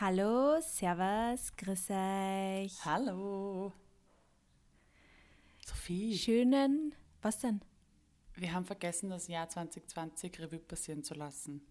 Hallo, 0.00 0.60
Servus, 0.60 1.54
grüß 1.56 1.90
euch. 1.90 2.84
Hallo. 2.84 3.72
Sophie, 5.64 6.18
Schönen, 6.18 6.94
was 7.22 7.38
denn? 7.38 7.60
wir 8.34 8.52
haben 8.52 8.64
vergessen, 8.64 9.10
das 9.10 9.28
Jahr 9.28 9.48
2020 9.48 10.40
Revue 10.40 10.58
passieren 10.58 11.04
zu 11.04 11.14
lassen. 11.14 11.64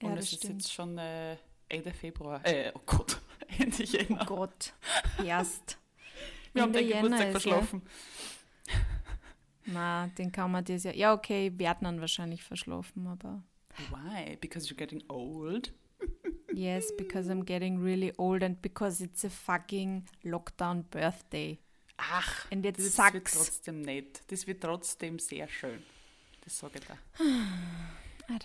Ja, 0.00 0.08
Und 0.08 0.16
das 0.16 0.26
es 0.26 0.32
ist 0.34 0.38
stimmt. 0.38 0.62
jetzt 0.62 0.72
schon 0.72 0.96
äh, 0.98 1.36
Ende 1.68 1.92
Februar. 1.92 2.40
Äh, 2.46 2.70
oh 2.72 2.80
Gott, 2.86 3.20
Ende 3.58 3.82
Jänner. 3.82 4.24
Gott, 4.24 4.72
erst. 5.24 5.78
wir 6.52 6.62
haben 6.62 6.68
Ende 6.68 6.78
den 6.78 6.88
Jänner 6.88 7.02
Geburtstag 7.02 7.30
verschlafen. 7.32 7.82
Na, 9.64 10.06
den 10.16 10.30
kann 10.30 10.52
man 10.52 10.64
dieses 10.64 10.84
Jahr. 10.84 10.94
Ja, 10.94 11.12
okay, 11.12 11.52
wir 11.56 11.68
hatten 11.68 11.86
dann 11.86 12.00
wahrscheinlich 12.00 12.44
verschlafen, 12.44 13.08
aber. 13.08 13.42
Why? 13.90 14.36
Because 14.36 14.68
you're 14.68 14.76
getting 14.76 15.02
old? 15.08 15.72
Yes, 16.56 16.90
because 16.96 17.28
I'm 17.30 17.44
getting 17.44 17.78
really 17.84 18.14
old 18.16 18.42
and 18.42 18.60
because 18.62 19.02
it's 19.04 19.24
a 19.24 19.28
fucking 19.28 20.08
Lockdown 20.24 20.84
birthday. 20.90 21.58
Ach, 21.98 22.50
Und 22.50 22.64
jetzt 22.64 22.78
das 22.78 22.84
wird 22.84 22.94
sag's. 23.28 23.32
trotzdem 23.34 23.82
nett. 23.82 24.22
Das 24.28 24.46
wird 24.46 24.62
trotzdem 24.62 25.18
sehr 25.18 25.48
schön. 25.48 25.82
Das 26.42 26.56
sage 26.58 26.78
ich 26.78 26.86
da. 26.86 26.96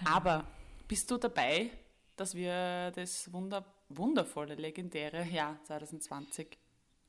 Aber 0.14 0.46
bist 0.90 1.10
du 1.10 1.18
dabei, 1.18 1.70
dass 2.18 2.36
wir 2.36 2.92
das 2.92 3.32
wunder 3.32 3.66
wundervolle, 3.88 4.56
legendäre 4.56 5.24
Jahr 5.24 5.64
2020 5.64 6.58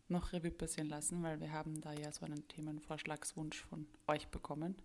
noch 0.07 0.33
Revue 0.33 0.53
passieren 0.53 0.89
lassen? 0.89 1.21
Weil 1.25 1.41
wir 1.41 1.51
haben 1.51 1.81
da 1.81 1.93
ja 1.93 2.13
so 2.13 2.25
einen 2.25 2.47
Themenvorschlagswunsch 2.47 3.65
von 3.65 3.89
euch 4.07 4.29
bekommen, 4.29 4.77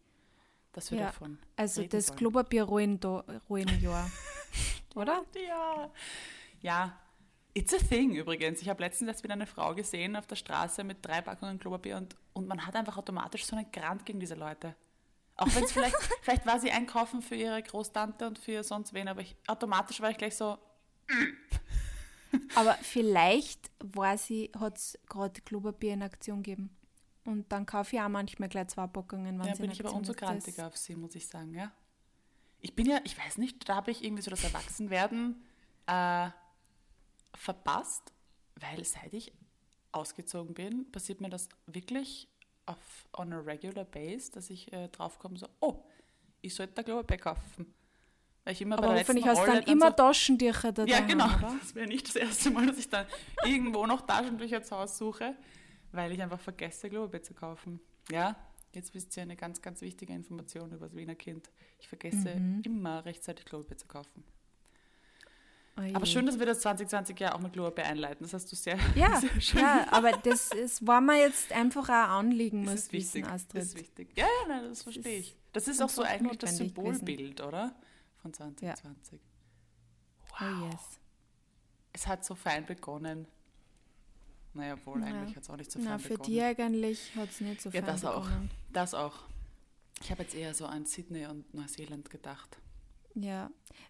dass 0.78 0.92
wir 0.92 1.00
Ja, 1.00 1.06
davon 1.08 1.40
Also 1.56 1.82
reden 1.82 1.92
das 1.92 2.08
sollen. 2.08 2.20
Klopapier-Ruin-Jahr. 2.20 4.12
Oder? 4.96 5.26
Ja. 5.48 5.92
Ja. 6.62 7.00
It's 7.54 7.74
a 7.74 7.78
thing 7.78 8.16
übrigens. 8.16 8.62
Ich 8.62 8.70
habe 8.70 8.84
letztens 8.84 9.08
erst 9.10 9.24
wieder 9.24 9.34
eine 9.34 9.48
Frau 9.48 9.74
gesehen 9.74 10.16
auf 10.16 10.28
der 10.28 10.36
Straße 10.36 10.84
mit 10.84 11.04
drei 11.04 11.22
Packungen 11.22 11.58
Klopapier 11.58 11.98
und, 11.98 12.16
und 12.34 12.48
man 12.48 12.66
hat 12.66 12.76
einfach 12.76 12.98
automatisch 12.98 13.46
so 13.46 13.56
einen 13.56 13.72
Grant 13.72 14.06
gegen 14.06 14.20
diese 14.20 14.36
Leute. 14.36 14.76
Auch 15.36 15.48
wenn 15.56 15.64
es 15.64 15.72
vielleicht, 15.72 15.96
vielleicht 16.22 16.46
war 16.46 16.60
sie 16.60 16.72
einkaufen 16.72 17.22
für 17.24 17.36
ihre 17.36 17.62
Großtante 17.64 18.28
und 18.28 18.38
für 18.38 18.64
sonst 18.64 18.94
wen, 18.94 19.08
aber 19.08 19.22
ich, 19.22 19.36
automatisch 19.48 20.00
war 20.02 20.12
ich 20.12 20.18
gleich 20.18 20.36
so, 20.36 20.58
Aber 22.56 22.74
vielleicht 22.82 23.72
war 23.80 24.18
sie, 24.18 24.52
hat 24.60 24.78
es 24.78 25.00
gerade 25.08 25.42
Klopapier 25.42 25.94
in 25.94 26.04
Aktion 26.04 26.44
gegeben. 26.44 26.77
Und 27.28 27.52
dann 27.52 27.66
kaufe 27.66 27.96
ich 27.96 28.02
auch 28.02 28.08
manchmal 28.08 28.48
gleich 28.48 28.70
zwei 28.70 28.88
Packungen, 28.88 29.38
wenn 29.38 29.48
ja, 29.48 29.54
sie 29.54 29.62
bin 29.62 29.70
in 29.70 29.74
ich 29.74 29.86
aber 29.86 29.94
umso 29.94 30.14
grantiger 30.14 30.68
auf 30.68 30.78
sie, 30.78 30.96
muss 30.96 31.14
ich 31.14 31.28
sagen, 31.28 31.54
ja. 31.54 31.72
Ich 32.62 32.74
bin 32.74 32.88
ja, 32.88 33.02
ich 33.04 33.18
weiß 33.18 33.38
nicht, 33.38 33.68
da 33.68 33.76
habe 33.76 33.92
ich 33.92 34.02
irgendwie 34.02 34.24
so 34.24 34.32
das 34.32 34.46
Erwachsenwerden 34.46 35.44
äh, 35.88 36.30
verpasst, 37.36 38.14
weil 38.56 38.84
seit 38.86 39.14
ich 39.14 39.34
ausgezogen 39.92 40.54
bin, 40.54 40.90
passiert 40.90 41.20
mir 41.20 41.30
das 41.30 41.50
wirklich 41.66 42.30
auf 42.66 43.10
on 43.18 43.34
a 43.34 43.40
regular 43.40 43.84
base, 43.84 44.32
dass 44.32 44.50
ich 44.50 44.72
äh, 44.72 44.88
draufkomme, 44.88 45.38
so, 45.38 45.48
oh, 45.60 45.84
ich 46.42 46.56
sollte 46.56 46.76
da 46.76 46.84
Klopapier 46.84 47.18
kaufen. 47.18 47.74
Weil 48.46 48.54
ich 48.54 48.62
immer 48.62 48.78
Aber 48.78 48.88
bei 48.88 48.94
der 48.94 49.02
hoffentlich 49.04 49.26
hast 49.26 49.42
du 49.42 49.46
dann 49.46 49.58
Rolle 49.58 49.72
immer 49.72 49.88
so, 49.88 49.94
Taschentücher 49.96 50.72
da 50.72 50.86
Ja, 50.86 51.02
daheim, 51.02 51.08
genau. 51.10 51.26
oder? 51.26 51.56
Das 51.60 51.76
wäre 51.76 51.88
nicht 51.88 52.08
das 52.08 52.16
erste 52.16 52.52
Mal, 52.52 52.68
dass 52.68 52.78
ich 52.78 52.90
dann 52.90 53.06
irgendwo 53.44 53.86
noch 53.86 54.06
Taschentücher 54.06 54.64
zu 54.64 54.78
Hause 54.78 54.96
suche, 54.96 55.36
weil 55.92 56.12
ich 56.12 56.22
einfach 56.22 56.40
vergesse, 56.40 56.90
Klopapier 56.90 57.24
zu 57.24 57.34
kaufen. 57.34 57.80
Ja, 58.12 58.36
jetzt 58.74 58.94
wisst 58.94 59.16
ihr 59.18 59.24
eine 59.24 59.36
ganz, 59.36 59.62
ganz 59.62 59.82
wichtige 59.82 60.14
Information 60.14 60.72
über 60.72 60.88
das 60.88 60.96
Wiener 60.96 61.16
Kind. 61.16 61.50
Ich 61.80 61.88
vergesse 61.88 62.36
Mhm. 62.36 62.62
immer 62.66 63.06
rechtzeitig 63.06 63.46
Klopapier 63.46 63.78
zu 63.78 63.88
kaufen. 63.88 64.24
Oje. 65.80 65.96
Aber 65.96 66.06
schön, 66.08 66.26
dass 66.26 66.40
wir 66.40 66.46
das 66.48 66.62
2020 66.62 67.20
ja 67.20 67.36
auch 67.36 67.40
mit 67.40 67.54
Klopapier 67.54 67.86
einleiten. 67.86 68.24
Das 68.24 68.34
hast 68.34 68.52
du 68.52 68.56
sehr, 68.56 68.80
Ja, 68.96 69.16
sehr 69.22 69.40
schön 69.42 69.62
ja, 69.62 69.86
aber 69.92 70.12
das 70.14 70.52
ist, 70.52 70.86
war 70.88 71.02
mir 71.02 71.20
jetzt 71.20 71.52
einfach 71.52 71.88
auch 71.88 72.10
Anliegen, 72.18 72.64
Das 72.66 72.72
muss 72.74 72.80
ist 72.86 72.94
wichtig. 72.94 73.24
wissen, 73.24 73.34
Astrid. 73.34 73.62
Das 73.62 73.68
ist 73.70 73.78
wichtig. 73.78 74.10
Ja, 74.18 74.26
ja, 74.26 74.48
nein, 74.48 74.64
das 74.70 74.82
verstehe 74.84 75.20
ich. 75.20 75.36
Das 75.54 75.68
ist 75.68 75.82
auch 75.82 75.90
so 75.90 76.02
eigentlich 76.02 76.40
das 76.40 76.54
notwendig 76.54 76.76
gewesen. 76.76 76.96
Symbolbild, 76.98 77.42
oder? 77.42 77.76
Von 78.24 78.34
2020. 78.34 79.20
Oh 80.40 80.66
yes. 80.70 81.00
Es 81.94 82.08
hat 82.08 82.26
so 82.26 82.34
fein 82.36 82.66
begonnen. 82.66 83.28
Naja, 84.54 84.78
wohl, 84.86 85.00
Ja. 85.02 85.08
eigentlich 85.08 85.36
hat 85.36 85.44
es 85.44 85.50
auch 85.50 85.58
nicht 85.58 85.72
so 85.72 85.80
fein 85.80 85.88
Na, 85.90 85.98
für 86.00 86.10
begonnen. 86.18 86.32
dich 86.34 86.42
eigentlich 86.44 87.16
hat 87.16 87.30
es 87.30 87.42
nicht 87.42 87.62
so 87.62 87.70
Ja, 87.70 87.82
fein 87.82 87.86
das 87.92 88.06
auch. 88.06 88.24
begonnen. 88.26 88.50
Das 88.74 88.94
auch. 88.94 89.16
Ich 90.02 90.12
habe 90.12 90.24
jetzt 90.24 90.36
eher 90.36 90.54
so 90.54 90.66
an 90.66 90.86
Sydney 90.86 91.26
und 91.26 91.52
Neuseeland 91.54 92.10
gedacht. 92.10 92.58
Ja. 93.16 93.50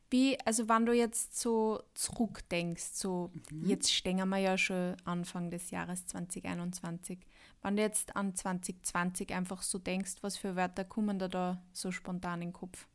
Wie, 0.09 0.39
also 0.45 0.69
wenn 0.69 0.85
du 0.85 0.93
jetzt 0.93 1.37
so 1.37 1.83
zurückdenkst, 1.93 2.83
so 2.93 3.29
Mhm. 3.51 3.65
jetzt 3.67 3.91
stehen 3.93 4.25
wir 4.29 4.37
ja 4.37 4.57
schon 4.57 4.95
Anfang 5.03 5.51
des 5.51 5.69
Jahres 5.69 6.05
2021, 6.07 7.19
wenn 7.61 7.75
du 7.75 7.81
jetzt 7.81 8.15
an 8.15 8.35
2020 8.35 9.33
einfach 9.33 9.61
so 9.63 9.79
denkst, 9.79 10.15
was 10.21 10.37
für 10.37 10.55
Wörter 10.55 10.85
kommen 10.85 11.19
da 11.19 11.27
da 11.27 11.61
so 11.73 11.91
spontan 11.91 12.41
in 12.41 12.49
den 12.49 12.53
Kopf? 12.53 12.87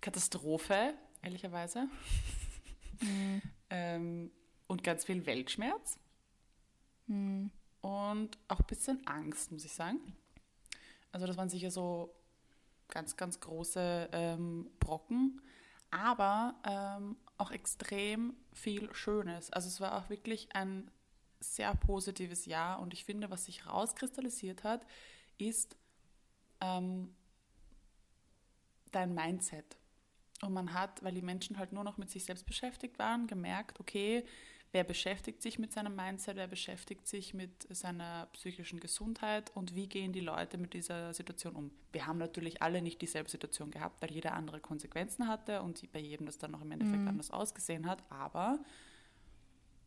Katastrophe, 0.00 0.94
ehrlicherweise. 1.20 1.86
Ähm, 3.70 4.30
und 4.66 4.82
ganz 4.82 5.04
viel 5.04 5.24
Weltschmerz. 5.26 5.98
Hm. 7.10 7.50
Und 7.80 8.38
auch 8.48 8.60
ein 8.60 8.66
bisschen 8.66 9.06
Angst, 9.06 9.50
muss 9.50 9.64
ich 9.64 9.72
sagen. 9.72 9.98
Also 11.12 11.26
das 11.26 11.36
waren 11.36 11.48
sicher 11.48 11.70
so 11.70 12.14
ganz, 12.88 13.16
ganz 13.16 13.40
große 13.40 14.10
ähm, 14.12 14.70
Brocken, 14.78 15.40
aber 15.90 16.54
ähm, 16.64 17.16
auch 17.36 17.50
extrem 17.50 18.34
viel 18.52 18.94
Schönes. 18.94 19.50
Also 19.50 19.68
es 19.68 19.80
war 19.80 19.98
auch 19.98 20.08
wirklich 20.08 20.54
ein 20.54 20.90
sehr 21.40 21.74
positives 21.74 22.46
Jahr 22.46 22.80
und 22.80 22.92
ich 22.92 23.04
finde, 23.04 23.30
was 23.30 23.46
sich 23.46 23.66
rauskristallisiert 23.66 24.62
hat, 24.62 24.86
ist 25.38 25.76
ähm, 26.60 27.14
dein 28.92 29.14
Mindset. 29.14 29.78
Und 30.42 30.52
man 30.52 30.74
hat, 30.74 31.02
weil 31.02 31.14
die 31.14 31.22
Menschen 31.22 31.58
halt 31.58 31.72
nur 31.72 31.84
noch 31.84 31.96
mit 31.96 32.10
sich 32.10 32.24
selbst 32.24 32.46
beschäftigt 32.46 32.98
waren, 32.98 33.26
gemerkt, 33.26 33.80
okay, 33.80 34.24
wer 34.72 34.84
beschäftigt 34.84 35.42
sich 35.42 35.58
mit 35.58 35.72
seinem 35.72 35.96
Mindset, 35.96 36.36
wer 36.36 36.46
beschäftigt 36.46 37.06
sich 37.06 37.34
mit 37.34 37.66
seiner 37.74 38.26
psychischen 38.32 38.78
Gesundheit 38.78 39.50
und 39.56 39.74
wie 39.74 39.88
gehen 39.88 40.12
die 40.12 40.20
Leute 40.20 40.58
mit 40.58 40.74
dieser 40.74 41.12
Situation 41.12 41.56
um. 41.56 41.70
Wir 41.92 42.06
haben 42.06 42.18
natürlich 42.18 42.62
alle 42.62 42.80
nicht 42.80 43.02
dieselbe 43.02 43.28
Situation 43.28 43.70
gehabt, 43.70 44.00
weil 44.00 44.12
jeder 44.12 44.34
andere 44.34 44.60
Konsequenzen 44.60 45.26
hatte 45.26 45.62
und 45.62 45.90
bei 45.92 45.98
jedem 45.98 46.26
das 46.26 46.38
dann 46.38 46.52
noch 46.52 46.62
im 46.62 46.70
Endeffekt 46.70 47.06
anders 47.08 47.30
ausgesehen 47.30 47.86
hat, 47.86 48.02
aber 48.10 48.60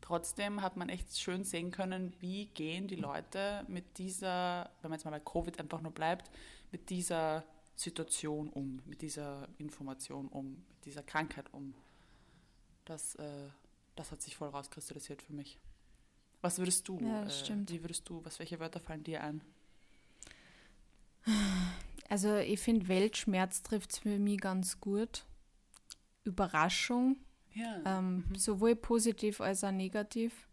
trotzdem 0.02 0.62
hat 0.62 0.76
man 0.76 0.90
echt 0.90 1.18
schön 1.18 1.46
sehen 1.46 1.72
können, 1.72 2.14
wie 2.20 2.48
gehen 2.48 2.88
die 2.88 2.98
Leute 2.98 3.64
mit 3.70 3.98
dieser, 3.98 4.70
wenn 4.82 4.90
man 4.90 5.00
jetzt 5.00 5.06
mal 5.06 5.12
bei 5.12 5.20
Covid 5.22 5.60
einfach 5.60 5.82
nur 5.82 5.94
bleibt, 5.94 6.30
mit 6.72 6.90
dieser 6.90 7.46
Situation 7.76 8.50
um, 8.50 8.82
mit 8.86 9.02
dieser 9.02 9.48
Information 9.58 10.28
um, 10.28 10.64
mit 10.70 10.86
dieser 10.86 11.04
Krankheit 11.04 11.54
um. 11.54 11.74
Das, 12.86 13.16
äh, 13.16 13.48
das 13.96 14.12
hat 14.12 14.22
sich 14.22 14.36
voll 14.36 14.50
rauskristallisiert 14.50 15.22
für 15.22 15.34
mich. 15.34 15.60
Was 16.42 16.58
würdest 16.58 16.88
du, 16.88 17.00
Ja, 17.00 17.24
äh, 17.24 17.30
stimmt. 17.32 17.72
wie 17.72 17.82
würdest 17.84 18.08
du, 18.10 18.24
was, 18.26 18.40
welche 18.40 18.60
Wörter 18.60 18.80
fallen 18.80 19.04
dir 19.04 19.24
ein? 19.24 19.42
Also 22.10 22.36
ich 22.38 22.60
finde, 22.60 22.88
Weltschmerz 22.88 23.64
trifft 23.64 23.92
es 23.94 24.00
für 24.00 24.20
mich 24.20 24.40
ganz 24.40 24.80
gut. 24.80 25.26
Überraschung, 26.26 27.18
Ja. 27.54 27.82
ähm, 27.86 28.26
sowohl 28.36 28.76
positiv 28.76 29.42
als 29.42 29.64
auch 29.64 29.72
negativ. 29.72 30.48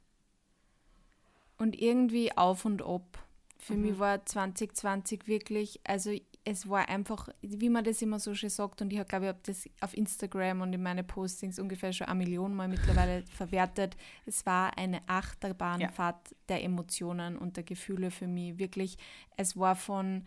Und 1.59 1.79
irgendwie 1.81 2.37
auf 2.37 2.65
und 2.65 2.83
ab. 2.83 3.19
Für 3.59 3.75
mich 3.75 3.99
war 3.99 4.25
2020 4.25 5.27
wirklich, 5.27 5.81
also 5.84 6.12
es 6.45 6.69
war 6.69 6.89
einfach, 6.89 7.28
wie 7.43 7.69
man 7.69 7.84
das 7.84 8.01
immer 8.03 8.19
so 8.19 8.34
schön 8.34 8.49
sagt, 8.51 8.81
und 8.81 8.93
ich 8.93 9.06
glaube, 9.06 9.27
ich 9.27 9.28
habe 9.28 9.39
das 9.45 9.69
auf 9.81 9.95
Instagram 9.97 10.62
und 10.62 10.73
in 10.73 10.83
meine 10.83 11.05
Postings 11.05 11.59
ungefähr 11.59 11.93
schon 11.93 12.06
eine 12.09 12.19
Million 12.19 12.55
Mal 12.55 12.69
mittlerweile 12.69 13.23
verwertet. 13.37 13.97
Es 14.26 14.47
war 14.47 14.76
eine 14.79 15.03
Achterbahnfahrt 15.06 16.35
der 16.49 16.64
Emotionen 16.64 17.37
und 17.37 17.56
der 17.56 17.64
Gefühle 17.64 18.11
für 18.11 18.26
mich. 18.26 18.59
Wirklich, 18.59 18.97
es 19.37 19.56
war 19.56 19.76
von 19.76 20.26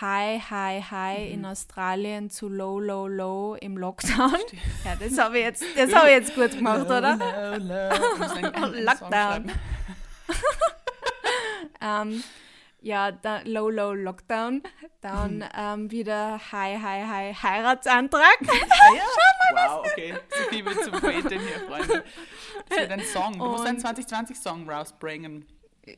High, 0.00 0.42
High, 0.50 0.90
High 0.90 1.30
in 1.32 1.44
Australien 1.46 2.28
zu 2.28 2.48
Low, 2.48 2.80
Low, 2.80 3.06
Low 3.06 3.54
im 3.54 3.78
Lockdown. 3.78 4.34
Ja, 4.84 4.96
das 4.98 5.16
habe 5.16 5.38
ich 5.38 5.44
jetzt, 5.44 5.64
das 5.76 5.94
habe 5.94 6.08
ich 6.08 6.14
jetzt 6.14 6.34
gut 6.34 6.50
gemacht, 6.50 6.86
oder? 6.86 7.16
Müssen 7.58 7.70
einen- 7.70 8.46
einen 8.54 8.74
Song 8.74 8.74
Lockdown. 8.74 9.10
schreiben. 9.10 9.50
Ja, 12.80 13.10
da, 13.10 13.40
Low, 13.44 13.70
Low, 13.70 13.92
Lockdown. 13.94 14.62
Dann 15.00 15.44
ähm, 15.56 15.90
wieder 15.90 16.38
High, 16.52 16.80
High, 16.80 17.06
High, 17.08 17.42
Heiratsantrag. 17.42 18.38
Ah, 18.48 18.94
ja? 18.94 19.02
Wow, 19.52 19.86
okay. 19.86 20.12
Sophie 20.28 20.64
wird 20.64 20.82
zum 20.82 20.92
Poetin 20.94 21.38
hier, 21.40 21.60
Freunde. 21.68 22.04
Das 22.68 22.78
wird 22.78 22.90
ein 22.90 23.00
Song. 23.00 23.32
Du 23.38 23.44
musst 23.46 23.64
einen 23.64 23.76
Und- 23.76 23.86
2020-Song 23.86 24.68
rausbringen. 24.68 25.46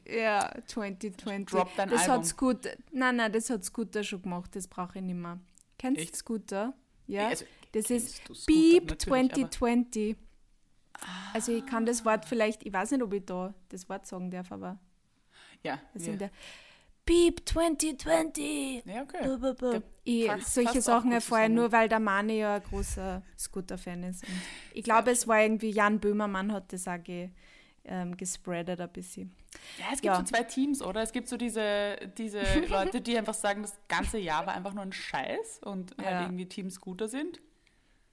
Ja, 0.06 0.50
2020. 0.66 1.46
Drop 1.46 1.70
dein 1.76 1.88
das 1.88 2.02
Album. 2.02 2.16
hat 2.16 2.26
Scooter. 2.26 2.70
Nein, 2.92 3.16
nein, 3.16 3.32
das 3.32 3.48
hat 3.48 3.64
Scooter 3.64 4.04
schon 4.04 4.20
gemacht. 4.20 4.54
Das 4.54 4.68
brauche 4.68 4.98
ich 4.98 5.02
nicht 5.04 5.14
mehr. 5.14 5.38
Kennst 5.78 6.00
Echt? 6.02 6.12
du 6.12 6.18
Scooter? 6.18 6.74
Ja. 7.06 7.28
Also, 7.28 7.46
das 7.72 7.88
ist 7.88 8.16
Scooter? 8.16 8.40
Beep 8.46 8.90
Natürlich, 8.90 9.32
aber- 9.32 9.50
2020. 9.50 10.16
Also 11.32 11.52
ich 11.52 11.64
kann 11.64 11.86
das 11.86 12.04
Wort 12.04 12.26
vielleicht, 12.26 12.66
ich 12.66 12.72
weiß 12.72 12.90
nicht, 12.90 13.02
ob 13.02 13.12
ich 13.14 13.24
da 13.24 13.54
das 13.70 13.88
Wort 13.88 14.06
sagen 14.06 14.30
darf, 14.30 14.52
aber 14.52 14.78
Ja, 15.62 15.76
das 15.94 16.02
wir- 16.02 16.10
sind 16.12 16.20
der 16.20 16.30
Beep 17.08 17.48
2020. 17.48 18.84
ja 18.84 19.02
okay. 19.02 19.24
Buh, 19.26 19.38
buh, 19.38 19.54
buh. 19.54 19.70
Der 19.72 19.82
Ich, 20.04 20.26
passt- 20.26 20.54
solche 20.54 20.78
auch 20.78 20.82
Sachen 20.82 21.04
gut 21.10 21.14
erfahre 21.14 21.40
ich 21.42 21.46
zusammen. 21.46 21.54
nur, 21.54 21.72
weil 21.72 21.88
der 21.88 22.00
Mani 22.00 22.38
ja 22.38 22.56
ein 22.56 22.62
großer 22.62 23.22
Scooter-Fan 23.38 24.02
ist. 24.04 24.24
Und 24.24 24.32
ich 24.74 24.84
glaube, 24.84 25.10
es 25.10 25.26
war 25.26 25.40
irgendwie 25.40 25.70
Jan 25.70 25.98
Böhmermann 26.00 26.52
hat 26.52 26.72
das 26.72 26.86
auch 26.86 27.02
ge, 27.02 27.30
ähm, 27.84 28.16
gespreadet 28.16 28.80
ein 28.80 28.92
bisschen. 28.92 29.34
Ja, 29.78 29.86
es 29.86 30.02
gibt 30.02 30.04
Ja. 30.14 30.16
so 30.16 30.22
zwei 30.24 30.42
Teams, 30.42 30.82
oder? 30.82 31.00
Es 31.02 31.12
gibt 31.12 31.28
so 31.28 31.36
diese, 31.38 31.96
diese 32.18 32.40
Leute, 32.68 33.00
die 33.00 33.16
einfach 33.16 33.34
sagen, 33.34 33.62
das 33.62 33.74
ganze 33.88 34.18
Jahr 34.18 34.46
war 34.46 34.54
einfach 34.54 34.74
nur 34.74 34.82
ein 34.82 34.92
Scheiß 34.92 35.60
und 35.64 35.94
Ja. 35.98 36.04
halt 36.04 36.26
irgendwie 36.26 36.46
Team 36.46 36.70
Scooter 36.70 37.08
sind. 37.08 37.40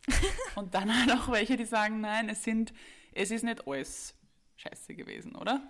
und 0.56 0.74
dann 0.74 0.96
halt 0.98 1.12
auch 1.20 1.32
welche, 1.32 1.58
die 1.58 1.66
sagen, 1.66 2.00
nein, 2.00 2.30
es 2.30 2.44
sind, 2.44 2.74
es 3.14 3.32
ist 3.32 3.44
nicht 3.44 3.68
alles 3.68 4.14
Scheiße 4.58 4.96
gewesen, 4.96 5.36
oder? 5.36 5.62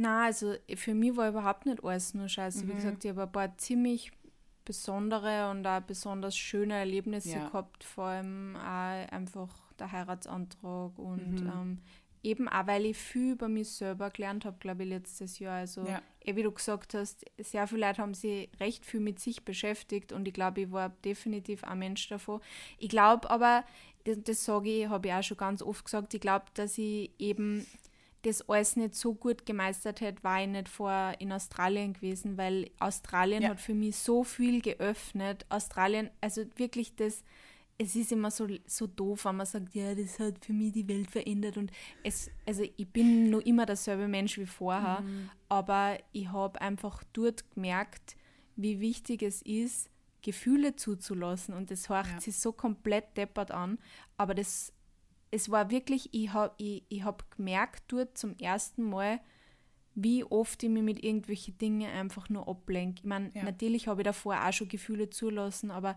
Na, 0.00 0.26
also 0.26 0.54
für 0.76 0.94
mich 0.94 1.16
war 1.16 1.28
überhaupt 1.28 1.66
nicht 1.66 1.82
alles 1.82 2.14
nur 2.14 2.28
scheiße. 2.28 2.64
Mhm. 2.64 2.68
Wie 2.70 2.74
gesagt, 2.76 3.04
ich 3.04 3.10
habe 3.10 3.22
ein 3.24 3.32
paar 3.32 3.58
ziemlich 3.58 4.12
besondere 4.64 5.50
und 5.50 5.66
auch 5.66 5.80
besonders 5.80 6.36
schöne 6.36 6.74
Erlebnisse 6.74 7.30
Ja. 7.30 7.48
gehabt, 7.48 7.82
vor 7.82 8.04
allem 8.04 8.54
auch 8.56 9.10
einfach 9.10 9.48
der 9.78 9.90
Heiratsantrag 9.90 10.96
und 10.98 11.42
Mhm. 11.42 11.48
ähm, 11.48 11.78
eben 12.22 12.48
auch, 12.48 12.66
weil 12.68 12.86
ich 12.86 12.96
viel 12.96 13.32
über 13.32 13.48
mich 13.48 13.70
selber 13.70 14.10
gelernt 14.10 14.44
habe, 14.44 14.58
glaube 14.60 14.84
ich, 14.84 14.88
letztes 14.90 15.38
Jahr. 15.40 15.56
Also, 15.56 15.84
Ja. 15.86 16.00
eh, 16.24 16.36
wie 16.36 16.42
du 16.44 16.52
gesagt 16.52 16.94
hast, 16.94 17.24
sehr 17.38 17.66
viele 17.66 17.86
Leute 17.86 18.02
haben 18.02 18.14
sich 18.14 18.50
recht 18.60 18.84
viel 18.86 19.00
mit 19.00 19.18
sich 19.18 19.44
beschäftigt 19.44 20.12
und 20.12 20.28
ich 20.28 20.34
glaube, 20.34 20.60
ich 20.60 20.70
war 20.70 20.90
definitiv 21.04 21.64
ein 21.64 21.78
Mensch 21.80 22.06
davon. 22.08 22.40
Ich 22.78 22.88
glaube 22.88 23.28
aber, 23.30 23.64
das, 24.04 24.18
das 24.22 24.44
sage 24.44 24.68
ich, 24.70 24.88
habe 24.88 25.08
ich 25.08 25.14
auch 25.14 25.22
schon 25.24 25.36
ganz 25.38 25.60
oft 25.62 25.84
gesagt, 25.84 26.14
ich 26.14 26.20
glaube, 26.20 26.44
dass 26.54 26.78
ich 26.78 27.10
eben 27.18 27.66
das 28.28 28.48
alles 28.48 28.76
nicht 28.76 28.94
so 28.94 29.14
gut 29.14 29.44
gemeistert 29.46 30.00
hätte, 30.00 30.22
war 30.22 30.40
ich 30.40 30.48
nicht 30.48 30.68
vor 30.68 31.14
in 31.18 31.32
Australien 31.32 31.92
gewesen, 31.92 32.36
weil 32.36 32.70
Australien 32.78 33.42
Ja. 33.42 33.50
hat 33.50 33.60
für 33.60 33.74
mich 33.74 33.96
so 33.96 34.24
viel 34.24 34.60
geöffnet. 34.60 35.44
Australien, 35.48 36.10
also 36.20 36.44
wirklich 36.56 36.94
das, 36.96 37.24
es 37.78 37.94
ist 37.94 38.10
immer 38.12 38.30
so, 38.30 38.46
so 38.66 38.86
doof, 38.86 39.24
wenn 39.24 39.36
man 39.36 39.46
sagt, 39.46 39.74
ja, 39.74 39.94
das 39.94 40.18
hat 40.18 40.44
für 40.44 40.52
mich 40.52 40.72
die 40.72 40.88
Welt 40.88 41.10
verändert 41.10 41.56
und 41.56 41.70
es, 42.02 42.30
also 42.46 42.62
ich 42.76 42.88
bin 42.88 43.30
noch 43.30 43.40
immer 43.40 43.66
derselbe 43.66 44.08
Mensch 44.08 44.36
wie 44.38 44.46
vorher, 44.46 45.04
aber 45.48 45.98
ich 46.12 46.28
habe 46.32 46.60
einfach 46.60 47.04
dort 47.12 47.48
gemerkt, 47.54 48.16
wie 48.56 48.80
wichtig 48.80 49.22
es 49.22 49.42
ist, 49.42 49.90
Gefühle 50.22 50.74
zuzulassen 50.74 51.54
und 51.54 51.70
das 51.70 51.88
hört 51.88 52.08
Ja. 52.08 52.20
sich 52.20 52.36
so 52.36 52.50
komplett 52.52 53.16
deppert 53.16 53.52
an, 53.52 53.78
aber 54.16 54.34
das 54.34 54.72
es 55.30 55.50
war 55.50 55.70
wirklich, 55.70 56.08
ich 56.12 56.32
habe 56.32 56.54
ich, 56.58 56.84
ich 56.88 57.04
hab 57.04 57.30
gemerkt 57.36 57.84
dort 57.88 58.16
zum 58.16 58.36
ersten 58.38 58.82
Mal, 58.82 59.20
wie 59.94 60.24
oft 60.24 60.62
ich 60.62 60.68
mich 60.70 60.82
mit 60.82 61.02
irgendwelchen 61.02 61.58
Dingen 61.58 61.90
einfach 61.90 62.28
nur 62.28 62.48
ablenke. 62.48 63.00
Ich 63.00 63.04
meine, 63.04 63.30
Ja. 63.34 63.44
natürlich 63.44 63.88
habe 63.88 64.02
ich 64.02 64.04
davor 64.04 64.36
auch 64.46 64.52
schon 64.52 64.68
Gefühle 64.68 65.10
zulassen, 65.10 65.70
aber 65.70 65.96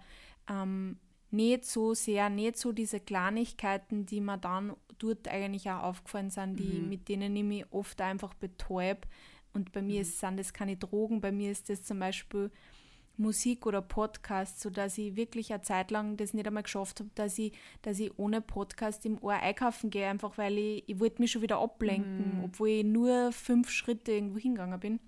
ähm, 0.50 0.98
nicht 1.30 1.66
so 1.66 1.94
sehr, 1.94 2.30
nicht 2.30 2.58
so 2.58 2.72
diese 2.72 3.00
Kleinigkeiten, 3.00 4.06
die 4.06 4.20
mir 4.22 4.38
dann 4.38 4.76
dort 4.98 5.28
eigentlich 5.28 5.70
auch 5.70 5.84
aufgefallen 5.84 6.30
sind, 6.30 6.58
die, 6.58 6.82
Mhm. 6.82 6.90
mit 6.90 7.08
denen 7.10 7.36
ich 7.36 7.44
mich 7.44 7.66
oft 7.72 8.02
einfach 8.02 8.34
betäub. 8.34 9.08
Und 9.54 9.72
bei 9.72 9.82
Mhm. 9.82 9.88
mir 9.88 10.02
ist, 10.02 10.20
sind 10.20 10.38
das 10.40 10.52
keine 10.54 10.78
Drogen, 10.78 11.22
bei 11.22 11.32
mir 11.32 11.52
ist 11.52 11.70
das 11.70 11.84
zum 11.84 12.00
Beispiel 12.00 12.52
Musik 13.22 13.66
oder 13.66 13.82
Podcast, 13.82 14.60
sodass 14.60 14.98
ich 14.98 15.16
wirklich 15.16 15.54
eine 15.54 15.62
Zeit 15.62 15.92
lang 15.92 16.18
das 16.18 16.34
nicht 16.34 16.48
einmal 16.48 16.64
geschafft 16.64 17.00
habe, 17.00 17.10
dass 17.16 17.38
ich, 17.38 17.54
dass 17.82 18.00
ich 18.00 18.18
ohne 18.18 18.42
Podcast 18.42 19.06
im 19.06 19.22
Ohr 19.24 19.34
einkaufen 19.34 19.90
gehe, 19.90 20.08
einfach 20.08 20.38
weil 20.38 20.58
ich, 20.58 20.84
ich 20.90 21.00
wollte 21.00 21.22
mich 21.22 21.32
schon 21.32 21.42
wieder 21.42 21.60
ablenken, 21.60 22.38
Mhm. 22.40 22.44
obwohl 22.46 22.70
ich 22.70 22.84
nur 22.86 23.32
fünf 23.32 23.70
Schritte 23.70 24.12
irgendwo 24.12 24.40
hingegangen 24.40 24.80
bin. 24.80 25.00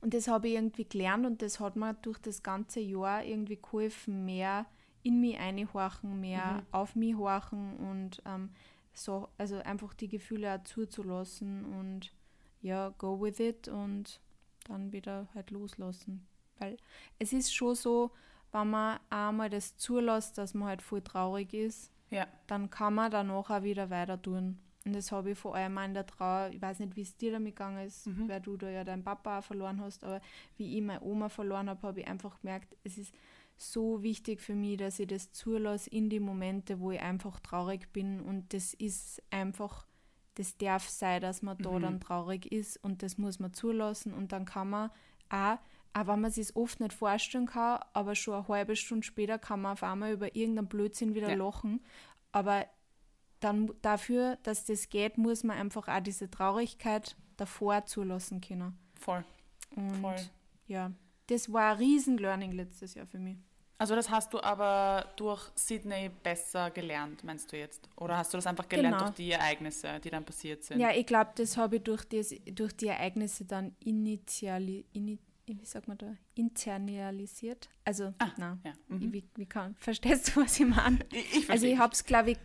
Und 0.00 0.14
das 0.14 0.26
habe 0.26 0.48
ich 0.48 0.54
irgendwie 0.54 0.84
gelernt 0.88 1.24
und 1.26 1.42
das 1.42 1.60
hat 1.60 1.76
mir 1.76 1.94
durch 1.94 2.18
das 2.18 2.42
ganze 2.42 2.80
Jahr 2.80 3.24
irgendwie 3.24 3.56
geholfen, 3.60 4.24
mehr 4.24 4.66
in 5.04 5.20
mich 5.20 5.38
einhorchen, 5.38 6.20
mehr 6.20 6.54
Mhm. 6.54 6.66
auf 6.72 6.96
mich 6.96 7.14
horchen 7.16 7.76
und 7.76 8.22
ähm, 8.26 8.50
so, 8.94 9.28
also 9.38 9.56
einfach 9.58 9.94
die 9.94 10.08
Gefühle 10.08 10.54
auch 10.54 10.64
zuzulassen 10.64 11.64
und 11.64 12.12
ja, 12.60 12.90
go 12.98 13.20
with 13.20 13.38
it 13.40 13.68
und 13.68 14.20
dann 14.68 14.92
wieder 14.92 15.28
halt 15.34 15.50
loslassen. 15.50 16.26
Weil 16.58 16.76
es 17.18 17.32
ist 17.32 17.54
schon 17.54 17.74
so, 17.74 18.10
wenn 18.52 18.70
man 18.70 18.98
einmal 19.10 19.50
das 19.50 19.76
zulässt, 19.76 20.38
dass 20.38 20.54
man 20.54 20.68
halt 20.68 20.82
voll 20.82 21.02
traurig 21.02 21.52
ist, 21.54 21.90
Ja. 22.10 22.26
dann 22.46 22.70
kann 22.70 22.94
man 22.94 23.10
danach 23.10 23.50
auch 23.50 23.62
wieder 23.62 23.90
weiter 23.90 24.20
tun. 24.20 24.58
Und 24.84 24.94
das 24.94 25.12
habe 25.12 25.30
ich 25.30 25.38
vor 25.38 25.54
allem 25.54 25.78
in 25.78 25.94
der 25.94 26.06
Trauer, 26.06 26.50
ich 26.52 26.60
weiß 26.60 26.80
nicht, 26.80 26.96
wie 26.96 27.02
es 27.02 27.16
dir 27.16 27.32
damit 27.32 27.54
gegangen 27.56 27.86
ist, 27.86 28.06
Mhm. 28.06 28.28
weil 28.28 28.40
du 28.40 28.56
da 28.56 28.68
ja 28.68 28.82
deinen 28.84 29.04
Papa 29.04 29.38
auch 29.38 29.44
verloren 29.44 29.80
hast, 29.80 30.02
aber 30.04 30.20
wie 30.56 30.76
ich 30.76 30.82
meine 30.82 31.00
Oma 31.02 31.28
verloren 31.28 31.70
habe, 31.70 31.86
habe 31.86 32.00
ich 32.00 32.06
einfach 32.08 32.40
gemerkt, 32.40 32.76
es 32.82 32.98
ist 32.98 33.14
so 33.56 34.02
wichtig 34.02 34.40
für 34.40 34.54
mich, 34.54 34.78
dass 34.78 34.98
ich 34.98 35.06
das 35.06 35.30
zulasse 35.32 35.88
in 35.90 36.10
die 36.10 36.18
Momente, 36.18 36.80
wo 36.80 36.90
ich 36.90 37.00
einfach 37.00 37.38
traurig 37.40 37.92
bin 37.92 38.20
und 38.20 38.52
das 38.52 38.74
ist 38.74 39.22
einfach, 39.30 39.86
das 40.34 40.56
darf 40.56 40.88
sein, 40.88 41.20
dass 41.20 41.42
man 41.42 41.58
da 41.58 41.70
Mhm. 41.78 41.82
dann 41.82 42.00
traurig 42.00 42.50
ist 42.50 42.76
und 42.82 43.02
das 43.04 43.18
muss 43.18 43.38
man 43.38 43.52
zulassen 43.54 44.12
und 44.12 44.32
dann 44.32 44.46
kann 44.46 44.68
man 44.70 44.90
auch, 45.28 45.58
auch 45.94 46.06
wenn 46.06 46.20
man 46.20 46.30
sich 46.30 46.48
es 46.48 46.56
oft 46.56 46.80
nicht 46.80 46.92
vorstellen 46.92 47.46
kann, 47.46 47.80
aber 47.92 48.14
schon 48.14 48.34
eine 48.34 48.48
halbe 48.48 48.76
Stunde 48.76 49.04
später 49.06 49.38
kann 49.38 49.60
man 49.62 49.72
auf 49.72 49.82
einmal 49.82 50.12
über 50.12 50.34
irgendeinen 50.34 50.68
Blödsinn 50.68 51.14
wieder 51.14 51.28
Ja. 51.30 51.34
lachen, 51.36 51.84
aber 52.32 52.66
dann 53.40 53.70
dafür, 53.82 54.38
dass 54.44 54.64
das 54.64 54.88
geht, 54.88 55.18
muss 55.18 55.42
man 55.44 55.58
einfach 55.58 55.88
auch 55.88 56.00
diese 56.00 56.30
Traurigkeit 56.30 57.16
davor 57.36 57.84
zulassen 57.86 58.40
können. 58.40 58.78
Voll. 59.00 59.24
Und 59.74 59.96
Voll. 59.96 60.16
ja, 60.66 60.92
das 61.26 61.52
war 61.52 61.72
ein 61.72 61.78
riesen 61.78 62.18
Learning 62.18 62.52
letztes 62.52 62.94
Jahr 62.94 63.06
für 63.06 63.18
mich. 63.18 63.36
Also 63.78 63.96
das 63.96 64.10
hast 64.10 64.32
du 64.32 64.40
aber 64.40 65.06
durch 65.16 65.50
Sydney 65.56 66.08
besser 66.22 66.70
gelernt, 66.70 67.24
meinst 67.24 67.50
du 67.50 67.58
jetzt? 67.58 67.88
Oder 67.96 68.16
hast 68.16 68.32
du 68.32 68.38
das 68.38 68.46
einfach 68.46 68.68
gelernt 68.68 68.94
Genau. 68.96 69.06
durch 69.06 69.16
die 69.16 69.32
Ereignisse, 69.32 69.98
die 69.98 70.08
dann 70.10 70.24
passiert 70.24 70.62
sind? 70.62 70.78
Ja, 70.78 70.92
ich 70.92 71.04
glaube, 71.04 71.32
das 71.34 71.56
habe 71.56 71.76
ich 71.76 71.82
durch, 71.82 72.04
das, 72.04 72.32
durch 72.52 72.76
die 72.76 72.86
Ereignisse 72.86 73.44
dann 73.44 73.74
initiali, 73.80 74.86
ini, 74.92 75.18
wie 75.60 75.64
sagt 75.64 75.88
man 75.88 75.98
da, 75.98 76.14
internalisiert. 76.34 77.68
Also, 77.84 78.12
Ah, 78.18 78.30
na, 78.36 78.58
Ja. 78.64 78.72
Mhm. 78.88 79.12
wie, 79.12 79.24
wie 79.36 79.46
kann, 79.46 79.74
verstehst 79.76 80.34
du, 80.36 80.42
was 80.42 80.58
ich 80.60 80.66
meine? 80.66 80.98
Ich, 81.12 81.36
ich 81.44 81.50
Also 81.50 81.66
ich 81.66 81.78
habe 81.78 81.92
es, 81.92 82.04
glaube 82.04 82.32
ich, 82.32 82.38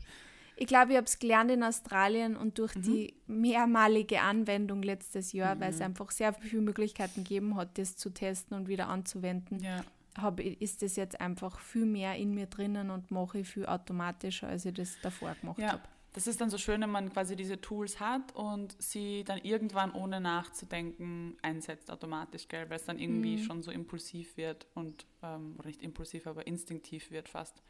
ich 0.56 0.66
glaube, 0.68 0.92
ich 0.92 0.98
habe 0.98 1.06
es 1.06 1.20
gelernt 1.20 1.52
in 1.52 1.64
Australien 1.64 2.36
und 2.36 2.58
durch 2.58 2.76
Mhm. 2.76 2.82
die 2.82 3.14
mehrmalige 3.28 4.22
Anwendung 4.22 4.82
letztes 4.82 5.32
Jahr, 5.34 5.60
weil 5.60 5.70
es 5.72 5.82
einfach 5.82 6.10
sehr 6.12 6.34
viele 6.34 6.62
Möglichkeiten 6.62 7.24
gegeben 7.24 7.56
hat, 7.56 7.78
das 7.78 7.96
zu 7.96 8.10
testen 8.10 8.58
und 8.58 8.68
wieder 8.68 8.88
anzuwenden, 8.90 9.60
ja. 9.64 9.84
hab, 10.18 10.40
ist 10.40 10.82
das 10.82 10.96
jetzt 10.96 11.22
einfach 11.22 11.60
viel 11.60 11.86
mehr 11.86 12.16
in 12.16 12.34
mir 12.34 12.48
drinnen 12.48 12.90
und 12.90 13.12
mache 13.12 13.40
ich 13.40 13.48
viel 13.48 13.68
automatischer, 13.68 14.48
als 14.48 14.66
ich 14.66 14.74
das 14.74 15.00
davor 15.02 15.36
gemacht 15.36 15.60
Ja, 15.60 15.74
habe. 15.74 15.84
Das 16.18 16.26
ist 16.26 16.42
dann 16.42 16.50
so 16.50 16.58
schön, 16.58 16.82
wenn 16.82 16.90
man 16.90 17.14
quasi 17.14 17.36
diese 17.36 17.62
Tools 17.62 18.00
hat 18.00 18.36
und 18.36 18.76
sie 18.82 19.24
dann 19.24 19.38
irgendwann 19.38 19.92
ohne 19.92 20.20
nachzudenken 20.20 21.38
einsetzt 21.44 21.92
automatisch, 21.92 22.48
gell? 22.48 22.68
weil 22.72 22.78
es 22.78 22.86
dann 22.86 22.98
irgendwie 22.98 23.34
Mhm. 23.38 23.44
schon 23.44 23.62
so 23.62 23.70
impulsiv 23.70 24.36
wird 24.36 24.66
und, 24.74 25.06
ähm, 25.22 25.54
oder 25.60 25.68
nicht 25.68 25.84
impulsiv, 25.84 26.26
aber 26.26 26.48
instinktiv 26.48 27.12
wird 27.12 27.30
fast. 27.30 27.62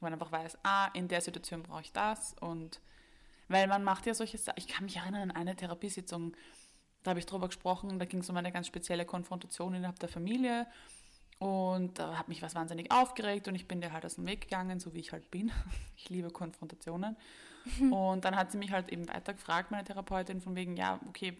Man 0.00 0.14
einfach 0.14 0.32
weiß, 0.32 0.56
ah, 0.62 0.86
in 0.94 1.08
der 1.08 1.20
Situation 1.20 1.62
brauche 1.62 1.82
ich 1.82 1.92
das 1.92 2.34
und 2.40 2.80
weil 3.48 3.66
man 3.66 3.84
macht 3.84 4.06
ja 4.06 4.14
solche 4.14 4.38
Sachen, 4.38 4.56
ich 4.56 4.66
kann 4.66 4.86
mich 4.86 4.96
erinnern 4.96 5.30
an 5.30 5.36
eine 5.36 5.54
Therapiesitzung, 5.54 6.34
da 7.02 7.10
habe 7.10 7.18
ich 7.20 7.26
drüber 7.26 7.48
gesprochen, 7.48 7.98
da 7.98 8.06
ging 8.06 8.20
es 8.20 8.30
um 8.30 8.36
eine 8.38 8.50
ganz 8.50 8.66
spezielle 8.66 9.04
Konfrontation 9.04 9.74
innerhalb 9.74 9.98
der 9.98 10.08
Familie 10.08 10.66
und 11.38 11.98
da 11.98 12.16
hat 12.16 12.28
mich 12.28 12.40
was 12.40 12.54
wahnsinnig 12.54 12.90
aufgeregt 12.90 13.46
und 13.46 13.56
ich 13.56 13.68
bin 13.68 13.82
dir 13.82 13.92
halt 13.92 14.06
aus 14.06 14.14
dem 14.14 14.24
Weg 14.26 14.40
gegangen, 14.40 14.80
so 14.80 14.94
wie 14.94 15.00
ich 15.00 15.12
halt 15.12 15.30
bin. 15.30 15.52
Ich 15.98 16.08
liebe 16.08 16.30
Konfrontationen. 16.30 17.14
Und 17.90 18.24
dann 18.24 18.36
hat 18.36 18.52
sie 18.52 18.58
mich 18.58 18.72
halt 18.72 18.90
eben 18.90 19.08
weiter 19.08 19.34
gefragt, 19.34 19.70
meine 19.70 19.84
Therapeutin, 19.84 20.40
von 20.40 20.56
wegen, 20.56 20.76
ja, 20.76 21.00
okay, 21.08 21.36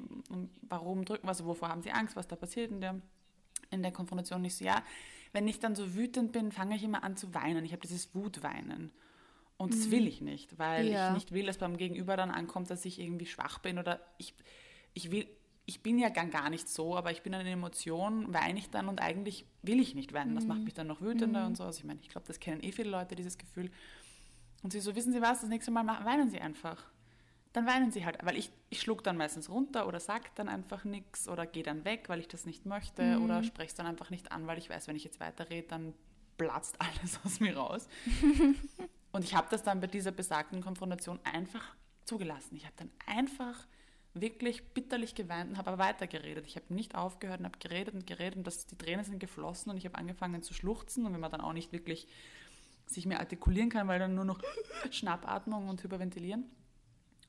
warum 0.62 1.04
drücken, 1.04 1.28
also 1.28 1.46
wovor 1.46 1.68
haben 1.68 1.82
sie 1.82 1.90
Angst, 1.90 2.16
was 2.16 2.28
da 2.28 2.36
passiert 2.36 2.70
in 2.70 2.80
der, 2.80 3.00
in 3.70 3.82
der 3.82 3.92
Konfrontation? 3.92 4.44
Ich 4.44 4.56
so, 4.56 4.64
ja, 4.64 4.82
wenn 5.32 5.46
ich 5.48 5.60
dann 5.60 5.74
so 5.76 5.94
wütend 5.94 6.32
bin, 6.32 6.52
fange 6.52 6.76
ich 6.76 6.82
immer 6.82 7.04
an 7.04 7.16
zu 7.16 7.34
weinen. 7.34 7.64
Ich 7.64 7.72
habe 7.72 7.82
dieses 7.82 8.14
Wutweinen. 8.14 8.90
Und 9.56 9.74
das 9.74 9.90
will 9.90 10.06
ich 10.06 10.22
nicht, 10.22 10.58
weil 10.58 10.88
Ja. 10.88 11.08
ich 11.08 11.14
nicht 11.14 11.32
will, 11.32 11.46
dass 11.46 11.58
beim 11.58 11.76
Gegenüber 11.76 12.16
dann 12.16 12.30
ankommt, 12.30 12.70
dass 12.70 12.84
ich 12.86 12.98
irgendwie 12.98 13.26
schwach 13.26 13.58
bin 13.58 13.78
oder 13.78 14.00
ich, 14.16 14.34
ich 14.94 15.10
will, 15.10 15.26
ich 15.66 15.82
bin 15.82 15.98
ja 15.98 16.08
gar, 16.08 16.24
gar 16.26 16.48
nicht 16.48 16.66
so, 16.68 16.96
aber 16.96 17.10
ich 17.12 17.22
bin 17.22 17.34
eine 17.34 17.50
Emotion, 17.50 18.32
weine 18.32 18.58
ich 18.58 18.70
dann 18.70 18.88
und 18.88 19.00
eigentlich 19.00 19.44
will 19.62 19.78
ich 19.78 19.94
nicht 19.94 20.14
weinen. 20.14 20.34
Das 20.34 20.46
macht 20.46 20.64
mich 20.64 20.72
dann 20.72 20.86
noch 20.86 21.02
wütender 21.02 21.46
und 21.46 21.56
so. 21.58 21.64
Also 21.64 21.78
ich 21.78 21.84
meine, 21.84 22.00
ich 22.00 22.08
glaube, 22.08 22.26
das 22.26 22.40
kennen 22.40 22.62
eh 22.62 22.72
viele 22.72 22.88
Leute, 22.90 23.14
dieses 23.14 23.36
Gefühl. 23.36 23.70
Und 24.62 24.72
sie 24.72 24.80
so, 24.80 24.94
wissen 24.94 25.12
Sie 25.12 25.22
was, 25.22 25.40
das 25.40 25.48
nächste 25.48 25.70
Mal 25.70 25.84
machen, 25.84 26.04
weinen 26.04 26.30
Sie 26.30 26.40
einfach. 26.40 26.84
Dann 27.52 27.66
weinen 27.66 27.90
Sie 27.90 28.04
halt, 28.04 28.18
weil 28.22 28.36
ich, 28.36 28.50
ich 28.68 28.80
schluck 28.80 29.02
dann 29.02 29.16
meistens 29.16 29.48
runter 29.48 29.88
oder 29.88 29.98
sag 29.98 30.34
dann 30.36 30.48
einfach 30.48 30.84
nichts 30.84 31.28
oder 31.28 31.46
gehe 31.46 31.62
dann 31.62 31.84
weg, 31.84 32.08
weil 32.08 32.20
ich 32.20 32.28
das 32.28 32.46
nicht 32.46 32.64
möchte 32.64 33.18
oder 33.20 33.42
spreche 33.42 33.70
es 33.70 33.74
dann 33.74 33.86
einfach 33.86 34.10
nicht 34.10 34.30
an, 34.30 34.46
weil 34.46 34.58
ich 34.58 34.70
weiß, 34.70 34.86
wenn 34.86 34.96
ich 34.96 35.04
jetzt 35.04 35.18
weiterrede, 35.18 35.66
dann 35.66 35.94
platzt 36.36 36.76
alles 36.80 37.20
aus 37.24 37.40
mir 37.40 37.56
raus. 37.56 37.88
Und 39.12 39.24
ich 39.24 39.34
habe 39.34 39.48
das 39.50 39.62
dann 39.62 39.80
bei 39.80 39.88
dieser 39.88 40.12
besagten 40.12 40.62
Konfrontation 40.62 41.18
einfach 41.24 41.74
zugelassen. 42.04 42.54
Ich 42.56 42.64
habe 42.64 42.74
dann 42.76 42.90
einfach 43.06 43.66
wirklich 44.14 44.64
bitterlich 44.74 45.14
geweint 45.14 45.50
und 45.50 45.58
habe 45.58 45.70
aber 45.70 45.84
weitergeredet. 45.84 46.46
Ich 46.46 46.56
habe 46.56 46.72
nicht 46.74 46.94
aufgehört 46.96 47.40
und 47.40 47.46
habe 47.46 47.58
geredet 47.58 47.94
und 47.94 48.06
geredet 48.06 48.36
und 48.36 48.46
das, 48.46 48.66
die 48.66 48.76
Tränen 48.76 49.04
sind 49.04 49.20
geflossen 49.20 49.70
und 49.70 49.76
ich 49.76 49.84
habe 49.84 49.96
angefangen 49.96 50.42
zu 50.42 50.52
schluchzen 50.52 51.06
und 51.06 51.12
wenn 51.12 51.20
man 51.20 51.30
dann 51.30 51.40
auch 51.40 51.52
nicht 51.52 51.72
wirklich 51.72 52.08
sich 52.94 53.06
mehr 53.06 53.20
artikulieren 53.20 53.70
kann, 53.70 53.88
weil 53.88 53.98
dann 53.98 54.14
nur 54.14 54.24
noch 54.24 54.40
Schnappatmung 54.90 55.68
und 55.68 55.82
Hyperventilieren. 55.82 56.44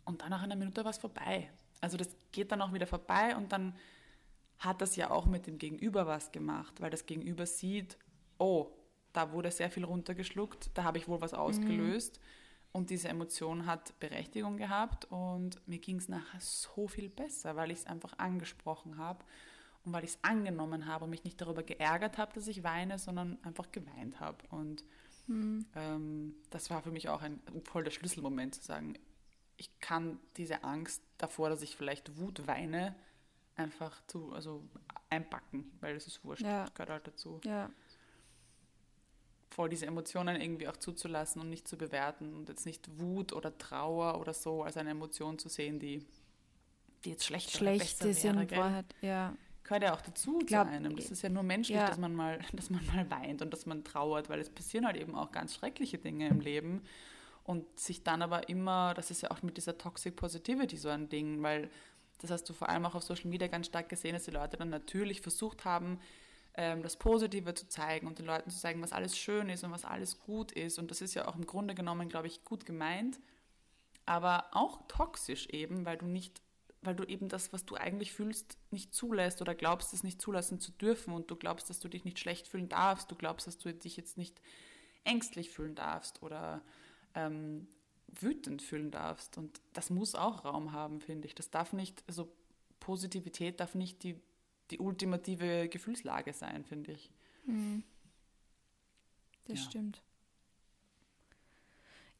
Und 0.05 0.21
dann 0.21 0.29
nach 0.29 0.41
einer 0.41 0.55
Minute 0.55 0.83
war 0.83 0.91
es 0.91 0.97
vorbei. 0.97 1.49
Also 1.79 1.97
das 1.97 2.09
geht 2.31 2.51
dann 2.51 2.61
auch 2.61 2.73
wieder 2.73 2.87
vorbei 2.87 3.35
und 3.35 3.51
dann 3.51 3.75
hat 4.59 4.81
das 4.81 4.95
ja 4.95 5.09
auch 5.09 5.25
mit 5.25 5.47
dem 5.47 5.57
Gegenüber 5.57 6.05
was 6.05 6.31
gemacht, 6.31 6.81
weil 6.81 6.91
das 6.91 7.07
Gegenüber 7.07 7.45
sieht, 7.45 7.97
oh, 8.37 8.71
da 9.13 9.31
wurde 9.31 9.51
sehr 9.51 9.71
viel 9.71 9.83
runtergeschluckt, 9.83 10.69
da 10.75 10.83
habe 10.83 10.97
ich 10.97 11.07
wohl 11.07 11.21
was 11.21 11.33
ausgelöst. 11.33 12.19
Mhm. 12.19 12.25
Und 12.73 12.89
diese 12.89 13.09
Emotion 13.09 13.65
hat 13.65 13.99
Berechtigung 13.99 14.55
gehabt 14.55 15.05
und 15.05 15.67
mir 15.67 15.79
ging 15.79 15.97
es 15.97 16.07
nachher 16.07 16.39
so 16.39 16.87
viel 16.87 17.09
besser, 17.09 17.55
weil 17.57 17.71
ich 17.71 17.79
es 17.79 17.85
einfach 17.85 18.17
angesprochen 18.17 18.97
habe 18.97 19.25
und 19.83 19.91
weil 19.91 20.05
ich 20.05 20.11
es 20.11 20.19
angenommen 20.21 20.85
habe 20.85 21.03
und 21.03 21.09
mich 21.09 21.25
nicht 21.25 21.41
darüber 21.41 21.63
geärgert 21.63 22.17
habe, 22.17 22.31
dass 22.33 22.47
ich 22.47 22.63
weine, 22.63 22.97
sondern 22.97 23.37
einfach 23.43 23.71
geweint 23.71 24.21
habe. 24.21 24.37
Und 24.51 24.85
mhm. 25.31 25.65
ähm, 25.75 26.35
das 26.49 26.69
war 26.69 26.81
für 26.81 26.91
mich 26.91 27.09
auch 27.09 27.21
ein 27.21 27.41
voll 27.63 27.83
der 27.83 27.91
Schlüsselmoment 27.91 28.55
zu 28.55 28.61
sagen, 28.61 28.95
ich 29.57 29.79
kann 29.79 30.19
diese 30.37 30.63
Angst 30.63 31.03
davor, 31.17 31.49
dass 31.49 31.61
ich 31.61 31.75
vielleicht 31.75 32.17
Wut 32.17 32.47
weine, 32.47 32.95
einfach 33.55 34.01
zu, 34.07 34.33
also 34.33 34.63
einpacken, 35.09 35.71
weil 35.81 35.95
es 35.95 36.07
ist 36.07 36.23
wurscht, 36.23 36.43
ja. 36.43 36.65
gehört 36.73 36.89
halt 36.89 37.07
dazu. 37.07 37.39
Ja 37.43 37.69
voll 39.51 39.69
diese 39.69 39.85
Emotionen 39.85 40.41
irgendwie 40.41 40.67
auch 40.67 40.77
zuzulassen 40.77 41.41
und 41.41 41.49
nicht 41.49 41.67
zu 41.67 41.77
bewerten 41.77 42.33
und 42.33 42.49
jetzt 42.49 42.65
nicht 42.65 42.99
Wut 42.99 43.33
oder 43.33 43.57
Trauer 43.57 44.19
oder 44.19 44.33
so 44.33 44.63
als 44.63 44.77
eine 44.77 44.91
Emotion 44.91 45.37
zu 45.37 45.49
sehen, 45.49 45.79
die, 45.79 46.05
die 47.03 47.11
jetzt 47.11 47.25
schlecht, 47.25 47.51
schlecht 47.51 48.03
ist 48.03 48.23
wäre, 48.23 48.41
in 48.41 48.51
Wahrheit, 48.51 48.95
ja. 49.01 49.35
Gehört 49.71 49.83
ja 49.83 49.93
auch 49.93 50.01
dazu 50.01 50.39
glaub, 50.39 50.67
zu 50.67 50.73
einem. 50.73 50.97
Das 50.97 51.11
ist 51.11 51.21
ja 51.21 51.29
nur 51.29 51.43
menschlich, 51.43 51.77
ja. 51.77 51.87
dass 51.87 51.97
man 51.97 52.13
mal, 52.13 52.39
dass 52.51 52.69
man 52.69 52.85
mal 52.87 53.09
weint 53.09 53.41
und 53.41 53.53
dass 53.53 53.65
man 53.65 53.85
trauert, 53.85 54.27
weil 54.27 54.41
es 54.41 54.49
passieren 54.49 54.85
halt 54.85 54.97
eben 54.97 55.15
auch 55.15 55.31
ganz 55.31 55.55
schreckliche 55.55 55.97
Dinge 55.97 56.27
im 56.27 56.41
Leben. 56.41 56.81
Und 57.45 57.79
sich 57.79 58.03
dann 58.03 58.21
aber 58.21 58.49
immer, 58.49 58.93
das 58.93 59.11
ist 59.11 59.21
ja 59.21 59.31
auch 59.31 59.41
mit 59.43 59.55
dieser 59.55 59.77
Toxic 59.77 60.13
Positivity 60.17 60.75
so 60.75 60.89
ein 60.89 61.07
Ding, 61.07 61.41
weil 61.41 61.69
das 62.17 62.31
hast 62.31 62.49
du 62.49 62.53
vor 62.53 62.67
allem 62.67 62.85
auch 62.85 62.95
auf 62.95 63.03
Social 63.03 63.29
Media 63.29 63.47
ganz 63.47 63.67
stark 63.67 63.87
gesehen, 63.87 64.11
dass 64.11 64.25
die 64.25 64.31
Leute 64.31 64.57
dann 64.57 64.69
natürlich 64.69 65.21
versucht 65.21 65.63
haben, 65.63 66.01
ähm, 66.55 66.83
das 66.83 66.97
Positive 66.97 67.53
zu 67.53 67.69
zeigen 67.69 68.07
und 68.07 68.19
den 68.19 68.25
Leuten 68.25 68.49
zu 68.49 68.59
zeigen, 68.59 68.81
was 68.81 68.91
alles 68.91 69.17
schön 69.17 69.47
ist 69.47 69.63
und 69.63 69.71
was 69.71 69.85
alles 69.85 70.19
gut 70.19 70.51
ist. 70.51 70.79
Und 70.79 70.91
das 70.91 70.99
ist 70.99 71.13
ja 71.13 71.29
auch 71.29 71.37
im 71.37 71.47
Grunde 71.47 71.75
genommen, 71.75 72.09
glaube 72.09 72.27
ich, 72.27 72.43
gut 72.43 72.65
gemeint, 72.65 73.21
aber 74.05 74.47
auch 74.51 74.81
toxisch 74.89 75.47
eben, 75.47 75.85
weil 75.85 75.97
du 75.97 76.07
nicht, 76.07 76.41
weil 76.81 76.95
du 76.95 77.03
eben 77.03 77.29
das, 77.29 77.53
was 77.53 77.65
du 77.65 77.75
eigentlich 77.75 78.11
fühlst, 78.11 78.57
nicht 78.71 78.93
zulässt 78.93 79.41
oder 79.41 79.53
glaubst, 79.53 79.93
es 79.93 80.03
nicht 80.03 80.21
zulassen 80.21 80.59
zu 80.59 80.71
dürfen 80.71 81.13
und 81.13 81.29
du 81.29 81.35
glaubst, 81.35 81.69
dass 81.69 81.79
du 81.79 81.87
dich 81.87 82.05
nicht 82.05 82.19
schlecht 82.19 82.47
fühlen 82.47 82.69
darfst, 82.69 83.11
du 83.11 83.15
glaubst, 83.15 83.47
dass 83.47 83.57
du 83.57 83.73
dich 83.73 83.97
jetzt 83.97 84.17
nicht 84.17 84.41
ängstlich 85.03 85.49
fühlen 85.51 85.75
darfst 85.75 86.23
oder 86.23 86.61
ähm, 87.15 87.67
wütend 88.07 88.61
fühlen 88.61 88.91
darfst. 88.91 89.37
Und 89.37 89.61
das 89.73 89.89
muss 89.89 90.15
auch 90.15 90.43
Raum 90.45 90.71
haben, 90.71 91.01
finde 91.01 91.27
ich. 91.27 91.35
Das 91.35 91.51
darf 91.51 91.73
nicht, 91.73 92.03
also 92.07 92.31
Positivität 92.79 93.59
darf 93.59 93.75
nicht 93.75 94.03
die 94.03 94.19
die 94.71 94.79
ultimative 94.79 95.67
Gefühlslage 95.69 96.33
sein, 96.33 96.63
finde 96.63 96.93
ich. 96.93 97.11
Mhm. 97.45 97.83
Das 99.45 99.59
ja. 99.59 99.65
stimmt. 99.65 100.01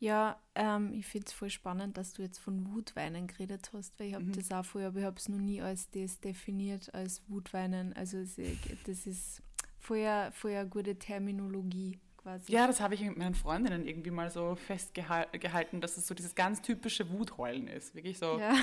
Ja, 0.01 0.41
ähm, 0.55 0.93
ich 0.95 1.05
finde 1.05 1.27
es 1.27 1.33
voll 1.33 1.51
spannend, 1.51 1.95
dass 1.95 2.13
du 2.13 2.23
jetzt 2.23 2.39
von 2.39 2.73
Wutweinen 2.73 3.27
geredet 3.27 3.69
hast, 3.71 3.99
weil 3.99 4.07
ich 4.07 4.13
habe 4.15 4.25
mhm. 4.25 4.33
das 4.33 4.51
auch 4.51 4.65
vorher, 4.65 4.87
aber 4.87 4.99
ich 4.99 5.05
habe 5.05 5.17
es 5.17 5.29
noch 5.29 5.37
nie 5.37 5.61
als 5.61 5.91
das 5.91 6.19
definiert, 6.19 6.91
als 6.95 7.21
Wutweinen. 7.27 7.93
Also 7.93 8.17
das 8.17 9.05
ist 9.05 9.43
vorher, 9.77 10.31
vorher 10.31 10.61
eine 10.61 10.69
gute 10.69 10.97
Terminologie 10.97 11.99
quasi. 12.17 12.51
Ja, 12.51 12.65
das 12.65 12.81
habe 12.81 12.95
ich 12.95 13.01
mit 13.01 13.15
meinen 13.15 13.35
Freundinnen 13.35 13.85
irgendwie 13.85 14.09
mal 14.09 14.31
so 14.31 14.55
festgehalten, 14.55 15.81
dass 15.81 15.97
es 15.97 16.07
so 16.07 16.15
dieses 16.15 16.33
ganz 16.33 16.63
typische 16.63 17.11
Wutheulen 17.11 17.67
ist. 17.67 17.93
Wirklich 17.93 18.17
so, 18.17 18.39
ja. 18.39 18.55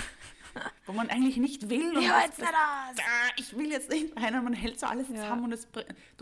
wo 0.86 0.92
man 0.92 1.08
eigentlich 1.08 1.36
nicht 1.36 1.70
will. 1.70 1.96
Und 1.96 2.02
ja, 2.02 2.20
jetzt 2.22 2.40
nicht 2.40 2.50
aus. 2.50 2.96
Ich 3.36 3.56
will 3.56 3.70
jetzt 3.70 3.90
nicht 3.90 4.16
weinen. 4.16 4.42
Man 4.42 4.54
hält 4.54 4.80
so 4.80 4.88
alles 4.88 5.08
ja. 5.08 5.14
zusammen 5.14 5.44
und 5.44 5.52
es, 5.52 5.68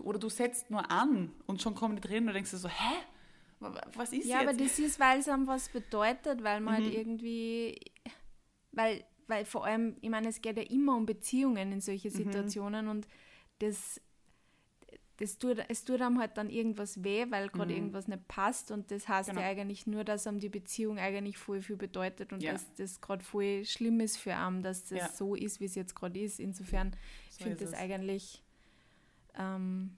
oder 0.03 0.19
du 0.19 0.29
setzt 0.29 0.71
nur 0.71 0.91
an 0.91 1.33
und 1.47 1.63
schon 1.63 1.75
kommen 1.75 1.97
die 1.97 2.07
Tränen 2.07 2.29
und 2.29 2.35
denkst 2.35 2.51
du 2.51 2.59
so, 2.59 2.69
hä? 2.69 2.97
Was 3.61 4.13
ist 4.13 4.13
ja, 4.13 4.19
jetzt? 4.19 4.29
Ja, 4.29 4.41
aber 4.41 4.53
das 4.53 4.79
ist, 4.79 5.01
weil 5.01 5.21
es 5.21 5.29
einem 5.29 5.47
was 5.47 5.69
bedeutet, 5.69 6.43
weil 6.43 6.61
man 6.61 6.75
halt 6.75 6.85
mhm. 6.85 6.89
halt 6.89 6.99
irgendwie, 6.99 7.81
weil, 8.73 9.05
weil 9.27 9.45
vor 9.45 9.65
allem, 9.65 9.97
ich 10.01 10.11
meine, 10.11 10.29
es 10.29 10.43
geht 10.43 10.57
ja 10.57 10.63
immer 10.65 10.97
um 10.97 11.07
Beziehungen 11.07 11.73
in 11.73 11.81
solche 11.81 12.09
mhm. 12.09 12.15
Situationen 12.15 12.85
mhm. 12.85 12.91
und 12.91 13.09
das 13.59 14.01
das 15.19 15.39
tut, 15.39 15.65
es 15.69 15.85
tut 15.85 16.03
einem 16.03 16.19
halt 16.19 16.37
dann 16.37 16.51
irgendwas 16.51 17.03
weh, 17.03 17.27
weil 17.31 17.49
gerade 17.49 17.73
mhm. 17.73 17.79
irgendwas 17.79 18.07
nicht 18.07 18.29
passt 18.29 18.71
und 18.71 18.91
das 18.91 19.09
heißt 19.09 19.31
genau. 19.31 19.41
ja 19.41 19.47
eigentlich 19.47 19.87
nur, 19.87 20.05
dass 20.05 20.27
einem 20.27 20.41
die 20.41 20.51
Beziehung 20.51 20.99
eigentlich 20.99 21.39
voll 21.39 21.63
viel 21.63 21.77
bedeutet 21.77 22.33
und 22.33 22.43
ja. 22.43 22.53
dass 22.53 22.75
das 22.75 23.01
gerade 23.01 23.25
voll 23.25 23.65
schlimm 23.65 24.01
ist 24.01 24.19
für 24.19 24.35
einen, 24.35 24.63
dass 24.63 24.85
das 24.85 24.99
ja. 24.99 25.09
so 25.09 25.35
ist, 25.35 25.61
wie 25.61 25.65
es 25.65 25.75
jetzt 25.75 25.95
gerade 25.95 26.21
ist. 26.21 26.39
Insofern 26.39 26.95
so 27.31 27.45
finde 27.45 27.65
ich 27.65 27.71
das 27.71 27.79
eigentlich, 27.79 28.43
ähm, 29.39 29.97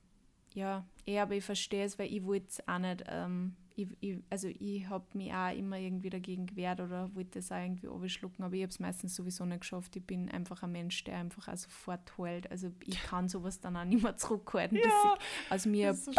ja, 0.53 0.85
eher, 1.05 1.23
aber 1.23 1.35
ich 1.35 1.43
verstehe 1.43 1.85
es, 1.85 1.99
weil 1.99 2.11
ich 2.11 2.23
wollte 2.23 2.47
es 2.47 2.67
auch 2.67 2.79
nicht 2.79 3.03
ähm, 3.07 3.55
ich, 3.79 3.87
ich, 4.01 4.17
also 4.29 4.47
ich 4.47 4.87
habe 4.87 5.05
mich 5.13 5.33
auch 5.33 5.55
immer 5.55 5.77
irgendwie 5.77 6.09
dagegen 6.09 6.47
gewehrt 6.47 6.79
oder 6.79 7.13
wollte 7.15 7.39
das 7.39 7.51
auch 7.51 7.57
irgendwie 7.57 7.87
abschlucken, 7.87 8.43
aber 8.43 8.55
ich 8.55 8.61
habe 8.63 8.71
es 8.71 8.79
meistens 8.79 9.15
sowieso 9.15 9.45
nicht 9.45 9.61
geschafft. 9.61 9.95
Ich 9.95 10.05
bin 10.05 10.29
einfach 10.29 10.63
ein 10.63 10.71
Mensch, 10.71 11.03
der 11.05 11.17
einfach 11.17 11.47
auch 11.47 11.57
sofort 11.57 12.17
heult. 12.17 12.51
Also 12.51 12.71
ich 12.85 13.01
kann 13.01 13.29
sowas 13.29 13.59
dann 13.59 13.77
auch 13.77 13.85
nicht 13.85 14.03
mehr 14.03 14.17
zurückhalten. 14.17 14.77
Ja, 14.77 15.17
aus 15.49 15.65
mir 15.65 15.93
so 15.93 16.11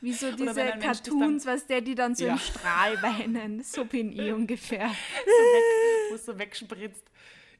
wie 0.00 0.12
so 0.12 0.30
diese 0.32 0.54
Cartoons, 0.54 1.46
was 1.46 1.66
der, 1.66 1.80
die 1.80 1.94
dann 1.94 2.14
so 2.14 2.26
ja. 2.26 2.34
im 2.34 2.38
Strahl 2.38 3.02
weinen. 3.02 3.62
So 3.62 3.86
bin 3.86 4.12
ich 4.12 4.32
ungefähr. 4.34 4.88
So 4.88 5.30
weg, 5.30 6.10
wo 6.10 6.14
es 6.16 6.26
so 6.26 6.38
wegspritzt. 6.38 7.10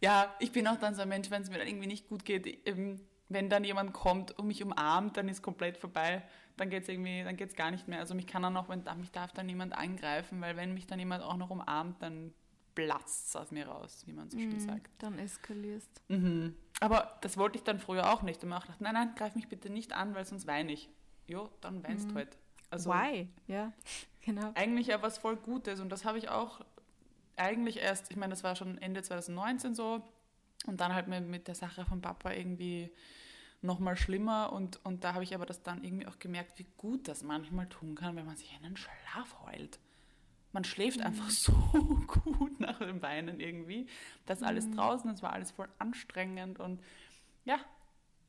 Ja, 0.03 0.35
ich 0.39 0.53
bin 0.53 0.67
auch 0.67 0.77
dann 0.77 0.95
so 0.95 1.01
ein 1.01 1.09
Mensch, 1.09 1.31
wenn 1.31 1.41
es 1.41 1.49
mir 1.49 1.57
dann 1.57 1.67
irgendwie 1.67 1.87
nicht 1.87 2.07
gut 2.07 2.27
geht, 2.27 2.47
wenn 3.29 3.49
dann 3.49 3.65
jemand 3.65 3.93
kommt 3.93 4.33
und 4.39 4.47
mich 4.47 4.63
umarmt, 4.63 5.17
dann 5.17 5.29
ist 5.29 5.43
komplett 5.43 5.77
vorbei 5.77 6.23
dann 6.57 6.71
geht 6.71 6.85
es 6.85 6.89
irgendwie, 6.89 7.23
dann 7.25 7.37
geht 7.37 7.51
es 7.51 7.57
gar 7.57 7.71
nicht 7.71 7.89
mehr. 7.89 8.01
Also 8.01 8.15
mich 8.15 8.27
kann 8.27 8.43
dann 8.43 8.57
auch, 8.57 8.69
wenn 8.69 8.85
mich 8.99 9.11
darf 9.11 9.33
dann 9.33 9.47
niemand 9.47 9.77
angreifen, 9.77 10.41
weil 10.41 10.57
wenn 10.57 10.75
mich 10.75 10.87
dann 10.87 10.99
jemand 10.99 11.23
auch 11.25 11.37
noch 11.37 11.51
umarmt, 11.51 12.01
dann 12.03 12.33
platzt 12.75 13.29
es 13.29 13.37
aus 13.37 13.51
mir 13.51 13.67
raus, 13.67 14.03
wie 14.07 14.13
man 14.13 14.31
so 14.31 14.39
schön 14.39 14.57
mm, 14.57 14.61
sagt. 14.61 14.91
Dann 14.99 15.19
eskalierst. 15.19 16.03
Mhm. 16.09 16.57
Aber 16.81 17.19
das 17.23 17.37
wollte 17.37 17.57
ich 17.59 17.65
dann 17.65 17.79
früher 17.79 18.13
auch 18.13 18.23
nicht. 18.23 18.43
Und 18.43 18.51
mir 18.51 18.57
auch 18.57 18.63
gedacht, 18.63 18.81
nein, 18.81 18.95
nein, 18.95 19.15
greif 19.17 19.35
mich 19.35 19.49
bitte 19.49 19.71
nicht 19.71 19.93
an, 19.93 20.15
weil 20.15 20.25
sonst 20.25 20.47
weine 20.47 20.73
ich. 20.73 20.89
Jo, 21.27 21.49
dann 21.61 21.83
weinst 21.85 22.11
mhm. 22.11 22.17
halt. 22.17 22.37
Also, 22.71 22.91
Why? 22.91 23.29
Ja, 23.47 23.73
genau. 24.21 24.51
Eigentlich 24.55 24.89
ja 24.89 25.03
was 25.03 25.19
voll 25.19 25.37
Gutes. 25.37 25.81
Und 25.81 25.91
das 25.91 26.05
habe 26.05 26.19
ich 26.19 26.29
auch 26.29 26.65
eigentlich 27.37 27.79
erst, 27.79 28.11
ich 28.11 28.17
meine, 28.17 28.31
das 28.31 28.45
war 28.45 28.57
schon 28.57 28.79
Ende 28.79 29.03
2019 29.03 29.75
so. 29.75 30.03
Und 30.67 30.81
dann 30.81 30.95
halt 30.95 31.09
mit, 31.09 31.27
mit 31.27 31.49
der 31.49 31.55
Sache 31.55 31.85
von 31.85 32.01
Papa 32.01 32.33
irgendwie 32.33 32.91
nochmal 33.65 33.97
schlimmer 33.97 34.53
und, 34.53 34.85
und 34.85 35.05
da 35.05 35.15
habe 35.15 35.25
ich 35.25 35.35
aber 35.35 35.47
das 35.47 35.63
dann 35.63 35.83
irgendwie 35.83 36.07
auch 36.07 36.19
gemerkt, 36.19 36.59
wie 36.59 36.67
gut 36.77 37.09
das 37.09 37.23
manchmal 37.23 37.69
tun 37.69 37.95
kann, 37.95 38.15
wenn 38.15 38.27
man 38.27 38.37
sich 38.37 38.55
einen 38.55 38.77
Schlaf 38.77 39.37
heult. 39.45 39.81
Man 40.53 40.65
schläft 40.65 41.01
mhm. 41.01 41.07
einfach 41.07 41.31
so 41.31 41.53
gut 42.07 42.61
nach 42.61 42.79
dem 42.79 43.03
Weinen 43.03 43.41
irgendwie. 43.41 43.89
Das 44.27 44.43
alles 44.43 44.67
mhm. 44.67 44.77
draußen, 44.77 45.11
es 45.11 45.23
war 45.23 45.33
alles 45.33 45.51
voll 45.51 45.69
anstrengend 45.79 46.61
und 46.61 46.83
ja, 47.45 47.59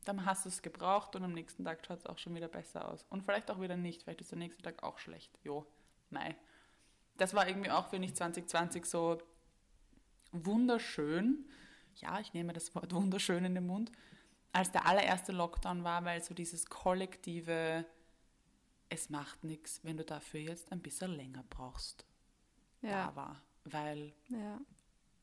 dann 0.05 0.25
hast 0.25 0.45
du 0.45 0.49
es 0.49 0.61
gebraucht 0.61 1.15
und 1.15 1.23
am 1.23 1.33
nächsten 1.33 1.65
Tag 1.65 1.85
schaut 1.85 1.99
es 1.99 2.05
auch 2.05 2.17
schon 2.17 2.35
wieder 2.35 2.47
besser 2.47 2.87
aus. 2.87 3.05
Und 3.09 3.23
vielleicht 3.23 3.51
auch 3.51 3.59
wieder 3.59 3.75
nicht, 3.75 4.03
vielleicht 4.03 4.21
ist 4.21 4.31
der 4.31 4.39
nächste 4.39 4.61
Tag 4.61 4.83
auch 4.83 4.99
schlecht. 4.99 5.37
Jo, 5.43 5.65
mei. 6.09 6.35
Das 7.17 7.33
war 7.33 7.47
irgendwie 7.47 7.71
auch, 7.71 7.89
finde 7.89 8.07
ich, 8.07 8.15
2020 8.15 8.85
so 8.85 9.17
wunderschön. 10.31 11.45
Ja, 11.95 12.19
ich 12.19 12.33
nehme 12.33 12.53
das 12.53 12.73
Wort 12.75 12.93
wunderschön 12.93 13.45
in 13.45 13.55
den 13.55 13.67
Mund 13.67 13.91
als 14.55 14.71
der 14.71 14.85
allererste 14.85 15.33
Lockdown 15.33 15.83
war, 15.83 16.05
weil 16.05 16.23
so 16.23 16.33
dieses 16.33 16.67
kollektive, 16.67 17.85
es 18.87 19.09
macht 19.09 19.43
nichts, 19.43 19.81
wenn 19.83 19.97
du 19.97 20.05
dafür 20.05 20.39
jetzt 20.39 20.71
ein 20.71 20.79
bisschen 20.79 21.11
länger 21.11 21.43
brauchst, 21.49 22.05
ja. 22.81 23.07
da 23.07 23.15
war. 23.17 23.41
Weil 23.65 24.13
ja 24.29 24.57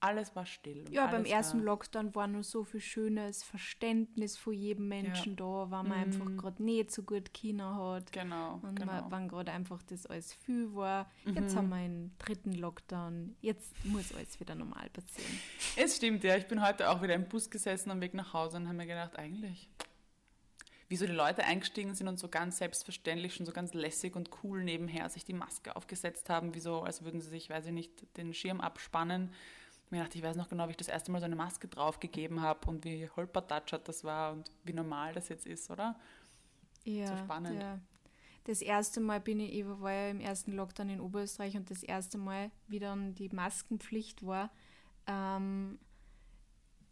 alles 0.03 0.35
war 0.35 0.47
still. 0.47 0.85
ja, 0.91 1.07
beim 1.07 1.25
ersten 1.25 1.59
war 1.59 1.67
Lockdown 1.67 2.15
war 2.15 2.27
nur 2.27 2.43
so 2.43 2.65
viel 2.65 2.81
schönes 2.81 3.43
Verständnis 3.45 4.37
von 4.37 4.53
jedem 4.53 4.89
Menschen 4.89 5.33
ja. 5.33 5.37
da, 5.37 5.71
weil 5.71 5.83
man 5.85 5.89
mm. 5.89 5.93
einfach 5.93 6.37
gerade 6.37 6.63
nicht 6.63 6.91
so 6.91 7.03
gut 7.03 7.33
China 7.33 7.77
hat. 7.77 8.11
Genau. 8.11 8.59
Und 8.63 8.75
genau. 8.75 9.07
wann 9.09 9.29
gerade 9.29 9.53
einfach 9.53 9.81
das 9.85 10.07
alles 10.07 10.35
viel 10.35 10.75
war. 10.75 11.09
Mhm. 11.25 11.35
Jetzt 11.37 11.55
haben 11.55 11.69
wir 11.69 11.77
einen 11.77 12.17
dritten 12.19 12.53
Lockdown. 12.53 13.37
Jetzt 13.41 13.73
muss 13.85 14.13
alles 14.13 14.41
wieder 14.41 14.57
normal 14.57 14.91
passieren. 14.91 15.39
Es 15.77 15.97
stimmt, 15.97 16.25
ja. 16.25 16.37
Ich 16.37 16.49
bin 16.49 16.67
heute 16.67 16.91
auch 16.91 17.01
wieder 17.01 17.15
im 17.15 17.29
Bus 17.29 17.49
gesessen 17.49 17.91
am 17.91 18.01
Weg 18.01 18.15
nach 18.15 18.33
Hause 18.33 18.57
und 18.57 18.67
habe 18.67 18.77
mir 18.77 18.87
gedacht, 18.87 19.17
eigentlich 19.17 19.69
wie 20.93 20.97
so 20.97 21.07
die 21.07 21.13
Leute 21.13 21.45
eingestiegen 21.45 21.95
sind 21.95 22.07
und 22.07 22.19
so 22.19 22.29
ganz 22.29 22.59
selbstverständlich, 22.59 23.35
schon 23.35 23.47
so 23.47 23.53
ganz 23.53 23.73
lässig 23.73 24.15
und 24.15 24.29
cool 24.43 24.63
nebenher 24.63 25.09
sich 25.09 25.25
die 25.25 25.33
Maske 25.33 25.75
aufgesetzt 25.75 26.29
haben, 26.29 26.55
wie 26.55 26.61
so, 26.61 26.83
als 26.83 27.03
würden 27.03 27.23
sie 27.23 27.31
sich, 27.31 27.49
weiß 27.49 27.65
ich 27.65 27.73
nicht, 27.73 28.19
den 28.19 28.35
Schirm 28.35 28.61
abspannen. 28.61 29.31
Mir 29.93 30.05
dachte, 30.05 30.17
ich 30.17 30.25
weiß 30.25 30.37
noch 30.37 30.49
genau, 30.49 30.69
wie 30.69 30.71
ich 30.71 30.79
das 30.79 30.89
erste 30.89 31.13
Mal 31.13 31.19
so 31.19 31.27
eine 31.27 31.37
Maske 31.37 31.69
draufgegeben 31.69 32.41
habe 32.41 32.67
und 32.67 32.83
wie 32.87 33.11
holpertatschert 33.15 33.87
das 33.87 34.05
war 34.05 34.33
und 34.33 34.51
wie 34.65 34.73
normal 34.73 35.13
das 35.13 35.29
jetzt 35.29 35.47
ist, 35.47 35.71
oder? 35.71 35.95
Ja, 36.85 37.09
so 37.09 37.17
spannend. 37.19 37.61
Ja. 37.61 37.79
Das 38.45 38.63
erste 38.63 39.01
Mal 39.01 39.21
bin 39.21 39.39
ich, 39.39 39.53
ich 39.53 39.67
war 39.67 39.93
ja 39.93 40.09
im 40.09 40.21
ersten 40.21 40.53
Lockdown 40.53 40.89
in 40.89 41.01
Oberösterreich 41.01 41.59
und 41.59 41.71
das 41.71 41.83
erste 41.83 42.17
Mal, 42.17 42.51
wie 42.69 42.79
dann 42.79 43.15
die 43.15 43.29
Maskenpflicht 43.29 44.25
war, 44.27 44.51
ähm, 45.07 45.79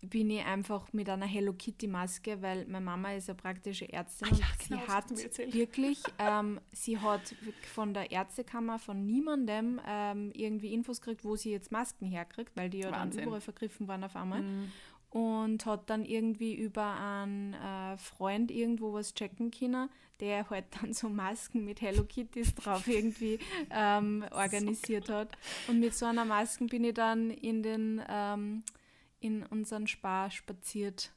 bin 0.02 0.30
ich 0.30 0.44
einfach 0.44 0.92
mit 0.92 1.08
einer 1.08 1.26
Hello 1.26 1.52
Kitty 1.52 1.86
Maske, 1.86 2.40
weil 2.40 2.66
meine 2.66 2.84
Mama 2.84 3.12
ist 3.12 3.28
ja 3.28 3.34
praktische 3.34 3.90
Ärztin 3.92 4.28
Ach, 4.32 4.38
ja, 4.38 4.46
und 4.46 4.68
genau, 4.68 5.14
sie 5.14 5.24
hat 5.28 5.54
wirklich, 5.54 6.02
ähm, 6.18 6.60
sie 6.72 6.98
hat 6.98 7.34
von 7.72 7.92
der 7.92 8.10
Ärztekammer 8.10 8.78
von 8.78 9.04
niemandem 9.04 9.80
ähm, 9.86 10.32
irgendwie 10.34 10.72
Infos 10.72 11.00
gekriegt, 11.00 11.24
wo 11.24 11.36
sie 11.36 11.50
jetzt 11.50 11.70
Masken 11.70 12.06
herkriegt, 12.06 12.52
weil 12.56 12.70
die 12.70 12.78
ja 12.78 12.90
Wahnsinn. 12.90 13.18
dann 13.18 13.26
überall 13.28 13.40
vergriffen 13.40 13.88
waren 13.88 14.04
auf 14.04 14.16
einmal. 14.16 14.42
Mhm. 14.42 14.72
Und 15.10 15.66
hat 15.66 15.90
dann 15.90 16.04
irgendwie 16.04 16.54
über 16.54 16.94
einen 17.00 17.54
äh, 17.54 17.96
Freund 17.96 18.52
irgendwo 18.52 18.92
was 18.92 19.12
checken 19.12 19.50
können, 19.50 19.90
der 20.20 20.48
halt 20.48 20.66
dann 20.80 20.94
so 20.94 21.08
Masken 21.08 21.64
mit 21.64 21.80
Hello 21.82 22.04
Kitties 22.04 22.54
drauf 22.54 22.86
irgendwie 22.86 23.38
ähm, 23.70 24.24
organisiert 24.30 25.08
so 25.08 25.14
hat. 25.14 25.36
Und 25.68 25.80
mit 25.80 25.94
so 25.94 26.06
einer 26.06 26.24
Maske 26.24 26.64
bin 26.66 26.84
ich 26.84 26.94
dann 26.94 27.30
in 27.30 27.62
den 27.62 28.00
ähm, 28.08 28.62
in 29.20 29.44
unseren 29.46 29.86
Spar 29.86 30.30
spaziert 30.30 31.12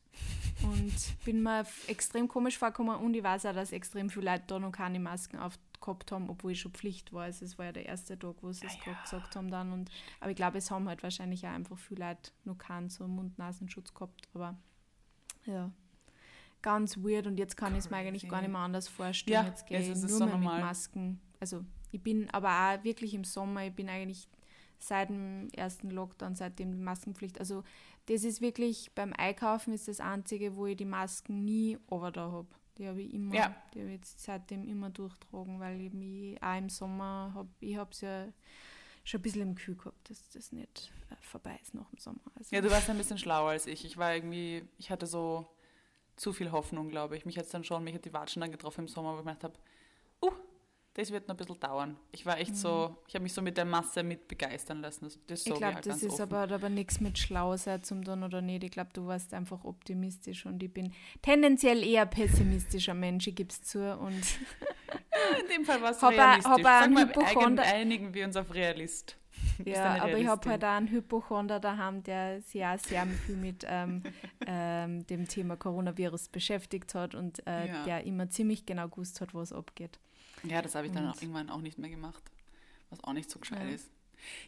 und 0.61 0.93
bin 1.25 1.41
mir 1.41 1.65
extrem 1.87 2.27
komisch 2.27 2.57
vorgekommen 2.57 2.97
und 2.97 3.13
ich 3.13 3.23
weiß 3.23 3.45
auch, 3.47 3.53
dass 3.53 3.71
extrem 3.71 4.09
viele 4.09 4.31
Leute 4.31 4.43
da 4.47 4.59
noch 4.59 4.71
keine 4.71 4.99
Masken 4.99 5.37
aufgehabt 5.37 6.11
haben, 6.11 6.29
obwohl 6.29 6.51
ich 6.51 6.61
schon 6.61 6.71
Pflicht 6.71 7.11
war. 7.13 7.23
Also 7.23 7.45
es 7.45 7.57
war 7.57 7.65
ja 7.65 7.71
der 7.71 7.85
erste 7.85 8.17
Tag, 8.17 8.35
wo 8.41 8.51
sie 8.51 8.65
es 8.65 8.75
ja, 8.85 8.91
ja. 8.91 9.01
gesagt 9.01 9.35
haben 9.35 9.49
dann. 9.49 9.71
Und, 9.71 9.89
aber 10.19 10.31
ich 10.31 10.35
glaube, 10.35 10.57
es 10.57 10.69
haben 10.69 10.87
halt 10.87 11.03
wahrscheinlich 11.03 11.45
auch 11.45 11.51
einfach 11.51 11.77
viele 11.77 12.07
Leute 12.07 12.31
noch 12.45 12.57
keinen 12.57 12.89
so 12.89 13.07
Mund-Nasenschutz 13.07 13.93
gehabt. 13.93 14.29
Aber 14.33 14.55
ja, 15.45 15.71
ganz 16.61 16.97
weird 16.97 17.27
und 17.27 17.37
jetzt 17.37 17.57
kann 17.57 17.73
ich 17.73 17.79
es 17.79 17.89
mir 17.89 17.97
eigentlich 17.97 18.27
gar 18.29 18.41
nicht 18.41 18.51
mehr 18.51 18.61
anders 18.61 18.87
vorstellen. 18.87 19.45
Ja, 19.45 19.49
jetzt 19.49 19.65
gehe 19.65 19.79
ich 19.79 19.87
nur 19.87 19.95
so 20.09 20.25
mehr 20.25 20.35
normal. 20.35 20.57
mit 20.57 20.65
Masken. 20.65 21.19
Also 21.39 21.65
ich 21.91 22.01
bin 22.01 22.29
aber 22.31 22.49
auch 22.49 22.83
wirklich 22.83 23.13
im 23.13 23.23
Sommer, 23.23 23.65
ich 23.65 23.73
bin 23.73 23.89
eigentlich 23.89 24.27
seit 24.79 25.09
dem 25.09 25.49
ersten 25.53 25.89
Lockdown, 25.89 26.35
seitdem 26.35 26.71
die 26.71 26.77
Maskenpflicht, 26.77 27.39
also 27.39 27.63
das 28.07 28.23
ist 28.23 28.41
wirklich, 28.41 28.91
beim 28.93 29.13
Einkaufen 29.13 29.73
ist 29.73 29.87
das 29.87 29.99
Einzige, 29.99 30.55
wo 30.55 30.65
ich 30.65 30.77
die 30.77 30.85
Masken 30.85 31.45
nie 31.45 31.77
over 31.87 32.11
da 32.11 32.31
habe. 32.31 32.47
Die 32.77 32.87
habe 32.87 33.01
ich 33.01 33.13
immer, 33.13 33.35
ja. 33.35 33.55
die 33.73 33.79
habe 33.79 33.89
ich 33.89 33.97
jetzt 33.97 34.19
seitdem 34.23 34.67
immer 34.67 34.89
durchtragen, 34.89 35.59
weil 35.59 35.79
ich 35.79 35.93
mich 35.93 36.41
auch 36.41 36.57
im 36.57 36.69
Sommer 36.69 37.31
habe, 37.35 37.49
ich 37.59 37.75
habe 37.75 37.91
es 37.91 38.01
ja 38.01 38.27
schon 39.03 39.19
ein 39.19 39.23
bisschen 39.23 39.41
im 39.41 39.55
Gefühl 39.55 39.75
gehabt, 39.75 40.09
dass 40.09 40.29
das 40.29 40.51
nicht 40.51 40.91
äh, 41.11 41.15
vorbei 41.21 41.59
ist 41.61 41.73
nach 41.75 41.89
dem 41.89 41.99
Sommer. 41.99 42.21
Also 42.35 42.55
ja, 42.55 42.61
du 42.61 42.71
warst 42.71 42.89
ein 42.89 42.97
bisschen 42.97 43.17
schlauer 43.17 43.51
als 43.51 43.67
ich. 43.67 43.85
Ich 43.85 43.97
war 43.97 44.15
irgendwie, 44.15 44.63
ich 44.77 44.89
hatte 44.89 45.05
so 45.05 45.47
zu 46.15 46.33
viel 46.33 46.51
Hoffnung, 46.51 46.89
glaube 46.89 47.15
ich. 47.17 47.25
Mich 47.25 47.37
hat 47.37 47.53
dann 47.53 47.63
schon, 47.63 47.83
mich 47.83 47.93
hat 47.93 48.05
die 48.05 48.13
Watschen 48.13 48.41
dann 48.41 48.51
getroffen 48.51 48.81
im 48.81 48.87
Sommer, 48.87 49.13
wo 49.13 49.19
ich 49.19 49.25
gedacht 49.25 49.43
habe, 49.43 49.59
uh, 50.21 50.31
das 50.95 51.11
wird 51.11 51.27
noch 51.27 51.35
ein 51.35 51.37
bisschen 51.37 51.59
dauern. 51.59 51.97
Ich 52.11 52.25
war 52.25 52.39
echt 52.39 52.51
mhm. 52.51 52.55
so, 52.55 52.97
ich 53.07 53.15
habe 53.15 53.23
mich 53.23 53.33
so 53.33 53.41
mit 53.41 53.57
der 53.57 53.65
Masse 53.65 54.03
mit 54.03 54.27
begeistern 54.27 54.81
lassen. 54.81 55.05
Das, 55.05 55.19
das 55.25 55.45
ich 55.45 55.53
glaube, 55.53 55.81
das 55.81 56.03
ist 56.03 56.21
aber, 56.21 56.51
aber 56.51 56.69
nichts 56.69 56.99
mit 56.99 57.17
schlau 57.17 57.57
sein 57.57 57.81
zum 57.83 58.03
tun 58.03 58.23
oder 58.23 58.41
nicht. 58.41 58.63
Ich 58.63 58.71
glaube, 58.71 58.91
du 58.93 59.07
warst 59.07 59.33
einfach 59.33 59.63
optimistisch 59.63 60.45
und 60.45 60.61
ich 60.61 60.71
bin 60.71 60.93
tendenziell 61.21 61.83
eher 61.83 62.05
pessimistischer 62.05 62.93
Mensch, 62.93 63.27
ich 63.27 63.35
gebe 63.35 63.49
es 63.49 63.63
zu. 63.63 63.97
Und 63.97 64.23
In 65.41 65.47
dem 65.47 65.65
Fall 65.65 65.81
warst 65.81 66.01
du 66.01 66.07
realistisch. 66.07 66.51
Hab 66.51 66.61
Sag 66.61 66.91
mal, 66.91 67.59
einigen 67.59 68.13
wir 68.13 68.25
uns 68.25 68.35
auf 68.35 68.53
Realist. 68.53 69.17
Ja, 69.65 70.01
aber 70.01 70.17
ich 70.17 70.27
habe 70.27 70.49
halt 70.49 70.63
auch 70.63 70.69
einen 70.69 70.89
Hypochonder 70.89 71.59
daheim, 71.59 72.01
der 72.03 72.41
sich 72.41 72.63
auch 72.63 72.79
sehr 72.79 73.05
viel 73.05 73.35
mit 73.35 73.65
ähm, 73.67 74.01
ähm, 74.47 75.05
dem 75.07 75.27
Thema 75.27 75.57
Coronavirus 75.57 76.29
beschäftigt 76.29 76.95
hat 76.95 77.13
und 77.13 77.45
äh, 77.45 77.67
ja. 77.67 77.83
der 77.83 78.03
immer 78.05 78.29
ziemlich 78.29 78.65
genau 78.65 78.87
gewusst 78.87 79.21
hat, 79.21 79.33
was 79.33 79.51
abgeht. 79.51 79.99
Ja, 80.43 80.61
das 80.61 80.75
habe 80.75 80.87
ich 80.87 80.93
dann 80.93 81.07
auch 81.07 81.21
irgendwann 81.21 81.49
auch 81.49 81.61
nicht 81.61 81.77
mehr 81.77 81.89
gemacht, 81.89 82.23
was 82.89 83.03
auch 83.03 83.13
nicht 83.13 83.29
so 83.29 83.39
gescheit 83.39 83.67
ja. 83.67 83.73
ist. 83.73 83.89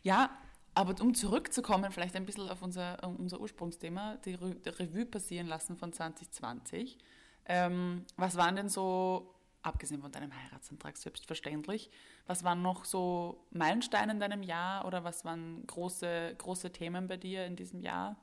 Ja, 0.04 0.38
aber 0.74 1.02
um 1.02 1.14
zurückzukommen, 1.14 1.92
vielleicht 1.92 2.16
ein 2.16 2.26
bisschen 2.26 2.50
auf 2.50 2.62
unser, 2.62 3.02
unser 3.18 3.40
Ursprungsthema, 3.40 4.18
die, 4.26 4.34
Re 4.36 4.56
die 4.56 4.70
Revue 4.70 5.06
passieren 5.06 5.48
lassen 5.48 5.78
von 5.78 5.94
2020. 5.94 6.98
Ähm, 7.46 8.06
was 8.18 8.36
waren 8.36 8.58
denn 8.58 8.68
so, 8.68 9.34
abgesehen 9.62 10.02
von 10.02 10.12
deinem 10.12 10.32
Heiratsantrag 10.36 10.98
selbstverständlich, 10.98 11.90
was 12.28 12.44
waren 12.44 12.62
noch 12.62 12.84
so 12.84 13.46
Meilensteine 13.52 14.12
in 14.12 14.20
deinem 14.20 14.44
Jahr 14.44 14.86
oder 14.86 15.04
was 15.04 15.24
waren 15.24 15.66
große, 15.66 16.36
große 16.38 16.72
Themen 16.72 17.08
bei 17.08 17.18
dir 17.18 17.46
in 17.46 17.56
diesem 17.56 17.80
Jahr? 17.80 18.18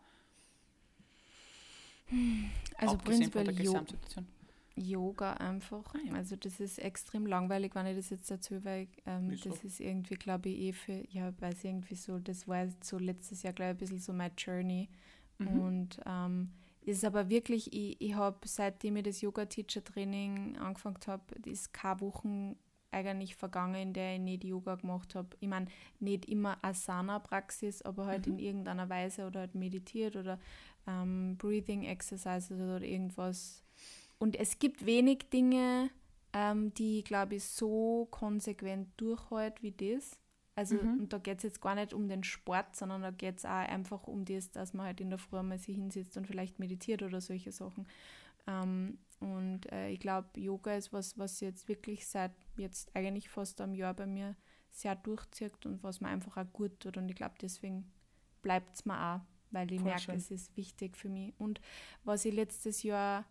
Also 2.77 2.99
prinzipiell 2.99 3.53
Gesamtsituation. 3.55 4.27
Yoga 4.83 5.35
einfach. 5.35 5.95
Ah, 5.95 5.99
ja. 6.05 6.15
Also 6.15 6.37
das 6.37 6.61
ist 6.61 6.79
extrem 6.79 7.27
langweilig, 7.27 7.75
wenn 7.75 7.87
ich 7.87 7.97
das 7.97 8.11
jetzt 8.11 8.31
dazu, 8.31 8.65
weil 8.65 8.89
ähm, 9.07 9.31
das 9.31 9.43
so? 9.43 9.67
ist 9.67 9.81
irgendwie, 9.81 10.15
glaube 10.15 10.49
ich, 10.49 10.59
eh 10.61 10.73
für, 10.73 11.05
ja, 11.11 11.33
weiß 11.41 11.65
irgendwie 11.65 11.95
so, 11.95 12.19
das 12.19 12.49
war 12.49 12.67
so 12.83 12.99
letztes 12.99 13.43
Jahr, 13.43 13.53
glaube 13.53 13.71
ich, 13.71 13.77
ein 13.77 13.79
bisschen 13.79 14.01
so 14.01 14.13
mein 14.13 14.33
Journey. 14.37 14.89
Mhm. 15.39 15.61
Und 15.61 16.01
ähm, 16.07 16.51
ist 16.85 17.05
aber 17.05 17.29
wirklich, 17.29 17.73
ich, 17.73 18.01
ich 18.01 18.15
habe, 18.15 18.39
seitdem 18.45 18.97
ich 18.97 19.05
das 19.05 19.21
Yoga-Teacher-Training 19.21 20.57
angefangen 20.59 20.99
habe, 21.07 21.23
ist 21.45 21.73
keine 21.73 22.01
Wochen 22.01 22.57
eigentlich 22.91 23.37
vergangen, 23.37 23.75
in 23.75 23.93
der 23.93 24.15
ich 24.15 24.21
nicht 24.21 24.45
Yoga 24.45 24.75
gemacht 24.75 25.15
habe. 25.15 25.29
Ich 25.41 25.49
meine, 25.49 25.67
nicht 25.99 26.27
immer 26.27 26.59
Asana-Praxis, 26.63 27.83
aber 27.83 28.07
halt 28.07 28.27
mhm. 28.27 28.35
in 28.35 28.39
irgendeiner 28.39 28.89
Weise 28.89 29.27
oder 29.27 29.41
halt 29.41 29.55
meditiert 29.55 30.17
oder 30.17 30.39
ähm, 30.87 31.37
Breathing 31.39 31.85
Exercises 31.85 32.61
oder 32.61 32.83
irgendwas 32.83 33.62
und 34.23 34.37
es 34.37 34.61
gibt 34.61 34.87
wenig 34.87 35.31
Dinge, 35.33 35.91
ähm, 36.33 36.73
die, 36.75 37.03
glaube 37.03 37.35
ich, 37.35 37.43
so 37.43 38.07
konsequent 38.13 38.89
durchhalten 38.97 39.61
wie 39.65 39.73
das. 39.73 40.17
Also, 40.55 40.77
mhm. 40.77 41.01
und 41.01 41.13
da 41.13 41.19
geht 41.19 41.39
es 41.39 41.43
jetzt 41.43 41.61
gar 41.61 41.75
nicht 41.75 41.93
um 41.93 42.07
den 42.07 42.23
Sport, 42.23 42.77
sondern 42.77 43.03
da 43.03 43.11
geht 43.11 43.39
es 43.39 43.45
auch 43.45 43.51
einfach 43.51 44.05
um 44.05 44.25
das, 44.25 44.53
dass 44.53 44.75
man 44.75 44.87
halt 44.87 45.01
in 45.01 45.11
der 45.11 45.19
Früh 45.19 45.43
mal 45.43 45.59
sich 45.59 45.75
hinsetzt 45.75 46.17
und 46.17 46.29
vielleicht 46.29 46.61
meditiert 46.61 47.03
oder 47.03 47.21
solche 47.21 47.51
Sachen. 47.51 47.89
Ähm, 48.47 48.99
und 49.19 49.73
äh, 49.73 49.89
ich 49.89 49.99
glaube, 49.99 50.29
Yoga 50.39 50.77
ist 50.77 50.93
was, 50.93 51.19
was 51.19 51.41
jetzt 51.41 51.67
wirklich 51.67 52.07
seit 52.07 52.31
jetzt 52.57 52.95
eigentlich 52.95 53.29
fast 53.29 53.61
einem 53.61 53.75
Jahr 53.75 53.95
bei 53.95 54.07
mir 54.07 54.37
sehr 54.71 54.95
durchzieht 54.95 55.67
und 55.67 55.83
was 55.83 56.01
mir 56.01 56.07
einfach 56.07 56.37
auch 56.37 56.53
gut 56.53 56.79
tut. 56.79 56.97
Und 56.97 57.09
ich 57.09 57.17
glaube, 57.17 57.35
deswegen 57.43 57.91
bleibt 58.41 58.77
es 58.77 58.85
mir 58.85 59.17
auch, 59.17 59.21
weil 59.51 59.73
ich 59.73 59.81
Voll 59.81 59.89
merke, 59.89 60.03
schön. 60.03 60.15
es 60.15 60.31
ist 60.31 60.57
wichtig 60.57 60.97
für 60.97 61.09
mich. 61.09 61.35
Und 61.39 61.61
was 62.05 62.25
ich 62.25 62.33
letztes 62.33 62.85
Jahr 62.85 63.25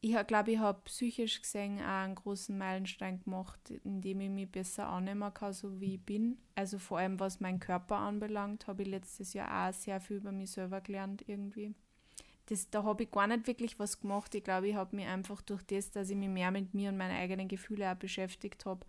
ich 0.00 0.16
glaube, 0.26 0.52
ich 0.52 0.58
habe 0.58 0.80
psychisch 0.84 1.42
gesehen 1.42 1.80
auch 1.80 2.04
einen 2.04 2.14
großen 2.14 2.56
Meilenstein 2.56 3.20
gemacht, 3.20 3.58
indem 3.82 4.20
ich 4.20 4.30
mich 4.30 4.50
besser 4.50 4.88
annehmen 4.88 5.34
kann, 5.34 5.52
so 5.52 5.80
wie 5.80 5.94
ich 5.94 6.00
bin. 6.00 6.38
Also 6.54 6.78
vor 6.78 6.98
allem, 6.98 7.18
was 7.18 7.40
meinen 7.40 7.58
Körper 7.58 7.96
anbelangt, 7.96 8.68
habe 8.68 8.82
ich 8.82 8.88
letztes 8.88 9.32
Jahr 9.32 9.68
auch 9.68 9.74
sehr 9.74 10.00
viel 10.00 10.18
über 10.18 10.30
mich 10.30 10.52
selber 10.52 10.80
gelernt 10.80 11.24
irgendwie. 11.26 11.74
Das, 12.46 12.70
da 12.70 12.84
habe 12.84 13.02
ich 13.02 13.10
gar 13.10 13.26
nicht 13.26 13.46
wirklich 13.46 13.78
was 13.78 14.00
gemacht. 14.00 14.34
Ich 14.34 14.44
glaube, 14.44 14.68
ich 14.68 14.74
habe 14.76 14.94
mich 14.94 15.06
einfach 15.06 15.42
durch 15.42 15.62
das, 15.64 15.90
dass 15.90 16.10
ich 16.10 16.16
mich 16.16 16.28
mehr 16.28 16.50
mit 16.50 16.74
mir 16.74 16.90
und 16.90 16.96
meinen 16.96 17.16
eigenen 17.16 17.48
Gefühlen 17.48 17.88
auch 17.88 17.98
beschäftigt 17.98 18.66
habe, 18.66 18.86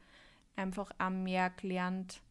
einfach 0.56 0.91
auch 1.00 1.10
mehr 1.10 1.50
gelernt, 1.50 2.22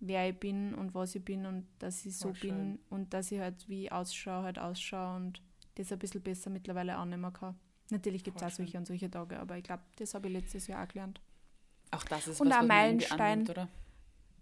wer 0.00 0.30
ich 0.30 0.38
bin 0.38 0.74
und 0.74 0.94
was 0.94 1.14
ich 1.14 1.24
bin 1.24 1.44
und 1.44 1.66
dass 1.78 2.06
ich 2.06 2.16
so 2.16 2.32
bin 2.32 2.78
und 2.88 3.12
dass 3.12 3.30
ich 3.30 3.38
halt 3.38 3.68
wie 3.68 3.84
ich 3.84 3.92
ausschaue, 3.92 4.44
halt 4.44 4.58
ausschaue 4.58 5.16
und 5.16 5.42
das 5.74 5.92
ein 5.92 5.98
bisschen 5.98 6.22
besser 6.22 6.50
mittlerweile 6.50 6.96
annehmen 6.96 7.32
kann. 7.32 7.56
Natürlich 7.90 8.24
gibt 8.24 8.36
es 8.36 8.42
auch 8.42 8.50
solche 8.50 8.78
und 8.78 8.86
solche 8.86 9.10
Tage, 9.10 9.38
aber 9.38 9.56
ich 9.56 9.64
glaube, 9.64 9.82
das 9.96 10.14
habe 10.14 10.28
ich 10.28 10.34
letztes 10.34 10.66
Jahr 10.66 10.84
auch 10.84 10.88
gelernt. 10.88 11.20
Auch 11.90 12.04
das 12.04 12.28
ist 12.28 12.40
und 12.40 12.50
was, 12.50 12.56
ein 12.56 12.62
was 12.62 12.68
Meilenstein, 12.68 13.20
annimmt, 13.20 13.50
oder? 13.50 13.68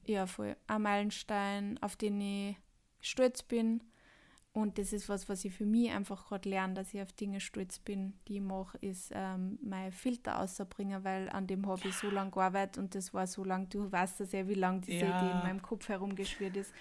Ja, 0.04 0.26
voll. 0.26 0.56
Ein 0.66 0.82
Meilenstein, 0.82 1.78
auf 1.80 1.96
den 1.96 2.20
ich 2.20 2.56
stolz 3.00 3.42
bin. 3.42 3.82
Und 4.52 4.78
das 4.78 4.94
ist 4.94 5.10
was, 5.10 5.28
was 5.28 5.44
ich 5.44 5.52
für 5.52 5.66
mich 5.66 5.90
einfach 5.90 6.28
gerade 6.28 6.48
lerne, 6.48 6.72
dass 6.72 6.94
ich 6.94 7.02
auf 7.02 7.12
Dinge 7.12 7.40
stolz 7.40 7.78
bin, 7.78 8.14
die 8.26 8.36
ich 8.36 8.40
mache, 8.40 8.78
ist 8.78 9.12
ähm, 9.14 9.58
mein 9.62 9.92
Filter 9.92 10.40
auszubringen, 10.40 11.04
weil 11.04 11.28
an 11.28 11.46
dem 11.46 11.66
habe 11.66 11.86
ich 11.86 11.94
so 11.94 12.08
lange 12.08 12.30
gearbeitet 12.30 12.78
und 12.78 12.94
das 12.94 13.12
war 13.12 13.26
so 13.26 13.44
lange, 13.44 13.66
du 13.66 13.92
weißt 13.92 14.20
das 14.20 14.32
ja, 14.32 14.48
wie 14.48 14.54
lange 14.54 14.80
diese 14.80 15.04
ja. 15.04 15.20
Idee 15.20 15.30
in 15.32 15.38
meinem 15.40 15.60
Kopf 15.60 15.90
herumgeschwirrt 15.90 16.56
ist. 16.56 16.72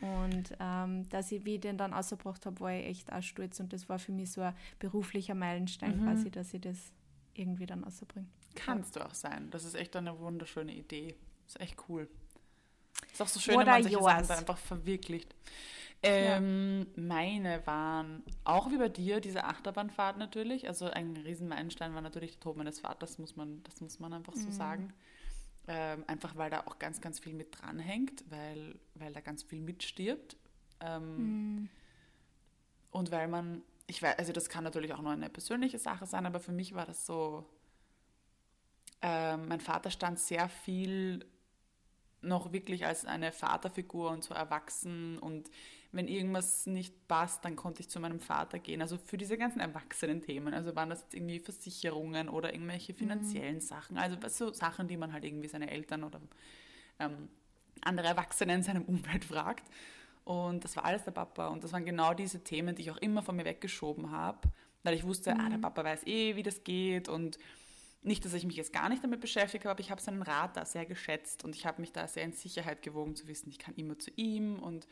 Und 0.00 0.54
ähm, 0.60 1.08
dass 1.08 1.32
ich, 1.32 1.44
wie 1.44 1.54
ich 1.54 1.60
den 1.60 1.78
dann 1.78 1.94
ausgebracht 1.94 2.44
habe, 2.46 2.60
war 2.60 2.72
ich 2.72 2.86
echt 2.86 3.12
auch 3.12 3.22
stolz. 3.22 3.60
Und 3.60 3.72
das 3.72 3.88
war 3.88 3.98
für 3.98 4.12
mich 4.12 4.32
so 4.32 4.42
ein 4.42 4.54
beruflicher 4.78 5.34
Meilenstein 5.34 6.00
mhm. 6.00 6.04
quasi, 6.04 6.30
dass 6.30 6.52
ich 6.52 6.60
das 6.60 6.92
irgendwie 7.34 7.66
dann 7.66 7.84
ausbringe. 7.84 8.26
Kannst 8.54 8.96
du 8.96 9.04
auch 9.04 9.14
sein. 9.14 9.50
Das 9.50 9.64
ist 9.64 9.74
echt 9.74 9.96
eine 9.96 10.18
wunderschöne 10.18 10.74
Idee. 10.74 11.14
ist 11.46 11.60
echt 11.60 11.76
cool. 11.88 12.08
Ist 13.12 13.22
auch 13.22 13.28
so 13.28 13.40
schön, 13.40 13.54
What 13.54 13.66
wenn 13.66 13.72
man 13.72 13.82
sich 13.82 13.92
Sachen 13.92 14.30
einfach 14.30 14.58
verwirklicht. 14.58 15.34
Ähm, 16.02 16.86
ja. 16.96 17.02
Meine 17.02 17.66
waren 17.66 18.22
auch 18.44 18.70
wie 18.70 18.76
bei 18.76 18.88
dir 18.88 19.20
diese 19.20 19.44
Achterbahnfahrt 19.44 20.18
natürlich. 20.18 20.68
Also 20.68 20.86
ein 20.86 21.16
Riesenmeilenstein 21.16 21.94
war 21.94 22.02
natürlich 22.02 22.32
der 22.32 22.40
Tod 22.40 22.56
meines 22.56 22.80
Vaters, 22.80 23.18
muss 23.18 23.36
man, 23.36 23.62
das 23.62 23.80
muss 23.80 23.98
man 24.00 24.12
einfach 24.12 24.34
so 24.34 24.48
mhm. 24.48 24.52
sagen. 24.52 24.92
Ähm, 25.66 26.04
einfach 26.06 26.36
weil 26.36 26.50
da 26.50 26.64
auch 26.66 26.78
ganz, 26.78 27.00
ganz 27.00 27.18
viel 27.18 27.32
mit 27.32 27.58
dranhängt, 27.58 28.24
weil, 28.28 28.78
weil 28.94 29.12
da 29.12 29.20
ganz 29.20 29.42
viel 29.42 29.60
mitstirbt. 29.60 30.36
Ähm, 30.80 31.16
mhm. 31.16 31.68
Und 32.90 33.10
weil 33.10 33.28
man, 33.28 33.62
ich 33.86 34.02
weiß, 34.02 34.18
also 34.18 34.32
das 34.32 34.48
kann 34.48 34.64
natürlich 34.64 34.92
auch 34.92 35.00
nur 35.00 35.12
eine 35.12 35.30
persönliche 35.30 35.78
Sache 35.78 36.06
sein, 36.06 36.26
aber 36.26 36.38
für 36.38 36.52
mich 36.52 36.74
war 36.74 36.84
das 36.84 37.06
so, 37.06 37.48
äh, 39.00 39.36
mein 39.36 39.60
Vater 39.60 39.90
stand 39.90 40.18
sehr 40.18 40.48
viel 40.48 41.24
noch 42.20 42.52
wirklich 42.52 42.86
als 42.86 43.04
eine 43.04 43.32
Vaterfigur 43.32 44.10
und 44.10 44.24
so 44.24 44.34
erwachsen 44.34 45.18
und 45.18 45.50
wenn 45.94 46.08
irgendwas 46.08 46.66
nicht 46.66 47.06
passt, 47.06 47.44
dann 47.44 47.54
konnte 47.54 47.80
ich 47.80 47.88
zu 47.88 48.00
meinem 48.00 48.18
Vater 48.18 48.58
gehen. 48.58 48.82
Also 48.82 48.98
für 48.98 49.16
diese 49.16 49.38
ganzen 49.38 49.60
erwachsenen 49.60 50.20
Themen. 50.20 50.52
Also 50.52 50.74
waren 50.74 50.90
das 50.90 51.02
jetzt 51.02 51.14
irgendwie 51.14 51.38
Versicherungen 51.38 52.28
oder 52.28 52.52
irgendwelche 52.52 52.92
mhm. 52.92 52.96
finanziellen 52.96 53.54
mhm. 53.56 53.60
Sachen. 53.60 53.96
Also 53.96 54.16
so 54.28 54.52
Sachen, 54.52 54.88
die 54.88 54.96
man 54.96 55.12
halt 55.12 55.24
irgendwie 55.24 55.48
seine 55.48 55.70
Eltern 55.70 56.02
oder 56.02 56.20
ähm, 56.98 57.28
andere 57.82 58.08
Erwachsene 58.08 58.54
in 58.54 58.62
seinem 58.64 58.82
Umfeld 58.82 59.24
fragt. 59.24 59.64
Und 60.24 60.64
das 60.64 60.74
war 60.74 60.84
alles 60.84 61.04
der 61.04 61.12
Papa. 61.12 61.48
Und 61.48 61.62
das 61.62 61.72
waren 61.72 61.84
genau 61.84 62.12
diese 62.12 62.42
Themen, 62.42 62.74
die 62.74 62.82
ich 62.82 62.90
auch 62.90 62.96
immer 62.98 63.22
von 63.22 63.36
mir 63.36 63.44
weggeschoben 63.44 64.10
habe, 64.10 64.48
weil 64.82 64.94
ich 64.94 65.04
wusste, 65.04 65.32
mhm. 65.32 65.40
ah, 65.40 65.48
der 65.48 65.58
mhm. 65.58 65.62
Papa 65.62 65.84
weiß 65.84 66.06
eh, 66.06 66.34
wie 66.34 66.42
das 66.42 66.64
geht 66.64 67.08
und 67.08 67.38
nicht, 68.02 68.24
dass 68.24 68.34
ich 68.34 68.44
mich 68.44 68.56
jetzt 68.56 68.72
gar 68.72 68.88
nicht 68.88 69.02
damit 69.02 69.20
beschäftigt 69.20 69.64
habe, 69.64 69.70
aber 69.70 69.80
ich 69.80 69.90
habe 69.90 70.00
seinen 70.00 70.22
Rat 70.22 70.56
da 70.56 70.66
sehr 70.66 70.84
geschätzt 70.84 71.42
und 71.44 71.54
ich 71.54 71.64
habe 71.64 71.80
mich 71.80 71.92
da 71.92 72.06
sehr 72.06 72.24
in 72.24 72.32
Sicherheit 72.32 72.82
gewogen 72.82 73.16
zu 73.16 73.26
wissen, 73.28 73.48
ich 73.48 73.58
kann 73.58 73.74
immer 73.76 73.98
zu 73.98 74.10
ihm 74.16 74.58
und 74.58 74.86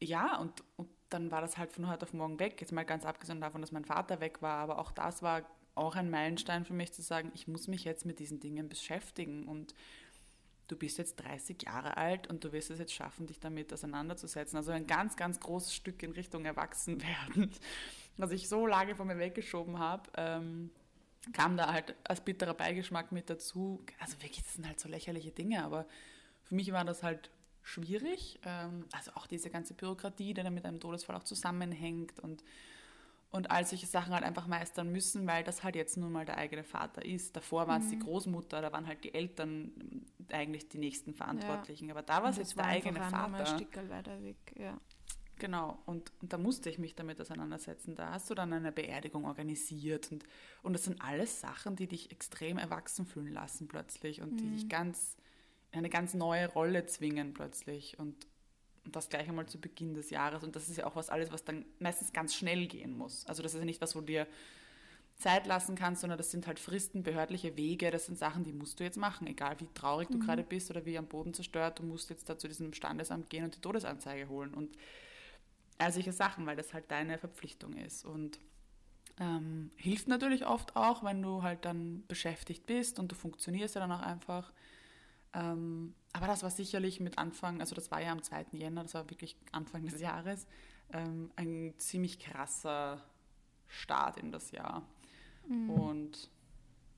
ja, 0.00 0.38
und, 0.38 0.64
und 0.76 0.88
dann 1.10 1.30
war 1.30 1.40
das 1.40 1.58
halt 1.58 1.72
von 1.72 1.88
heute 1.88 2.06
auf 2.06 2.12
morgen 2.12 2.38
weg. 2.38 2.60
Jetzt 2.60 2.72
mal 2.72 2.84
ganz 2.84 3.04
abgesehen 3.04 3.40
davon, 3.40 3.60
dass 3.60 3.72
mein 3.72 3.84
Vater 3.84 4.20
weg 4.20 4.42
war, 4.42 4.58
aber 4.58 4.78
auch 4.78 4.92
das 4.92 5.22
war 5.22 5.42
auch 5.74 5.96
ein 5.96 6.10
Meilenstein 6.10 6.64
für 6.64 6.72
mich 6.72 6.92
zu 6.92 7.02
sagen, 7.02 7.30
ich 7.34 7.48
muss 7.48 7.68
mich 7.68 7.84
jetzt 7.84 8.04
mit 8.04 8.18
diesen 8.18 8.40
Dingen 8.40 8.68
beschäftigen 8.68 9.46
und 9.46 9.74
du 10.68 10.76
bist 10.76 10.98
jetzt 10.98 11.16
30 11.16 11.62
Jahre 11.62 11.96
alt 11.96 12.28
und 12.28 12.44
du 12.44 12.52
wirst 12.52 12.70
es 12.70 12.78
jetzt 12.78 12.92
schaffen, 12.92 13.26
dich 13.26 13.40
damit 13.40 13.72
auseinanderzusetzen. 13.72 14.56
Also 14.56 14.72
ein 14.72 14.86
ganz, 14.86 15.16
ganz 15.16 15.40
großes 15.40 15.74
Stück 15.74 16.02
in 16.02 16.12
Richtung 16.12 16.44
Erwachsenwerden, 16.44 17.50
was 18.16 18.30
ich 18.30 18.48
so 18.48 18.66
lange 18.66 18.94
von 18.94 19.06
mir 19.06 19.18
weggeschoben 19.18 19.78
habe. 19.78 20.10
Ähm, 20.16 20.70
kam 21.32 21.56
da 21.56 21.72
halt 21.72 21.94
als 22.04 22.20
bitterer 22.22 22.54
Beigeschmack 22.54 23.12
mit 23.12 23.28
dazu. 23.28 23.84
Also 23.98 24.14
wirklich, 24.22 24.42
das 24.42 24.54
sind 24.54 24.66
halt 24.66 24.80
so 24.80 24.88
lächerliche 24.88 25.32
Dinge, 25.32 25.64
aber 25.64 25.86
für 26.44 26.54
mich 26.54 26.72
war 26.72 26.84
das 26.84 27.02
halt 27.02 27.30
schwierig. 27.62 28.38
Ähm, 28.44 28.84
also 28.92 29.12
auch 29.14 29.26
diese 29.26 29.50
ganze 29.50 29.74
Bürokratie, 29.74 30.34
die 30.34 30.42
dann 30.42 30.54
mit 30.54 30.64
einem 30.64 30.80
Todesfall 30.80 31.16
auch 31.16 31.24
zusammenhängt 31.24 32.18
und, 32.20 32.42
und 33.30 33.50
all 33.50 33.64
solche 33.64 33.86
Sachen 33.86 34.12
halt 34.12 34.24
einfach 34.24 34.46
meistern 34.46 34.90
müssen, 34.90 35.26
weil 35.26 35.44
das 35.44 35.62
halt 35.62 35.76
jetzt 35.76 35.96
nun 35.96 36.12
mal 36.12 36.24
der 36.24 36.38
eigene 36.38 36.64
Vater 36.64 37.04
ist. 37.04 37.36
Davor 37.36 37.68
war 37.68 37.78
es 37.78 37.84
mhm. 37.84 37.90
die 37.90 37.98
Großmutter, 38.00 38.60
da 38.60 38.72
waren 38.72 38.86
halt 38.86 39.04
die 39.04 39.14
Eltern 39.14 39.72
eigentlich 40.30 40.68
die 40.68 40.78
nächsten 40.78 41.14
Verantwortlichen. 41.14 41.88
Ja. 41.88 41.94
Aber 41.94 42.02
da 42.02 42.22
war 42.22 42.30
es 42.30 42.36
jetzt 42.36 42.56
der 42.56 42.66
eigene 42.66 43.00
Vater. 43.00 43.34
Ein 43.34 43.46
Stückchen 43.46 43.88
weiter 43.90 44.22
weg, 44.22 44.54
ja. 44.58 44.78
Genau, 45.40 45.78
und, 45.86 46.12
und 46.20 46.34
da 46.34 46.36
musste 46.36 46.68
ich 46.68 46.78
mich 46.78 46.94
damit 46.94 47.18
auseinandersetzen. 47.18 47.94
Da 47.94 48.10
hast 48.10 48.28
du 48.28 48.34
dann 48.34 48.52
eine 48.52 48.72
Beerdigung 48.72 49.24
organisiert 49.24 50.12
und, 50.12 50.22
und 50.62 50.74
das 50.74 50.84
sind 50.84 51.00
alles 51.00 51.40
Sachen, 51.40 51.76
die 51.76 51.86
dich 51.86 52.12
extrem 52.12 52.58
erwachsen 52.58 53.06
fühlen 53.06 53.32
lassen 53.32 53.66
plötzlich 53.66 54.20
und 54.20 54.32
mhm. 54.32 54.36
die 54.36 54.50
dich 54.50 54.68
ganz 54.68 55.16
eine 55.72 55.90
ganz 55.90 56.14
neue 56.14 56.48
Rolle 56.48 56.86
zwingen 56.86 57.34
plötzlich 57.34 57.98
und, 57.98 58.26
und 58.84 58.96
das 58.96 59.08
gleich 59.08 59.28
einmal 59.28 59.46
zu 59.46 59.60
Beginn 59.60 59.94
des 59.94 60.10
Jahres. 60.10 60.42
Und 60.42 60.56
das 60.56 60.68
ist 60.68 60.78
ja 60.78 60.86
auch 60.86 60.96
was 60.96 61.10
alles, 61.10 61.32
was 61.32 61.44
dann 61.44 61.64
meistens 61.78 62.12
ganz 62.12 62.34
schnell 62.34 62.66
gehen 62.66 62.96
muss. 62.96 63.26
Also 63.26 63.42
das 63.42 63.54
ist 63.54 63.60
ja 63.60 63.64
nicht 63.64 63.80
was, 63.80 63.94
wo 63.94 64.00
du 64.00 64.06
dir 64.06 64.26
Zeit 65.20 65.46
lassen 65.46 65.76
kannst, 65.76 66.00
sondern 66.00 66.16
das 66.16 66.30
sind 66.30 66.46
halt 66.46 66.58
Fristen, 66.58 67.02
behördliche 67.02 67.56
Wege, 67.56 67.90
das 67.90 68.06
sind 68.06 68.18
Sachen, 68.18 68.42
die 68.42 68.52
musst 68.52 68.80
du 68.80 68.84
jetzt 68.84 68.96
machen, 68.96 69.26
egal 69.26 69.60
wie 69.60 69.68
traurig 69.74 70.08
mhm. 70.08 70.14
du 70.14 70.26
gerade 70.26 70.42
bist 70.42 70.70
oder 70.70 70.86
wie 70.86 70.96
am 70.96 71.06
Boden 71.06 71.34
zerstört, 71.34 71.78
du 71.78 71.82
musst 71.82 72.10
jetzt 72.10 72.28
da 72.28 72.38
zu 72.38 72.48
diesem 72.48 72.72
Standesamt 72.72 73.28
gehen 73.28 73.44
und 73.44 73.54
die 73.54 73.60
Todesanzeige 73.60 74.28
holen 74.28 74.54
und 74.54 74.76
all 75.78 75.92
solche 75.92 76.12
Sachen, 76.12 76.46
weil 76.46 76.56
das 76.56 76.72
halt 76.72 76.90
deine 76.90 77.18
Verpflichtung 77.18 77.74
ist 77.76 78.04
und 78.04 78.40
ähm, 79.18 79.70
hilft 79.76 80.08
natürlich 80.08 80.46
oft 80.46 80.74
auch, 80.74 81.04
wenn 81.04 81.20
du 81.20 81.42
halt 81.42 81.66
dann 81.66 82.04
beschäftigt 82.08 82.64
bist 82.64 82.98
und 82.98 83.12
du 83.12 83.14
funktionierst 83.14 83.74
ja 83.74 83.82
dann 83.82 83.92
auch 83.92 84.00
einfach 84.00 84.52
ähm, 85.32 85.94
aber 86.12 86.26
das 86.26 86.42
war 86.42 86.50
sicherlich 86.50 87.00
mit 87.00 87.18
Anfang, 87.18 87.60
also 87.60 87.74
das 87.74 87.90
war 87.90 88.00
ja 88.00 88.12
am 88.12 88.22
2. 88.22 88.46
Jänner, 88.52 88.82
das 88.82 88.94
war 88.94 89.08
wirklich 89.10 89.36
Anfang 89.52 89.84
des 89.84 90.00
Jahres, 90.00 90.46
ähm, 90.92 91.30
ein 91.36 91.74
ziemlich 91.78 92.18
krasser 92.18 93.00
Start 93.68 94.16
in 94.16 94.32
das 94.32 94.50
Jahr. 94.50 94.82
Mhm. 95.46 95.70
Und, 95.70 96.30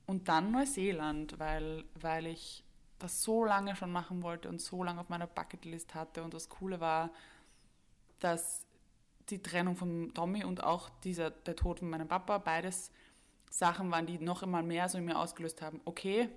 und 0.06 0.28
dann 0.28 0.50
Neuseeland, 0.50 1.38
weil, 1.38 1.84
weil 1.94 2.26
ich 2.26 2.64
das 2.98 3.22
so 3.22 3.44
lange 3.44 3.76
schon 3.76 3.92
machen 3.92 4.22
wollte 4.22 4.48
und 4.48 4.60
so 4.60 4.82
lange 4.82 5.00
auf 5.00 5.08
meiner 5.08 5.26
Bucketlist 5.26 5.94
hatte. 5.94 6.22
Und 6.22 6.34
das 6.34 6.48
Coole 6.48 6.80
war, 6.80 7.10
dass 8.20 8.64
die 9.28 9.42
Trennung 9.42 9.76
von 9.76 10.14
Tommy 10.14 10.44
und 10.44 10.62
auch 10.62 10.88
dieser, 11.04 11.30
der 11.30 11.56
Tod 11.56 11.80
von 11.80 11.90
meinem 11.90 12.08
Papa, 12.08 12.38
beides 12.38 12.90
Sachen 13.50 13.90
waren, 13.90 14.06
die 14.06 14.18
noch 14.18 14.42
einmal 14.42 14.62
mehr 14.62 14.88
so 14.88 14.98
in 14.98 15.04
mir 15.04 15.18
ausgelöst 15.18 15.60
haben. 15.62 15.80
Okay, 15.84 16.28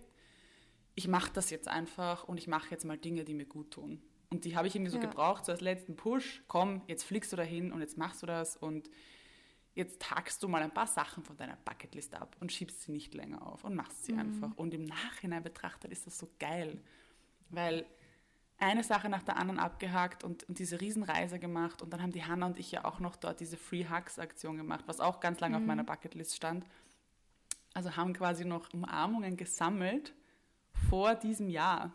ich 0.95 1.07
mache 1.07 1.31
das 1.33 1.49
jetzt 1.49 1.67
einfach 1.67 2.23
und 2.23 2.37
ich 2.37 2.47
mache 2.47 2.71
jetzt 2.71 2.85
mal 2.85 2.97
Dinge, 2.97 3.25
die 3.25 3.33
mir 3.33 3.45
gut 3.45 3.71
tun. 3.71 4.01
Und 4.29 4.45
die 4.45 4.55
habe 4.55 4.67
ich 4.67 4.75
irgendwie 4.75 4.91
so 4.91 4.97
ja. 4.97 5.05
gebraucht, 5.05 5.45
so 5.45 5.51
als 5.51 5.61
letzten 5.61 5.95
Push. 5.95 6.43
Komm, 6.47 6.81
jetzt 6.87 7.03
fliegst 7.03 7.31
du 7.31 7.35
dahin 7.35 7.71
und 7.71 7.81
jetzt 7.81 7.97
machst 7.97 8.23
du 8.23 8.25
das 8.25 8.57
und 8.57 8.89
jetzt 9.75 10.09
hackst 10.09 10.41
du 10.41 10.47
mal 10.47 10.61
ein 10.61 10.73
paar 10.73 10.87
Sachen 10.87 11.23
von 11.23 11.35
deiner 11.37 11.57
Bucketlist 11.57 12.15
ab 12.15 12.35
und 12.39 12.51
schiebst 12.51 12.83
sie 12.83 12.91
nicht 12.91 13.13
länger 13.13 13.45
auf 13.45 13.65
und 13.65 13.75
machst 13.75 14.05
sie 14.05 14.13
mhm. 14.13 14.19
einfach. 14.19 14.51
Und 14.55 14.73
im 14.73 14.85
Nachhinein 14.85 15.43
betrachtet 15.43 15.91
ist 15.91 16.07
das 16.07 16.17
so 16.17 16.29
geil, 16.39 16.81
weil 17.49 17.85
eine 18.57 18.83
Sache 18.83 19.09
nach 19.09 19.23
der 19.23 19.35
anderen 19.35 19.59
abgehakt 19.59 20.23
und, 20.23 20.43
und 20.47 20.59
diese 20.59 20.79
Riesenreise 20.79 21.39
gemacht 21.39 21.81
und 21.81 21.91
dann 21.91 22.01
haben 22.01 22.13
die 22.13 22.23
Hanna 22.23 22.45
und 22.45 22.57
ich 22.57 22.71
ja 22.71 22.85
auch 22.85 23.01
noch 23.01 23.17
dort 23.17 23.41
diese 23.41 23.57
Free 23.57 23.85
Hugs 23.89 24.17
Aktion 24.17 24.55
gemacht, 24.55 24.85
was 24.87 25.01
auch 25.01 25.19
ganz 25.19 25.41
lange 25.41 25.57
mhm. 25.57 25.63
auf 25.63 25.67
meiner 25.67 25.83
Bucketlist 25.83 26.35
stand. 26.37 26.65
Also 27.73 27.97
haben 27.97 28.13
quasi 28.13 28.45
noch 28.45 28.73
Umarmungen 28.73 29.35
gesammelt 29.35 30.13
vor 30.89 31.15
diesem 31.15 31.49
Jahr, 31.49 31.93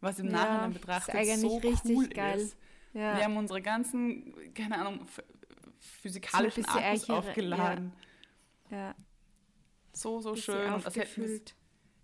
was 0.00 0.18
im 0.18 0.26
ja, 0.26 0.32
Nachhinein 0.32 0.72
betrachtet 0.72 1.38
so 1.38 1.60
cool 1.84 2.08
geil. 2.08 2.40
ist. 2.40 2.56
Ja. 2.92 3.16
Wir 3.16 3.24
haben 3.24 3.36
unsere 3.36 3.62
ganzen, 3.62 4.34
keine 4.54 4.78
Ahnung, 4.78 5.06
physikalischen 5.78 6.64
so 6.64 6.70
Akkus 6.70 7.10
aufgeladen. 7.10 7.92
Ja. 8.70 8.76
ja. 8.76 8.94
So, 9.92 10.20
so 10.20 10.34
schön. 10.34 10.72
Und 10.72 10.86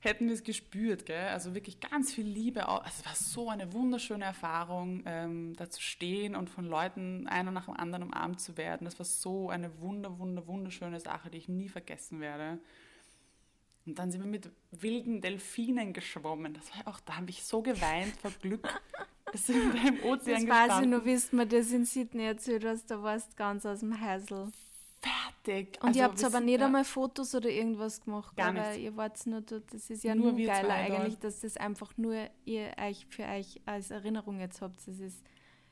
hätten 0.06 0.26
wir 0.26 0.34
es 0.34 0.44
gespürt, 0.44 1.06
gell? 1.06 1.28
Also 1.28 1.54
wirklich 1.54 1.80
ganz 1.80 2.14
viel 2.14 2.26
Liebe. 2.26 2.68
Also 2.68 2.84
es 2.86 3.04
war 3.04 3.14
so 3.14 3.50
eine 3.50 3.72
wunderschöne 3.72 4.24
Erfahrung, 4.24 5.02
ähm, 5.06 5.54
da 5.56 5.68
zu 5.68 5.82
stehen 5.82 6.36
und 6.36 6.48
von 6.48 6.64
Leuten 6.66 7.26
einer 7.26 7.50
nach 7.50 7.66
dem 7.66 7.76
anderen 7.76 8.04
umarmt 8.04 8.40
zu 8.40 8.56
werden. 8.56 8.84
Das 8.84 8.98
war 8.98 9.06
so 9.06 9.50
eine 9.50 9.80
wunder, 9.80 10.18
wunder, 10.18 10.46
wunderschöne 10.46 11.00
Sache, 11.00 11.30
die 11.30 11.38
ich 11.38 11.48
nie 11.48 11.68
vergessen 11.68 12.20
werde. 12.20 12.58
Und 13.86 13.98
dann 13.98 14.10
sind 14.10 14.20
wir 14.20 14.28
mit 14.28 14.50
wilden 14.72 15.20
Delfinen 15.20 15.92
geschwommen. 15.92 16.54
Das 16.54 16.70
war 16.76 16.92
auch, 16.92 17.00
da 17.00 17.16
habe 17.16 17.30
ich 17.30 17.44
so 17.44 17.62
geweint 17.62 18.16
vor 18.16 18.32
Glück. 18.42 18.68
dass 19.30 19.48
wir 19.48 19.72
da 19.72 19.88
im 19.88 20.02
Ozean 20.02 20.46
Das 20.46 20.70
weiß 20.70 20.82
ich 20.82 20.88
noch, 20.88 21.04
wie 21.04 21.16
du 21.16 21.36
mir 21.36 21.46
das 21.46 21.70
in 21.70 21.84
Sydney 21.84 22.24
erzählt 22.24 22.64
hast, 22.64 22.90
da 22.90 23.00
warst 23.02 23.32
du 23.32 23.36
ganz 23.36 23.64
aus 23.64 23.80
dem 23.80 24.00
Häusl. 24.04 24.50
Fertig. 25.00 25.78
Und 25.80 25.88
also, 25.88 26.00
ihr 26.00 26.04
habt 26.04 26.24
aber 26.24 26.40
nicht 26.40 26.58
ja. 26.58 26.66
einmal 26.66 26.84
Fotos 26.84 27.32
oder 27.34 27.48
irgendwas 27.48 28.00
gemacht, 28.00 28.36
Gar 28.36 28.48
aber 28.48 28.74
ihr 28.74 28.96
wart 28.96 29.24
nur 29.26 29.40
dort. 29.40 29.72
Das 29.72 29.88
ist 29.88 30.02
ja 30.02 30.16
nur, 30.16 30.32
nur 30.32 30.46
geiler 30.46 30.74
eigentlich, 30.74 31.18
dass 31.20 31.40
das 31.40 31.56
einfach 31.56 31.96
nur 31.96 32.28
ihr 32.44 32.72
euch 32.80 33.06
für 33.08 33.22
euch 33.22 33.60
als 33.66 33.92
Erinnerung 33.92 34.40
jetzt 34.40 34.60
habt. 34.62 34.80
Das 34.88 34.98
ist 34.98 35.22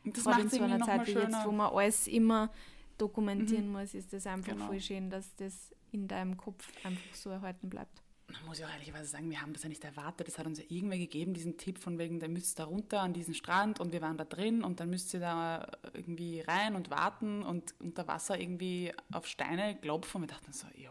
das 0.04 0.22
gerade 0.22 0.42
in 0.42 0.50
so 0.50 0.62
einer 0.62 0.80
Zeit 0.86 1.06
wie 1.08 1.12
jetzt, 1.12 1.44
wo 1.44 1.50
man 1.50 1.72
alles 1.72 2.06
immer 2.06 2.50
dokumentieren 2.96 3.66
mhm. 3.66 3.72
muss, 3.72 3.92
ist 3.94 4.12
das 4.12 4.24
einfach 4.28 4.52
genau. 4.52 4.66
voll 4.68 4.80
schön, 4.80 5.10
dass 5.10 5.34
das 5.34 5.74
in 5.90 6.06
deinem 6.06 6.36
Kopf 6.36 6.68
einfach 6.84 7.14
so 7.14 7.30
erhalten 7.30 7.68
bleibt 7.68 8.03
man 8.40 8.46
muss 8.46 8.58
ja 8.58 8.66
auch 8.66 8.72
ehrlicherweise 8.72 9.06
sagen, 9.06 9.30
wir 9.30 9.40
haben 9.40 9.52
das 9.52 9.62
ja 9.62 9.68
nicht 9.68 9.84
erwartet. 9.84 10.28
Das 10.28 10.38
hat 10.38 10.46
uns 10.46 10.58
ja 10.58 10.64
irgendwer 10.68 10.98
gegeben, 10.98 11.34
diesen 11.34 11.56
Tipp 11.56 11.78
von 11.78 11.98
wegen, 11.98 12.20
der 12.20 12.28
müsst 12.28 12.58
da 12.58 12.64
runter 12.64 13.00
an 13.00 13.12
diesen 13.12 13.34
Strand 13.34 13.80
und 13.80 13.92
wir 13.92 14.00
waren 14.00 14.16
da 14.16 14.24
drin 14.24 14.64
und 14.64 14.80
dann 14.80 14.90
müsst 14.90 15.14
ihr 15.14 15.20
da 15.20 15.66
irgendwie 15.92 16.40
rein 16.40 16.74
und 16.74 16.90
warten 16.90 17.42
und 17.42 17.74
unter 17.80 18.06
Wasser 18.08 18.38
irgendwie 18.38 18.92
auf 19.12 19.26
Steine 19.26 19.76
klopfen. 19.76 20.22
Und 20.22 20.28
wir 20.28 20.34
dachten 20.34 20.52
so, 20.52 20.66
okay, 20.66 20.88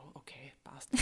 passt. 0.73 0.89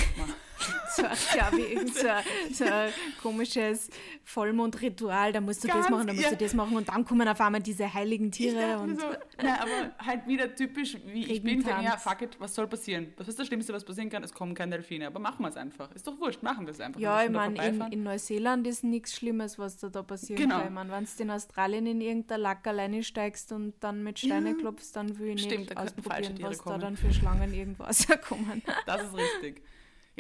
So, 0.96 1.02
ja, 1.04 1.50
wie 1.54 1.62
irgend 1.74 1.96
so, 1.96 2.08
ein- 2.08 2.24
so 2.54 2.66
ein 2.66 2.92
komisches 3.24 3.90
Vollmondritual. 4.26 5.32
Da 5.32 5.42
musst 5.42 5.64
du 5.64 5.68
das 5.68 5.78
Ganz, 5.78 5.90
machen, 5.90 6.08
da 6.08 6.14
musst 6.14 6.26
ja. 6.26 6.32
du 6.32 6.44
das 6.44 6.54
machen 6.54 6.76
und 6.78 6.88
dann 6.90 7.06
kommen 7.06 7.28
auf 7.28 7.40
einmal 7.42 7.62
diese 7.62 7.92
heiligen 7.94 8.32
Tiere. 8.32 8.78
Und 8.80 9.00
so, 9.00 9.08
na, 9.42 9.56
aber 9.62 9.92
halt 10.06 10.28
wieder 10.28 10.54
typisch, 10.54 10.98
wie 11.06 11.24
ich 11.32 11.42
bin. 11.42 11.60
Regentanz. 11.62 11.84
Ja, 11.86 11.98
fuck 11.98 12.22
it, 12.22 12.40
was 12.40 12.54
soll 12.54 12.68
passieren? 12.68 13.14
Was 13.18 13.28
ist 13.28 13.40
das 13.40 13.48
Schlimmste, 13.48 13.74
was 13.74 13.84
passieren 13.86 14.10
kann? 14.10 14.24
Es 14.24 14.34
kommen 14.34 14.54
keine 14.54 14.76
Delfine. 14.76 15.08
Aber 15.08 15.20
machen 15.20 15.42
wir 15.44 15.50
es 15.50 15.56
einfach. 15.58 15.92
Ist 15.94 16.06
doch 16.06 16.20
wurscht, 16.20 16.44
machen 16.44 16.66
wir 16.68 16.72
es 16.74 16.80
einfach. 16.82 17.00
ja, 17.00 17.22
ich 17.24 17.32
da 17.32 17.38
meine, 17.50 17.68
in, 17.68 17.82
in 17.94 18.04
Neuseeland 18.04 18.68
ist 18.68 18.84
nichts 18.84 19.16
Schlimmes, 19.16 19.58
was 19.58 19.78
da, 19.78 19.90
da 19.90 20.04
passieren 20.04 20.42
Genau. 20.44 20.58
kann. 20.58 20.66
Ich 20.68 20.72
mein, 20.74 20.92
wenn 20.92 21.06
du 21.06 21.24
in 21.24 21.32
Australien 21.32 21.86
in 21.88 22.02
irgendein 22.02 22.40
Lack 22.42 22.68
alleine 22.68 23.04
steigst 23.04 23.52
und 23.52 23.74
dann 23.80 24.04
mit 24.04 24.20
Steine 24.20 24.56
klopfst, 24.56 24.92
dann 24.94 25.18
will 25.18 25.30
ich 25.36 25.42
Stimmt, 25.44 25.60
nicht 25.62 25.78
da 25.78 25.82
ausprobieren, 25.84 26.38
was 26.42 26.58
da 26.58 26.64
kommen. 26.64 26.80
dann 26.82 26.98
für 26.98 27.12
Schlangen 27.14 27.54
irgendwo 27.54 27.84
rauskommen. 27.84 28.62
Das 28.86 29.02
ist 29.04 29.16
richtig. 29.16 29.61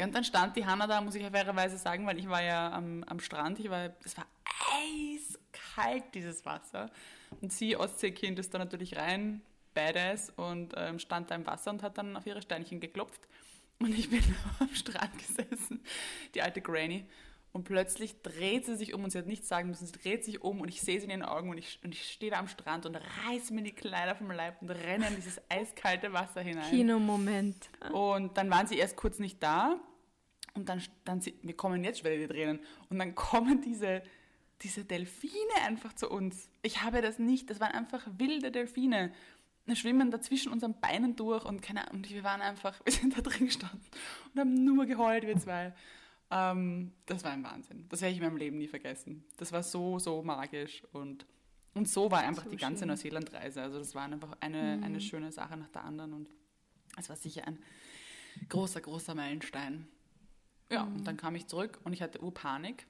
Ja, 0.01 0.07
und 0.07 0.15
dann 0.15 0.23
stand 0.23 0.55
die 0.55 0.65
Hanna 0.65 0.87
da, 0.87 0.99
muss 0.99 1.13
ich 1.13 1.21
ja 1.21 1.29
fairerweise 1.29 1.77
sagen, 1.77 2.07
weil 2.07 2.17
ich 2.17 2.27
war 2.27 2.41
ja 2.41 2.71
am, 2.71 3.03
am 3.03 3.19
Strand, 3.19 3.59
ich 3.59 3.69
war, 3.69 3.91
es 4.03 4.17
war 4.17 4.25
eiskalt, 4.73 6.05
dieses 6.15 6.43
Wasser. 6.43 6.89
Und 7.39 7.53
sie, 7.53 7.77
Ostseekind, 7.77 8.39
ist 8.39 8.51
da 8.51 8.57
natürlich 8.57 8.97
rein, 8.97 9.43
badass, 9.75 10.31
und 10.31 10.73
ähm, 10.75 10.97
stand 10.97 11.29
da 11.29 11.35
im 11.35 11.45
Wasser 11.45 11.69
und 11.69 11.83
hat 11.83 11.99
dann 11.99 12.17
auf 12.17 12.25
ihre 12.25 12.41
Steinchen 12.41 12.79
geklopft. 12.79 13.21
Und 13.77 13.93
ich 13.93 14.09
bin 14.09 14.23
am 14.59 14.73
Strand 14.73 15.11
gesessen, 15.19 15.83
die 16.33 16.41
alte 16.41 16.61
Granny. 16.61 17.05
Und 17.51 17.65
plötzlich 17.65 18.19
dreht 18.23 18.65
sie 18.65 18.77
sich 18.77 18.95
um 18.95 19.03
und 19.03 19.11
sie 19.11 19.19
hat 19.19 19.27
nichts 19.27 19.49
sagen 19.49 19.69
müssen. 19.69 19.85
Sie 19.85 19.91
dreht 19.91 20.25
sich 20.25 20.41
um 20.41 20.61
und 20.61 20.69
ich 20.69 20.81
sehe 20.81 20.99
sie 20.99 21.03
in 21.03 21.11
den 21.11 21.21
Augen 21.21 21.51
und 21.51 21.59
ich, 21.59 21.79
und 21.83 21.93
ich 21.93 22.11
stehe 22.11 22.31
da 22.31 22.39
am 22.39 22.47
Strand 22.47 22.87
und 22.87 22.95
reiße 22.95 23.53
mir 23.53 23.61
die 23.61 23.73
Kleider 23.73 24.15
vom 24.15 24.31
Leib 24.31 24.63
und 24.63 24.71
renne 24.71 25.09
in 25.09 25.15
dieses 25.15 25.39
eiskalte 25.47 26.11
Wasser 26.11 26.41
hinein. 26.41 26.71
Kinomoment. 26.71 27.69
Und 27.91 28.35
dann 28.35 28.49
waren 28.49 28.65
sie 28.65 28.79
erst 28.79 28.95
kurz 28.95 29.19
nicht 29.19 29.43
da. 29.43 29.79
Und 30.53 30.69
dann, 30.69 30.81
dann 31.05 31.21
wir 31.25 31.55
kommen 31.55 31.83
jetzt 31.83 31.99
schon 31.99 32.11
wieder 32.11 32.27
die 32.27 32.33
Tränen. 32.33 32.59
Und 32.89 32.99
dann 32.99 33.15
kommen 33.15 33.61
diese, 33.61 34.03
diese 34.61 34.83
Delfine 34.83 35.33
einfach 35.65 35.93
zu 35.93 36.09
uns. 36.09 36.49
Ich 36.61 36.81
habe 36.81 37.01
das 37.01 37.19
nicht. 37.19 37.49
Das 37.49 37.59
waren 37.59 37.71
einfach 37.71 38.05
wilde 38.17 38.51
Delfine. 38.51 39.13
Die 39.67 39.75
schwimmen 39.75 40.11
da 40.11 40.19
zwischen 40.19 40.51
unseren 40.51 40.79
Beinen 40.81 41.15
durch 41.15 41.45
und, 41.45 41.61
keine, 41.61 41.85
und 41.91 42.09
wir 42.09 42.23
waren 42.23 42.41
einfach, 42.41 42.79
wir 42.85 42.91
sind 42.91 43.17
da 43.17 43.21
drin 43.21 43.45
gestanden 43.45 43.79
und 44.33 44.39
haben 44.39 44.53
nur 44.65 44.85
geheult, 44.85 45.25
wir 45.25 45.37
zwei. 45.37 45.73
Ähm, 46.31 46.91
das 47.05 47.23
war 47.23 47.31
ein 47.31 47.43
Wahnsinn. 47.43 47.85
Das 47.89 48.01
werde 48.01 48.13
ich 48.13 48.19
in 48.19 48.25
meinem 48.25 48.37
Leben 48.37 48.57
nie 48.57 48.67
vergessen. 48.67 49.23
Das 49.37 49.51
war 49.51 49.63
so, 49.63 49.99
so 49.99 50.21
magisch. 50.23 50.83
Und, 50.93 51.25
und 51.73 51.87
so 51.87 52.09
war 52.09 52.21
einfach 52.21 52.45
So 52.45 52.49
die 52.49 52.57
ganze. 52.57 52.85
Neuseeland-Reise. 52.85 53.61
Also 53.61 53.79
das 53.79 53.93
war 53.95 54.03
einfach 54.03 54.35
eine, 54.39 54.77
Mhm. 54.77 54.83
eine 54.83 55.01
schöne 55.01 55.31
Sache 55.31 55.55
nach 55.57 55.69
der 55.69 55.83
anderen. 55.83 56.13
Und 56.13 56.29
es 56.97 57.07
war 57.09 57.15
sicher 57.15 57.45
ein 57.47 57.59
großer, 58.49 58.81
großer 58.81 59.13
Meilenstein. 59.13 59.87
Ja, 60.71 60.85
Mhm. 60.85 60.95
und 60.97 61.03
dann 61.07 61.17
kam 61.17 61.35
ich 61.35 61.47
zurück 61.47 61.79
und 61.83 61.93
ich 61.93 62.01
hatte 62.01 62.21
Urpanik. 62.21 62.87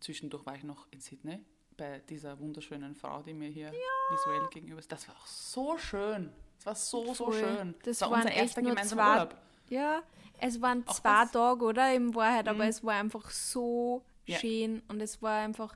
Zwischendurch 0.00 0.44
war 0.46 0.54
ich 0.56 0.62
noch 0.62 0.86
in 0.90 1.00
Sydney 1.00 1.40
bei 1.76 2.00
dieser 2.08 2.38
wunderschönen 2.38 2.94
Frau, 2.94 3.22
die 3.22 3.34
mir 3.34 3.48
hier 3.48 3.72
visuell 4.10 4.46
gegenüber 4.50 4.78
ist. 4.78 4.90
Das 4.92 5.08
war 5.08 5.16
auch 5.16 5.26
so 5.26 5.76
schön. 5.78 6.30
Es 6.58 6.66
war 6.66 6.74
so, 6.74 7.14
so 7.14 7.26
Voll. 7.30 7.34
schön. 7.40 7.74
Das 7.84 8.00
war 8.00 8.10
waren 8.10 8.18
unser 8.20 8.30
echt 8.30 8.38
erster 8.40 8.62
gemeinsamer 8.62 9.02
zwei- 9.02 9.12
Urlaub. 9.14 9.36
Ja, 9.68 10.02
es 10.38 10.60
waren 10.62 10.86
Auch 10.86 10.94
zwei 10.94 11.22
das- 11.22 11.32
Tage, 11.32 11.64
oder? 11.64 11.94
In 11.94 12.14
Wahrheit, 12.14 12.48
aber 12.48 12.64
Mhm. 12.64 12.70
es 12.70 12.84
war 12.84 12.94
einfach 12.94 13.30
so 13.30 14.04
Ja. 14.26 14.38
schön 14.38 14.82
und 14.88 15.00
es 15.00 15.20
war 15.22 15.40
einfach, 15.40 15.74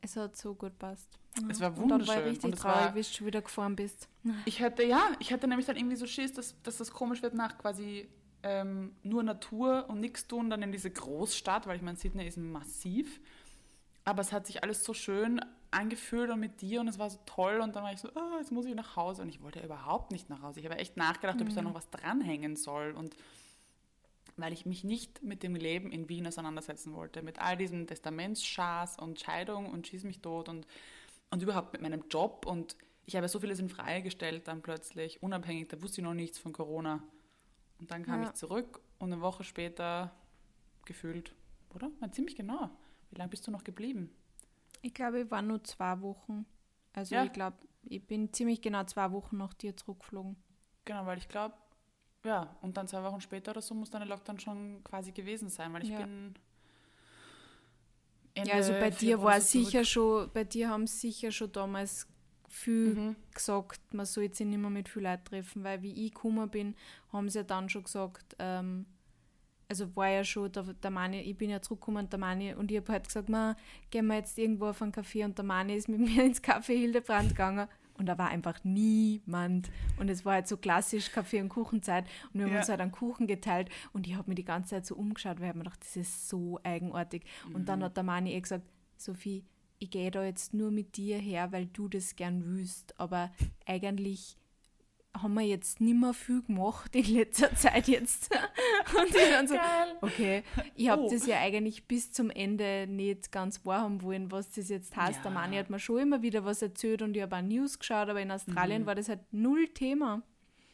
es 0.00 0.16
hat 0.16 0.36
so 0.36 0.54
gut 0.54 0.78
passt. 0.78 1.18
Es 1.48 1.60
war 1.60 1.68
Und 1.70 1.88
dann 1.88 2.06
war 2.06 2.14
wunderschön. 2.16 2.18
ich 2.24 2.44
richtig 2.44 2.54
traurig, 2.56 2.76
war- 2.80 2.94
wie 2.94 3.00
du 3.00 3.04
schon 3.08 3.26
wieder 3.26 3.40
gefahren 3.42 3.74
bist. 3.76 4.08
Ich 4.44 4.60
hatte, 4.60 4.82
ja, 4.84 5.12
ich 5.18 5.32
hatte 5.32 5.48
nämlich 5.48 5.66
dann 5.66 5.76
irgendwie 5.76 5.96
so 5.96 6.06
Schiss, 6.06 6.32
dass, 6.32 6.60
dass 6.62 6.76
das 6.78 6.90
komisch 6.90 7.22
wird 7.22 7.32
nach 7.34 7.56
quasi 7.56 8.06
ähm, 8.42 8.94
nur 9.02 9.22
Natur 9.22 9.86
und 9.88 10.00
nichts 10.00 10.26
tun, 10.26 10.50
dann 10.50 10.62
in 10.62 10.72
diese 10.72 10.90
Großstadt, 10.90 11.66
weil 11.66 11.76
ich 11.76 11.82
meine, 11.82 11.96
Sydney 11.96 12.26
ist 12.26 12.38
massiv. 12.38 13.20
Aber 14.04 14.20
es 14.20 14.32
hat 14.32 14.46
sich 14.46 14.62
alles 14.62 14.84
so 14.84 14.94
schön 14.94 15.40
angefühlt 15.70 16.30
und 16.30 16.40
mit 16.40 16.60
dir 16.60 16.80
und 16.80 16.88
es 16.88 16.98
war 16.98 17.08
so 17.08 17.18
toll 17.24 17.60
und 17.60 17.74
dann 17.74 17.82
war 17.82 17.92
ich 17.92 18.00
so, 18.00 18.08
ah, 18.14 18.36
jetzt 18.38 18.52
muss 18.52 18.66
ich 18.66 18.74
nach 18.74 18.96
Hause 18.96 19.22
und 19.22 19.28
ich 19.28 19.42
wollte 19.42 19.60
überhaupt 19.60 20.12
nicht 20.12 20.28
nach 20.28 20.42
Hause. 20.42 20.60
Ich 20.60 20.66
habe 20.66 20.76
echt 20.76 20.96
nachgedacht, 20.96 21.40
ob 21.40 21.48
ich 21.48 21.54
da 21.54 21.62
noch 21.62 21.74
was 21.74 21.88
dranhängen 21.90 22.56
soll 22.56 22.92
und 22.92 23.16
weil 24.36 24.52
ich 24.52 24.66
mich 24.66 24.84
nicht 24.84 25.22
mit 25.22 25.42
dem 25.42 25.54
Leben 25.54 25.90
in 25.90 26.08
Wien 26.08 26.26
auseinandersetzen 26.26 26.94
wollte, 26.94 27.22
mit 27.22 27.38
all 27.38 27.56
diesen 27.56 27.86
Testamentsschaß 27.86 28.98
und 28.98 29.20
Scheidung 29.20 29.70
und 29.70 29.86
Schieß 29.86 30.04
mich 30.04 30.20
tot 30.20 30.48
und, 30.48 30.66
und 31.30 31.42
überhaupt 31.42 31.72
mit 31.72 31.82
meinem 31.82 32.04
Job 32.10 32.44
und 32.46 32.76
ich 33.04 33.16
habe 33.16 33.28
so 33.28 33.40
vieles 33.40 33.58
in 33.58 33.68
Frage 33.68 34.02
gestellt 34.02 34.48
dann 34.48 34.62
plötzlich, 34.62 35.22
unabhängig, 35.22 35.68
da 35.68 35.80
wusste 35.82 36.00
ich 36.00 36.04
noch 36.04 36.14
nichts 36.14 36.38
von 36.38 36.52
Corona. 36.52 37.02
Und 37.82 37.90
dann 37.90 38.04
kam 38.04 38.22
Ja. 38.22 38.28
ich 38.28 38.34
zurück 38.34 38.80
und 39.00 39.12
eine 39.12 39.20
Woche 39.22 39.42
später 39.42 40.12
gefühlt, 40.84 41.34
oder? 41.74 41.90
Na, 41.98 42.12
ziemlich 42.12 42.36
genau. 42.36 42.70
Wie 43.10 43.16
lange 43.16 43.30
bist 43.30 43.44
du 43.44 43.50
noch 43.50 43.64
geblieben? 43.64 44.08
Ich 44.82 44.94
glaube, 44.94 45.22
ich 45.22 45.30
war 45.32 45.42
nur 45.42 45.64
zwei 45.64 46.00
Wochen. 46.00 46.46
Also 46.92 47.16
Ja. 47.16 47.24
ich 47.24 47.32
glaube, 47.32 47.56
ich 47.82 48.06
bin 48.06 48.32
ziemlich 48.32 48.60
genau 48.62 48.84
zwei 48.84 49.10
Wochen 49.10 49.36
nach 49.36 49.52
dir 49.52 49.76
zurückgeflogen. 49.76 50.36
Genau, 50.84 51.06
weil 51.06 51.18
ich 51.18 51.26
glaube, 51.26 51.56
ja, 52.24 52.56
und 52.62 52.76
dann 52.76 52.86
zwei 52.86 53.02
Wochen 53.02 53.20
später 53.20 53.50
oder 53.50 53.62
so 53.62 53.74
muss 53.74 53.90
deine 53.90 54.04
Lockdown 54.04 54.38
schon 54.38 54.84
quasi 54.84 55.10
gewesen 55.10 55.48
sein, 55.48 55.72
weil 55.72 55.82
ich 55.82 55.88
Ja. 55.90 56.02
bin. 56.04 56.34
ja, 58.36 58.54
also 58.54 58.74
bei 58.74 58.90
Ende 58.90 58.96
dir 58.96 59.20
war 59.24 59.40
zurück. 59.40 59.66
sicher 59.66 59.84
schon, 59.84 60.30
bei 60.32 60.44
dir 60.44 60.70
haben 60.70 60.86
sicher 60.86 61.32
schon 61.32 61.50
damals 61.50 62.06
viel 62.52 62.94
Mhm. 62.94 63.16
gesagt, 63.34 63.80
man 63.94 64.06
soll 64.06 64.32
sich 64.34 64.46
nicht 64.46 64.58
mehr 64.58 64.70
mit 64.70 64.88
viel 64.88 65.02
Leuten 65.02 65.24
treffen, 65.24 65.64
weil 65.64 65.82
wie 65.82 66.06
ich 66.06 66.12
gekommen 66.14 66.48
bin, 66.50 66.74
haben 67.12 67.28
sie 67.28 67.38
ja 67.38 67.44
dann 67.44 67.68
schon 67.68 67.84
gesagt, 67.84 68.36
ähm, 68.38 68.86
also 69.68 69.96
war 69.96 70.08
ja 70.10 70.22
schon, 70.22 70.52
der, 70.52 70.64
der 70.64 70.90
Mani, 70.90 71.20
ich 71.20 71.36
bin 71.36 71.48
ja 71.48 71.62
zurückgekommen, 71.62 72.08
der 72.10 72.18
Mani, 72.18 72.52
und 72.54 72.70
ich 72.70 72.76
habe 72.76 72.92
halt 72.92 73.06
gesagt, 73.06 73.30
man, 73.30 73.56
gehen 73.90 74.06
wir 74.06 74.16
jetzt 74.16 74.36
irgendwo 74.38 74.66
auf 74.66 74.82
einen 74.82 74.92
Café 74.92 75.24
und 75.24 75.38
der 75.38 75.44
Mani 75.46 75.74
ist 75.74 75.88
mit 75.88 76.00
mir 76.00 76.24
ins 76.24 76.42
Café 76.42 76.76
Hildebrand 76.76 77.30
gegangen 77.30 77.66
und 77.98 78.04
da 78.06 78.18
war 78.18 78.28
einfach 78.28 78.62
niemand 78.64 79.70
und 79.98 80.10
es 80.10 80.24
war 80.26 80.34
halt 80.34 80.48
so 80.48 80.56
klassisch 80.58 81.10
Kaffee- 81.10 81.40
und 81.40 81.48
Kuchenzeit 81.48 82.04
und 82.32 82.40
wir 82.40 82.44
haben 82.46 82.52
Ja. 82.52 82.58
uns 82.58 82.68
halt 82.68 82.80
einen 82.80 82.92
Kuchen 82.92 83.26
geteilt 83.26 83.70
und 83.94 84.06
ich 84.06 84.14
habe 84.14 84.28
mir 84.30 84.34
die 84.34 84.44
ganze 84.44 84.70
Zeit 84.70 84.84
so 84.86 84.94
umgeschaut, 84.94 85.40
weil 85.40 85.48
ich 85.50 85.54
mir 85.54 85.64
gedacht, 85.64 85.80
das 85.80 85.96
ist 85.96 86.28
so 86.28 86.60
eigenartig 86.64 87.22
und 87.54 87.62
Mhm. 87.62 87.66
dann 87.66 87.82
hat 87.84 87.96
der 87.96 88.04
Mani 88.04 88.32
eh 88.34 88.40
gesagt, 88.40 88.64
Sophie, 88.98 89.44
ich 89.82 89.90
gehe 89.90 90.10
da 90.10 90.24
jetzt 90.24 90.54
nur 90.54 90.70
mit 90.70 90.96
dir 90.96 91.18
her, 91.18 91.50
weil 91.52 91.66
du 91.66 91.88
das 91.88 92.14
gern 92.16 92.42
willst, 92.44 92.98
aber 93.00 93.30
eigentlich 93.66 94.36
haben 95.14 95.34
wir 95.34 95.42
jetzt 95.42 95.80
nicht 95.82 95.98
mehr 96.00 96.14
viel 96.14 96.40
gemacht 96.42 96.96
in 96.96 97.04
letzter 97.04 97.54
Zeit 97.54 97.86
jetzt. 97.88 98.30
Und 98.98 99.08
ich 99.14 99.30
dann 99.30 99.46
so, 99.46 99.56
okay, 100.00 100.42
ich 100.74 100.88
habe 100.88 101.02
Oh. 101.02 101.10
das 101.10 101.26
ja 101.26 101.38
eigentlich 101.38 101.86
bis 101.86 102.12
zum 102.12 102.30
Ende 102.30 102.86
nicht 102.88 103.30
ganz 103.30 103.64
wahrhaben 103.66 104.00
wollen, 104.02 104.30
was 104.30 104.50
das 104.52 104.70
jetzt 104.70 104.96
heißt. 104.96 105.16
Ja. 105.16 105.22
Der 105.24 105.30
Mani 105.32 105.56
hat 105.56 105.68
mir 105.68 105.78
schon 105.78 105.98
immer 106.00 106.22
wieder 106.22 106.46
was 106.46 106.62
erzählt 106.62 107.02
und 107.02 107.14
ich 107.14 107.22
habe 107.22 107.36
auch 107.36 107.42
News 107.42 107.78
geschaut, 107.78 108.08
aber 108.08 108.22
in 108.22 108.30
Australien 108.30 108.82
Mhm. 108.82 108.86
war 108.86 108.94
das 108.94 109.10
halt 109.10 109.20
null 109.32 109.68
Thema. 109.68 110.22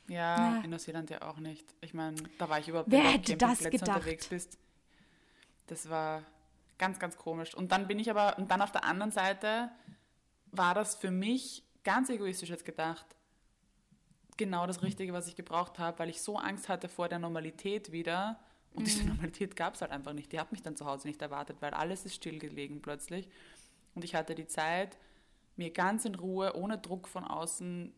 Ja, 0.07 0.55
Ja. 0.57 0.61
in 0.63 0.71
Neuseeland 0.71 1.11
ja 1.11 1.23
auch 1.23 1.39
nicht. 1.39 1.75
Ich 1.81 1.93
meine, 1.93 2.17
da 2.39 2.49
war 2.49 2.61
ich 2.61 2.69
überhaupt 2.69 2.91
Wer 2.93 3.03
nicht 3.03 3.13
hätte 3.15 3.37
das 3.39 3.59
gedacht? 3.59 3.89
unterwegs 3.89 4.29
bist. 4.29 4.57
Das 5.67 5.91
war 5.91 6.23
ganz, 6.79 6.99
ganz 6.99 7.17
komisch. 7.17 7.55
Und 7.55 7.73
dann 7.73 7.87
bin 7.87 7.99
ich 7.99 8.11
aber, 8.11 8.39
und 8.39 8.51
dann 8.51 8.63
auf 8.63 8.73
der 8.73 8.85
anderen 8.85 9.11
Seite 9.11 9.71
war 10.47 10.75
das 10.75 10.95
für 10.95 11.11
mich 11.11 11.65
ganz 11.85 12.09
egoistisch 12.09 12.51
jetzt 12.51 12.65
gedacht, 12.65 13.17
genau 14.37 14.67
das 14.67 14.83
Richtige, 14.83 15.13
was 15.13 15.27
ich 15.27 15.37
gebraucht 15.37 15.79
habe, 15.79 15.99
weil 15.99 16.09
ich 16.09 16.23
so 16.23 16.39
Angst 16.39 16.69
hatte 16.69 16.89
vor 16.89 17.09
der 17.09 17.19
Normalität 17.19 17.93
wieder. 17.93 18.39
Und 18.75 18.87
diese 18.87 19.03
Mhm. 19.03 19.09
Normalität 19.11 19.57
gab 19.57 19.75
es 19.75 19.81
halt 19.83 19.91
einfach 19.91 20.13
nicht. 20.13 20.33
Die 20.33 20.39
hat 20.39 20.53
mich 20.53 20.63
dann 20.63 20.77
zu 20.77 20.87
Hause 20.87 21.09
nicht 21.09 21.21
erwartet, 21.21 21.57
weil 21.61 21.75
alles 21.75 22.05
ist 22.05 22.15
stillgelegen 22.15 22.81
plötzlich. 22.81 23.29
Und 23.95 24.05
ich 24.05 24.15
hatte 24.15 24.35
die 24.35 24.47
Zeit, 24.47 24.97
mir 25.57 25.71
ganz 25.73 26.05
in 26.05 26.15
Ruhe, 26.15 26.55
ohne 26.55 26.79
Druck 26.79 27.09
von 27.09 27.25
außen, 27.25 27.93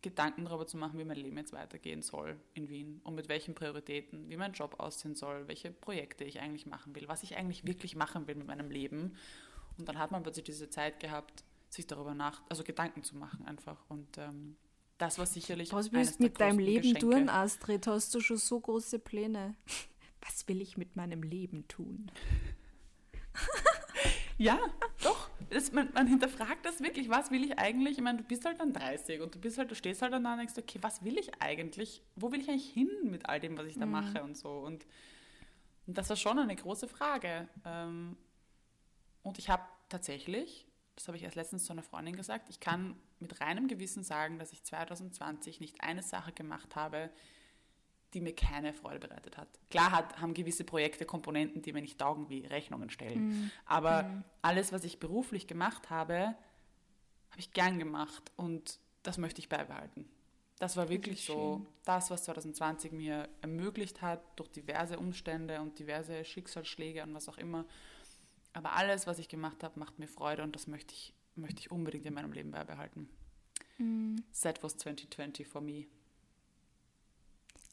Gedanken 0.00 0.44
darüber 0.44 0.66
zu 0.66 0.76
machen, 0.76 0.98
wie 0.98 1.04
mein 1.04 1.16
Leben 1.16 1.36
jetzt 1.36 1.52
weitergehen 1.52 2.02
soll 2.02 2.38
in 2.54 2.68
Wien 2.68 3.00
und 3.02 3.14
mit 3.14 3.28
welchen 3.28 3.54
Prioritäten, 3.54 4.28
wie 4.28 4.36
mein 4.36 4.52
Job 4.52 4.76
aussehen 4.78 5.14
soll, 5.14 5.48
welche 5.48 5.72
Projekte 5.72 6.24
ich 6.24 6.40
eigentlich 6.40 6.66
machen 6.66 6.94
will, 6.94 7.08
was 7.08 7.22
ich 7.22 7.36
eigentlich 7.36 7.66
wirklich 7.66 7.96
machen 7.96 8.26
will 8.28 8.36
mit 8.36 8.46
meinem 8.46 8.70
Leben. 8.70 9.16
Und 9.76 9.88
dann 9.88 9.98
hat 9.98 10.10
man 10.12 10.22
plötzlich 10.22 10.44
diese 10.44 10.70
Zeit 10.70 11.00
gehabt, 11.00 11.44
sich 11.68 11.86
darüber 11.86 12.14
nach, 12.14 12.42
also 12.48 12.62
Gedanken 12.62 13.02
zu 13.02 13.16
machen 13.16 13.44
einfach. 13.46 13.78
Und 13.88 14.18
ähm, 14.18 14.56
das 14.98 15.18
war 15.18 15.26
sicherlich 15.26 15.72
Was 15.72 15.92
willst 15.92 16.20
du 16.20 16.24
mit 16.24 16.40
deinem 16.40 16.58
Leben 16.58 16.94
Geschenke. 16.94 17.00
tun, 17.00 17.28
Astrid? 17.28 17.86
Hast 17.86 18.14
du 18.14 18.20
schon 18.20 18.36
so 18.36 18.60
große 18.60 18.98
Pläne? 18.98 19.54
Was 20.20 20.46
will 20.48 20.60
ich 20.60 20.76
mit 20.76 20.96
meinem 20.96 21.22
Leben 21.22 21.66
tun? 21.68 22.10
Ja. 24.36 24.58
Das, 25.50 25.72
man, 25.72 25.90
man 25.94 26.06
hinterfragt 26.06 26.64
das 26.64 26.80
wirklich. 26.80 27.08
Was 27.08 27.30
will 27.30 27.44
ich 27.44 27.58
eigentlich? 27.58 27.98
Ich 27.98 28.02
meine, 28.02 28.18
du 28.18 28.24
bist 28.24 28.44
halt 28.44 28.60
dann 28.60 28.72
30 28.72 29.20
und 29.20 29.34
du 29.34 29.38
bist 29.38 29.58
halt, 29.58 29.70
du 29.70 29.74
stehst 29.74 30.02
halt 30.02 30.12
dann 30.12 30.24
da 30.24 30.32
und 30.32 30.38
denkst, 30.38 30.54
okay, 30.58 30.78
was 30.82 31.04
will 31.04 31.18
ich 31.18 31.30
eigentlich? 31.40 32.02
Wo 32.16 32.30
will 32.32 32.40
ich 32.40 32.48
eigentlich 32.48 32.70
hin 32.70 32.90
mit 33.04 33.28
all 33.28 33.40
dem, 33.40 33.56
was 33.56 33.66
ich 33.66 33.78
da 33.78 33.86
mache 33.86 34.22
und 34.22 34.36
so? 34.36 34.50
Und, 34.50 34.86
und 35.86 35.96
das 35.96 36.08
war 36.08 36.16
schon 36.16 36.38
eine 36.38 36.54
große 36.54 36.88
Frage. 36.88 37.48
Ähm, 37.64 38.16
und 39.22 39.38
ich 39.38 39.48
habe 39.48 39.62
tatsächlich, 39.88 40.66
das 40.94 41.08
habe 41.08 41.16
ich 41.16 41.22
erst 41.22 41.36
letztens 41.36 41.64
zu 41.64 41.72
einer 41.72 41.82
Freundin 41.82 42.16
gesagt, 42.16 42.50
ich 42.50 42.60
kann 42.60 42.96
mit 43.20 43.40
reinem 43.40 43.68
Gewissen 43.68 44.02
sagen, 44.02 44.38
dass 44.38 44.52
ich 44.52 44.64
2020 44.64 45.60
nicht 45.60 45.80
eine 45.80 46.02
Sache 46.02 46.32
gemacht 46.32 46.76
habe, 46.76 47.10
die 48.14 48.20
mir 48.20 48.34
keine 48.34 48.72
Freude 48.72 48.98
bereitet 48.98 49.36
hat. 49.36 49.48
Klar 49.70 49.92
hat, 49.92 50.20
haben 50.20 50.34
gewisse 50.34 50.64
Projekte 50.64 51.04
Komponenten, 51.04 51.62
die 51.62 51.72
mir 51.72 51.82
nicht 51.82 51.98
taugen, 51.98 52.28
wie 52.30 52.46
Rechnungen 52.46 52.90
stellen. 52.90 53.28
Mhm. 53.28 53.50
Aber 53.66 54.24
alles, 54.40 54.72
was 54.72 54.84
ich 54.84 54.98
beruflich 54.98 55.46
gemacht 55.46 55.90
habe, 55.90 56.34
habe 57.30 57.40
ich 57.40 57.52
gern 57.52 57.78
gemacht 57.78 58.32
und 58.36 58.78
das 59.02 59.18
möchte 59.18 59.40
ich 59.40 59.48
beibehalten. 59.48 60.08
Das 60.58 60.76
war 60.76 60.88
wirklich 60.88 61.20
ist 61.20 61.26
so 61.26 61.58
schön. 61.58 61.66
das, 61.84 62.10
was 62.10 62.24
2020 62.24 62.92
mir 62.92 63.28
ermöglicht 63.42 64.02
hat, 64.02 64.20
durch 64.36 64.50
diverse 64.50 64.98
Umstände 64.98 65.60
und 65.60 65.78
diverse 65.78 66.24
Schicksalsschläge 66.24 67.02
und 67.02 67.14
was 67.14 67.28
auch 67.28 67.38
immer. 67.38 67.64
Aber 68.54 68.72
alles, 68.72 69.06
was 69.06 69.18
ich 69.18 69.28
gemacht 69.28 69.62
habe, 69.62 69.78
macht 69.78 69.98
mir 69.98 70.08
Freude 70.08 70.42
und 70.42 70.54
das 70.56 70.66
möchte 70.66 70.94
ich, 70.94 71.14
möchte 71.36 71.60
ich 71.60 71.70
unbedingt 71.70 72.06
in 72.06 72.14
meinem 72.14 72.32
Leben 72.32 72.50
beibehalten. 72.50 73.08
Mhm. 73.76 74.24
That 74.42 74.62
was 74.64 74.76
2020 74.78 75.46
for 75.46 75.60
me. 75.60 75.86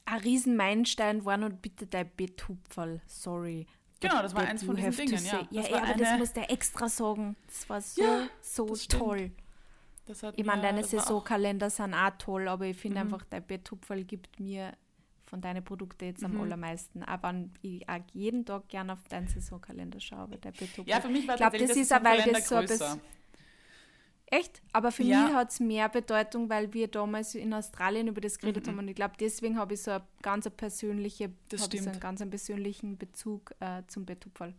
Ein 0.06 0.20
Riesenmeilenstein 0.20 1.24
war 1.24 1.36
noch 1.36 1.50
bitte 1.50 1.86
dein 1.86 2.08
Betthupferl. 2.16 3.00
Sorry. 3.06 3.66
Genau, 4.00 4.22
das 4.22 4.34
war 4.34 4.46
eins 4.46 4.62
von 4.62 4.76
diesen 4.76 4.92
Dingen, 4.96 5.24
ja. 5.24 5.46
Ja, 5.50 5.62
Das 5.62 5.70
ja 5.70 5.82
aber 5.82 5.94
das 5.94 6.18
musst 6.18 6.36
du 6.36 6.40
extra 6.42 6.88
sagen. 6.88 7.36
Das 7.46 7.68
war 7.68 7.80
so, 7.80 8.02
Ja, 8.02 8.28
so 8.40 8.66
das 8.66 8.88
toll. 8.88 9.30
Das 10.06 10.22
Ich 10.36 10.44
meine, 10.44 10.62
deine 10.62 10.82
das 10.82 10.90
Saisonkalender 10.90 11.68
sind 11.70 11.92
auch 11.94 12.10
toll, 12.18 12.46
aber 12.46 12.66
ich 12.66 12.76
finde 12.76 13.02
Mhm. 13.04 13.12
einfach, 13.14 13.26
dein 13.28 13.44
Betthupferl 13.44 14.04
gibt 14.04 14.38
mir 14.38 14.72
von 15.24 15.40
deinen 15.40 15.64
Produkten 15.64 16.04
jetzt 16.04 16.22
am 16.22 16.34
Mhm. 16.34 16.42
allermeisten. 16.42 17.02
Aber 17.02 17.34
ich 17.62 17.88
auch 17.88 17.98
jeden 18.12 18.44
Tag 18.44 18.68
gerne 18.68 18.92
auf 18.92 19.02
deinen 19.08 19.26
Saisonkalender 19.26 19.98
schaue, 19.98 20.20
aber 20.20 20.36
der 20.36 20.52
Betthupferl. 20.52 20.86
Ja, 20.88 21.00
für 21.00 21.08
mich 21.08 21.26
war 21.26 21.34
Ich 21.34 21.40
glaub, 21.40 21.52
das 21.52 21.66
der 21.66 21.76
ist 21.76 21.92
auch, 21.92 22.04
weil 22.04 22.22
das 22.32 22.48
so 22.48 22.54
ein 22.54 22.66
größer. 22.66 22.98
Echt? 24.28 24.60
Aber 24.72 24.90
für 24.90 25.04
Ja. 25.04 25.24
mich 25.26 25.34
hat 25.34 25.50
es 25.52 25.60
mehr 25.60 25.88
Bedeutung, 25.88 26.50
weil 26.50 26.72
wir 26.74 26.88
damals 26.88 27.34
in 27.36 27.54
Australien 27.54 28.08
über 28.08 28.20
das 28.20 28.38
geredet 28.38 28.66
Mhm. 28.66 28.70
haben 28.70 28.78
und 28.80 28.88
ich 28.88 28.96
glaube, 28.96 29.14
deswegen 29.20 29.56
habe 29.58 29.74
ich 29.74 29.82
so 29.82 29.92
eine 29.92 30.04
ganz 30.22 30.50
persönliche, 30.50 31.30
Das 31.48 31.60
so 31.64 31.68
einen 31.78 32.00
ganz 32.00 32.28
persönlichen 32.28 32.98
Bezug 32.98 33.52
äh, 33.60 33.82
zum 33.86 34.04
Betthupferl. 34.04 34.54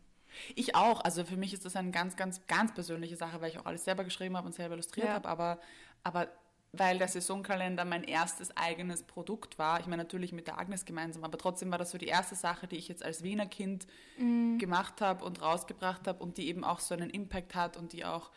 Ich 0.56 0.75
auch. 0.75 1.01
Also 1.01 1.25
für 1.25 1.36
mich 1.38 1.53
ist 1.53 1.65
das 1.65 1.75
eine 1.75 1.91
ganz, 1.91 2.15
ganz, 2.15 2.45
ganz 2.47 2.73
persönliche 2.73 3.15
Sache, 3.17 3.41
weil 3.41 3.49
ich 3.49 3.60
auch 3.60 3.65
alles 3.65 3.84
selber 3.84 4.03
geschrieben 4.03 4.38
habe 4.38 4.47
und 4.47 4.53
selber 4.53 4.75
illustriert 4.75 5.08
Ja. 5.08 5.13
habe. 5.15 5.27
Aber, 5.27 5.60
aber 6.03 6.27
weil 6.73 6.97
der 6.97 7.08
Saisonkalender 7.08 7.86
mein 7.86 8.03
erstes 8.03 8.56
eigenes 8.56 9.03
Produkt 9.03 9.58
war, 9.58 9.80
ich 9.80 9.88
meine 9.88 10.03
natürlich 10.03 10.32
mit 10.32 10.47
der 10.47 10.60
Agnes 10.60 10.86
gemeinsam, 10.86 11.23
aber 11.23 11.38
trotzdem 11.38 11.71
war 11.71 11.77
das 11.77 11.91
so 11.91 11.97
die 11.97 12.08
erste 12.08 12.36
Sache, 12.36 12.67
die 12.67 12.75
ich 12.77 12.88
jetzt 12.88 13.03
als 13.03 13.23
Wiener 13.23 13.47
Kind 13.47 13.88
gemacht 14.60 15.01
habe 15.01 15.25
und 15.25 15.41
rausgebracht 15.41 16.08
habe 16.08 16.21
und 16.23 16.38
die 16.38 16.47
eben 16.47 16.63
auch 16.63 16.80
so 16.80 16.93
einen 16.93 17.10
Impact 17.10 17.56
hat 17.56 17.75
und 17.77 17.93
die 17.93 18.06
auch 18.06 18.32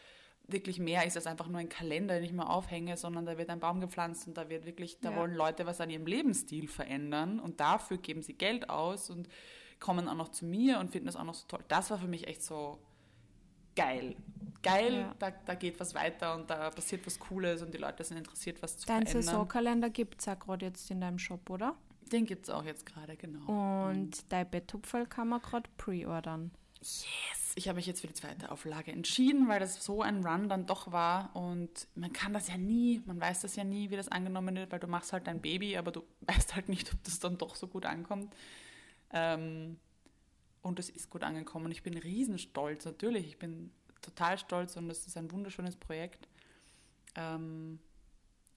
wirklich 0.52 0.78
mehr 0.78 1.04
ist 1.06 1.16
als 1.16 1.26
einfach 1.26 1.48
nur 1.48 1.60
ein 1.60 1.68
Kalender, 1.68 2.14
den 2.14 2.24
ich 2.24 2.32
mal 2.32 2.46
aufhänge, 2.46 2.96
sondern 2.96 3.26
da 3.26 3.36
wird 3.38 3.50
ein 3.50 3.60
Baum 3.60 3.80
gepflanzt 3.80 4.26
und 4.28 4.36
da 4.36 4.48
wird 4.48 4.66
wirklich, 4.66 4.98
da 5.00 5.10
Ja. 5.10 5.16
wollen 5.16 5.34
Leute 5.34 5.66
was 5.66 5.80
an 5.80 5.90
ihrem 5.90 6.06
Lebensstil 6.06 6.68
verändern 6.68 7.40
und 7.40 7.60
dafür 7.60 7.98
geben 7.98 8.22
sie 8.22 8.34
Geld 8.34 8.68
aus 8.70 9.10
und 9.10 9.28
kommen 9.78 10.08
auch 10.08 10.14
noch 10.14 10.28
zu 10.28 10.44
mir 10.44 10.78
und 10.78 10.90
finden 10.90 11.06
das 11.06 11.16
auch 11.16 11.24
noch 11.24 11.34
so 11.34 11.46
toll. 11.48 11.64
Das 11.68 11.90
war 11.90 11.98
für 11.98 12.08
mich 12.08 12.26
echt 12.28 12.42
so 12.42 12.78
geil. 13.76 14.16
Geil, 14.62 14.92
Ja. 14.94 15.14
da, 15.18 15.30
da 15.30 15.54
geht 15.54 15.80
was 15.80 15.94
weiter 15.94 16.34
und 16.34 16.50
da 16.50 16.68
passiert 16.70 17.06
was 17.06 17.18
Cooles 17.18 17.62
und 17.62 17.72
die 17.72 17.78
Leute 17.78 18.04
sind 18.04 18.18
interessiert, 18.18 18.62
was 18.62 18.76
zu 18.76 18.86
Dein 18.86 19.02
verändern. 19.06 19.22
Saisonkalender 19.22 19.88
gibt 19.90 20.20
es 20.20 20.28
auch 20.28 20.38
gerade 20.38 20.66
jetzt 20.66 20.90
in 20.90 21.00
deinem 21.00 21.18
Shop, 21.18 21.48
oder? 21.48 21.74
Den 22.12 22.26
gibt 22.26 22.44
es 22.44 22.50
auch 22.50 22.64
jetzt 22.64 22.84
gerade, 22.84 23.16
genau. 23.16 23.88
Und 23.88 24.30
dein 24.32 24.50
Betthupferl 24.50 25.06
kann 25.06 25.28
man 25.28 25.40
gerade 25.40 25.70
pre-ordern. 25.78 26.50
Yes! 26.80 27.39
Ich 27.56 27.68
habe 27.68 27.76
mich 27.76 27.86
jetzt 27.86 28.00
für 28.00 28.06
die 28.06 28.14
zweite 28.14 28.50
Auflage 28.50 28.92
entschieden, 28.92 29.48
weil 29.48 29.60
das 29.60 29.84
so 29.84 30.02
ein 30.02 30.24
Run 30.24 30.48
dann 30.48 30.66
doch 30.66 30.92
war. 30.92 31.34
Und 31.34 31.88
man 31.94 32.12
kann 32.12 32.32
das 32.32 32.48
ja 32.48 32.56
nie, 32.56 33.02
man 33.06 33.20
weiß 33.20 33.40
das 33.40 33.56
ja 33.56 33.64
nie, 33.64 33.90
wie 33.90 33.96
das 33.96 34.08
angenommen 34.08 34.54
wird, 34.56 34.70
weil 34.72 34.80
du 34.80 34.86
machst 34.86 35.12
halt 35.12 35.26
dein 35.26 35.40
Baby, 35.40 35.76
aber 35.76 35.92
du 35.92 36.02
weißt 36.22 36.54
halt 36.54 36.68
nicht, 36.68 36.92
ob 36.92 37.02
das 37.04 37.18
dann 37.18 37.38
doch 37.38 37.56
so 37.56 37.66
gut 37.66 37.86
ankommt. 37.86 38.34
Ähm, 39.12 39.78
und 40.62 40.78
es 40.78 40.90
ist 40.90 41.10
gut 41.10 41.22
angekommen. 41.24 41.72
Ich 41.72 41.82
bin 41.82 41.96
riesenstolz, 41.96 42.84
natürlich. 42.84 43.26
Ich 43.26 43.38
bin 43.38 43.70
total 44.02 44.38
stolz 44.38 44.76
und 44.76 44.88
es 44.90 45.06
ist 45.06 45.16
ein 45.16 45.30
wunderschönes 45.32 45.76
Projekt. 45.76 46.28
Ähm, 47.16 47.80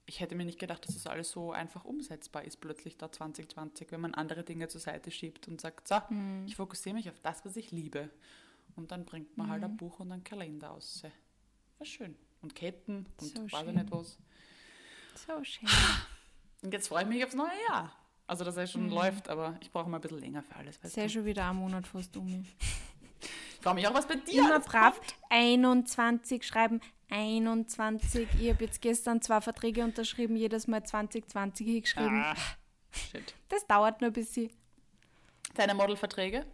ich 0.06 0.19
hätte 0.19 0.36
mir 0.36 0.43
nicht 0.45 0.60
gedacht, 0.60 0.86
dass 0.86 0.95
das 0.95 1.08
alles 1.08 1.32
so 1.32 1.53
einfach 1.53 1.86
umsetzbar 1.86 2.43
ist, 2.43 2.58
plötzlich 2.60 2.97
da 2.97 3.10
2020, 3.12 3.91
wenn 3.91 4.01
man 4.01 4.13
andere 4.13 4.43
Dinge 4.43 4.67
zur 4.67 4.82
Seite 4.82 5.12
schiebt 5.12 5.47
und 5.47 5.62
sagt, 5.62 5.88
so, 5.88 5.95
Mhm. 6.10 6.45
ich 6.45 6.58
fokussiere 6.58 6.93
mich 6.95 7.10
auf 7.10 7.19
das, 7.21 7.45
was 7.45 7.56
ich 7.56 7.71
liebe. 7.71 8.10
Und 8.75 8.91
dann 8.91 9.05
bringt 9.05 9.38
man 9.38 9.49
halt 9.49 9.63
ein 9.63 9.77
Buch 9.77 9.99
und 9.99 10.12
einen 10.12 10.23
Kalender 10.23 10.71
aus. 10.71 11.03
War 11.77 11.86
schön. 11.86 12.15
Und 12.41 12.55
Ketten 12.55 13.05
und 13.19 13.27
So 13.27 13.43
weiß 13.43 13.51
ich 13.51 13.57
schön. 13.59 13.75
nicht 13.75 13.91
was. 13.91 14.17
So 15.15 15.43
schön. 15.43 15.69
Und 16.62 16.73
jetzt 16.73 16.88
freue 16.88 17.03
ich 17.03 17.09
mich 17.09 17.23
aufs 17.23 17.36
neue 17.36 17.49
Jahr. 17.69 17.91
Also, 18.25 18.43
dass 18.45 18.55
er 18.57 18.67
schon 18.67 18.89
läuft, 18.89 19.27
aber 19.29 19.57
ich 19.62 19.69
brauche 19.71 19.89
mal 19.89 19.97
ein 19.97 20.01
bisschen 20.01 20.19
länger 20.19 20.41
für 20.43 20.55
alles. 20.55 20.79
Sehr 20.81 21.09
schon 21.09 21.25
wieder 21.25 21.49
ein 21.49 21.57
Monat 21.57 21.86
fast 21.86 22.15
um. 22.17 22.45
Ich 23.21 23.59
freue 23.62 23.75
mich 23.75 23.88
auch, 23.88 23.93
was 23.93 24.07
bei 24.07 24.15
dir 24.15 24.39
Immer 24.41 24.59
brav 24.59 24.97
kommt. 24.97 25.15
21 25.29 26.45
schreiben, 26.45 26.81
21. 27.09 28.27
Ich 28.39 28.49
habe 28.49 28.63
jetzt 28.65 28.81
gestern 28.81 29.21
zwei 29.21 29.39
Verträge 29.41 29.83
unterschrieben, 29.83 30.36
jedes 30.36 30.67
Mal 30.67 30.83
2020 30.86 31.67
hingeschrieben. 31.67 32.23
Ah, 32.23 32.36
shit. 32.91 33.33
Das 33.49 33.65
dauert 33.67 34.01
nur 34.01 34.09
ein 34.09 34.13
bisschen. 34.13 34.49
Deine 35.55 35.75
Modelverträge? 35.75 36.45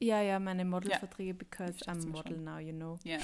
Ja, 0.00 0.20
ja, 0.20 0.38
meine 0.38 0.64
Modelverträge, 0.64 1.34
because 1.34 1.74
Ich 1.80 1.88
I'm 1.88 2.06
model 2.08 2.34
schon. 2.34 2.44
now, 2.44 2.58
you 2.58 2.72
know. 2.72 2.98
Ja. 3.04 3.18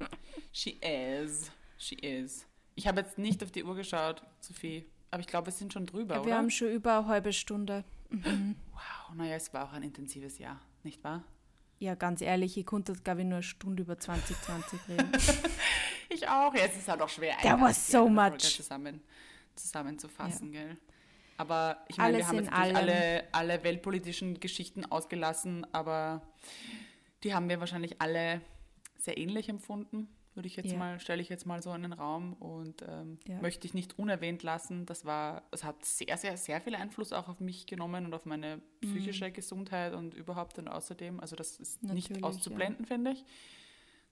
She 0.52 0.70
is. 0.80 1.50
She 1.78 1.94
is. 1.96 2.46
Ich 2.76 2.86
habe 2.86 3.00
jetzt 3.00 3.18
nicht 3.18 3.42
auf 3.42 3.50
die 3.50 3.64
Uhr 3.64 3.74
geschaut, 3.74 4.22
Sophie. 4.40 4.84
Aber 5.10 5.20
ich 5.20 5.26
glaube, 5.26 5.46
wir 5.46 5.52
sind 5.52 5.72
schon 5.72 5.86
drüber, 5.86 6.14
Ja, 6.16 6.20
oder? 6.20 6.30
wir 6.30 6.36
haben 6.36 6.50
schon 6.50 6.70
über 6.70 6.98
eine 6.98 7.06
halbe 7.06 7.32
Stunde. 7.32 7.84
wow, 8.10 9.14
naja, 9.14 9.36
es 9.36 9.52
war 9.54 9.64
auch 9.68 9.72
ein 9.72 9.82
intensives 9.82 10.38
Jahr, 10.38 10.60
nicht 10.82 11.02
wahr? 11.04 11.22
Ja, 11.78 11.94
ganz 11.94 12.20
ehrlich, 12.20 12.56
ich 12.56 12.66
konnte, 12.66 12.92
glaube 12.94 13.20
ich, 13.20 13.26
nur 13.26 13.36
eine 13.36 13.42
Stunde 13.42 13.82
über 13.82 13.98
2020 13.98 14.80
reden. 14.88 15.12
Ich 16.08 16.26
auch. 16.28 16.54
Ja, 16.54 16.64
es 16.64 16.76
ist 16.76 16.88
halt 16.88 17.00
auch 17.02 17.08
schwer, 17.08 17.36
eine 17.38 17.60
was 17.62 17.90
so 17.90 18.08
much. 18.08 18.38
Zusammen, 18.38 19.00
zusammenzufassen, 19.56 20.52
gell? 20.52 20.76
Aber 21.36 21.78
ich 21.88 21.96
meine, 21.98 22.10
wir 22.10 22.16
Alles 22.18 22.28
haben 22.28 22.38
in 22.38 22.44
jetzt 22.44 22.54
allem. 22.54 22.76
alle, 22.76 23.24
alle 23.32 23.64
weltpolitischen 23.64 24.38
Geschichten 24.40 24.84
ausgelassen, 24.84 25.66
aber 25.72 26.22
die 27.22 27.34
haben 27.34 27.48
wir 27.48 27.58
wahrscheinlich 27.60 28.00
alle 28.00 28.40
sehr 28.96 29.18
ähnlich 29.18 29.48
empfunden, 29.48 30.08
würde 30.34 30.46
ich 30.46 30.56
jetzt 30.56 30.72
Ja. 30.72 30.78
mal, 30.78 31.00
stelle 31.00 31.20
ich 31.22 31.28
jetzt 31.28 31.44
mal 31.46 31.62
so 31.62 31.72
in 31.74 31.82
den 31.82 31.92
Raum 31.92 32.34
und 32.34 32.82
ähm, 32.88 33.18
Ja. 33.26 33.40
möchte 33.40 33.66
ich 33.66 33.74
nicht 33.74 33.98
unerwähnt 33.98 34.42
lassen. 34.42 34.86
Das 34.86 35.04
war, 35.04 35.42
es 35.50 35.64
hat 35.64 35.84
sehr, 35.84 36.16
sehr, 36.16 36.36
sehr 36.36 36.60
viel 36.60 36.74
Einfluss 36.74 37.12
auch 37.12 37.28
auf 37.28 37.40
mich 37.40 37.66
genommen 37.66 38.06
und 38.06 38.14
auf 38.14 38.26
meine 38.26 38.60
psychische 38.80 39.30
Gesundheit 39.30 39.92
und 39.94 40.14
überhaupt 40.14 40.58
und 40.58 40.68
außerdem. 40.68 41.20
Also 41.20 41.34
das 41.36 41.56
ist 41.58 41.82
nicht 41.82 42.10
Mhm. 42.10 42.16
Natürlich, 42.16 42.24
auszublenden, 42.24 42.86
finde 42.86 43.12
ich. 43.12 43.24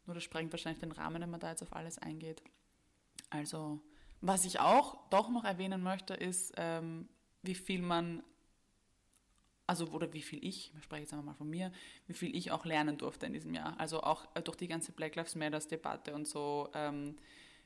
Nur 0.06 0.14
das 0.14 0.24
sprengt 0.24 0.52
wahrscheinlich 0.52 0.80
den 0.80 0.92
Rahmen, 0.92 1.22
wenn 1.22 1.30
man 1.30 1.40
da 1.40 1.50
jetzt 1.50 1.62
auf 1.62 1.72
alles 1.72 1.98
eingeht. 1.98 2.42
Also, 3.30 3.80
was 4.22 4.44
ich 4.44 4.60
auch 4.60 4.96
doch 5.10 5.28
noch 5.28 5.44
erwähnen 5.44 5.82
möchte, 5.82 6.14
ist, 6.14 6.54
ähm, 6.56 7.08
wie 7.42 7.56
viel 7.56 7.82
man, 7.82 8.22
also 9.66 9.88
oder 9.88 10.12
wie 10.12 10.22
viel 10.22 10.38
ich, 10.44 10.72
ich 10.74 10.84
spreche 10.84 11.02
jetzt 11.02 11.12
einmal 11.12 11.26
mal 11.26 11.34
von 11.34 11.50
mir, 11.50 11.72
wie 12.06 12.14
viel 12.14 12.34
ich 12.34 12.52
auch 12.52 12.64
lernen 12.64 12.96
durfte 12.96 13.26
in 13.26 13.32
diesem 13.32 13.52
Jahr. 13.52 13.78
Also 13.78 14.00
auch 14.02 14.28
äh, 14.34 14.42
durch 14.42 14.56
die 14.56 14.68
ganze 14.68 14.92
Black 14.92 15.16
Lives 15.16 15.34
Matters 15.34 15.66
Debatte 15.66 16.14
und 16.14 16.28
so, 16.28 16.70
ähm, 16.72 17.16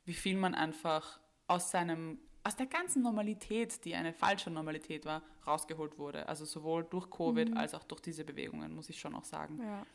wie 0.06 0.14
viel 0.14 0.38
man 0.38 0.54
einfach 0.54 1.20
aus 1.46 1.70
seinem, 1.70 2.18
aus 2.42 2.56
der 2.56 2.66
ganzen 2.66 3.02
Normalität, 3.02 3.84
die 3.84 3.94
eine 3.94 4.14
falsche 4.14 4.50
Normalität 4.50 5.04
war, 5.04 5.22
rausgeholt 5.46 5.98
wurde. 5.98 6.26
Also 6.26 6.46
sowohl 6.46 6.84
durch 6.84 7.10
Covid 7.10 7.54
als 7.54 7.74
auch 7.74 7.84
durch 7.84 8.00
diese 8.00 8.24
Bewegungen, 8.24 8.74
muss 8.74 8.88
ich 8.88 8.98
schon 8.98 9.14
auch 9.14 9.24
sagen. 9.24 9.60
ja. 9.62 9.86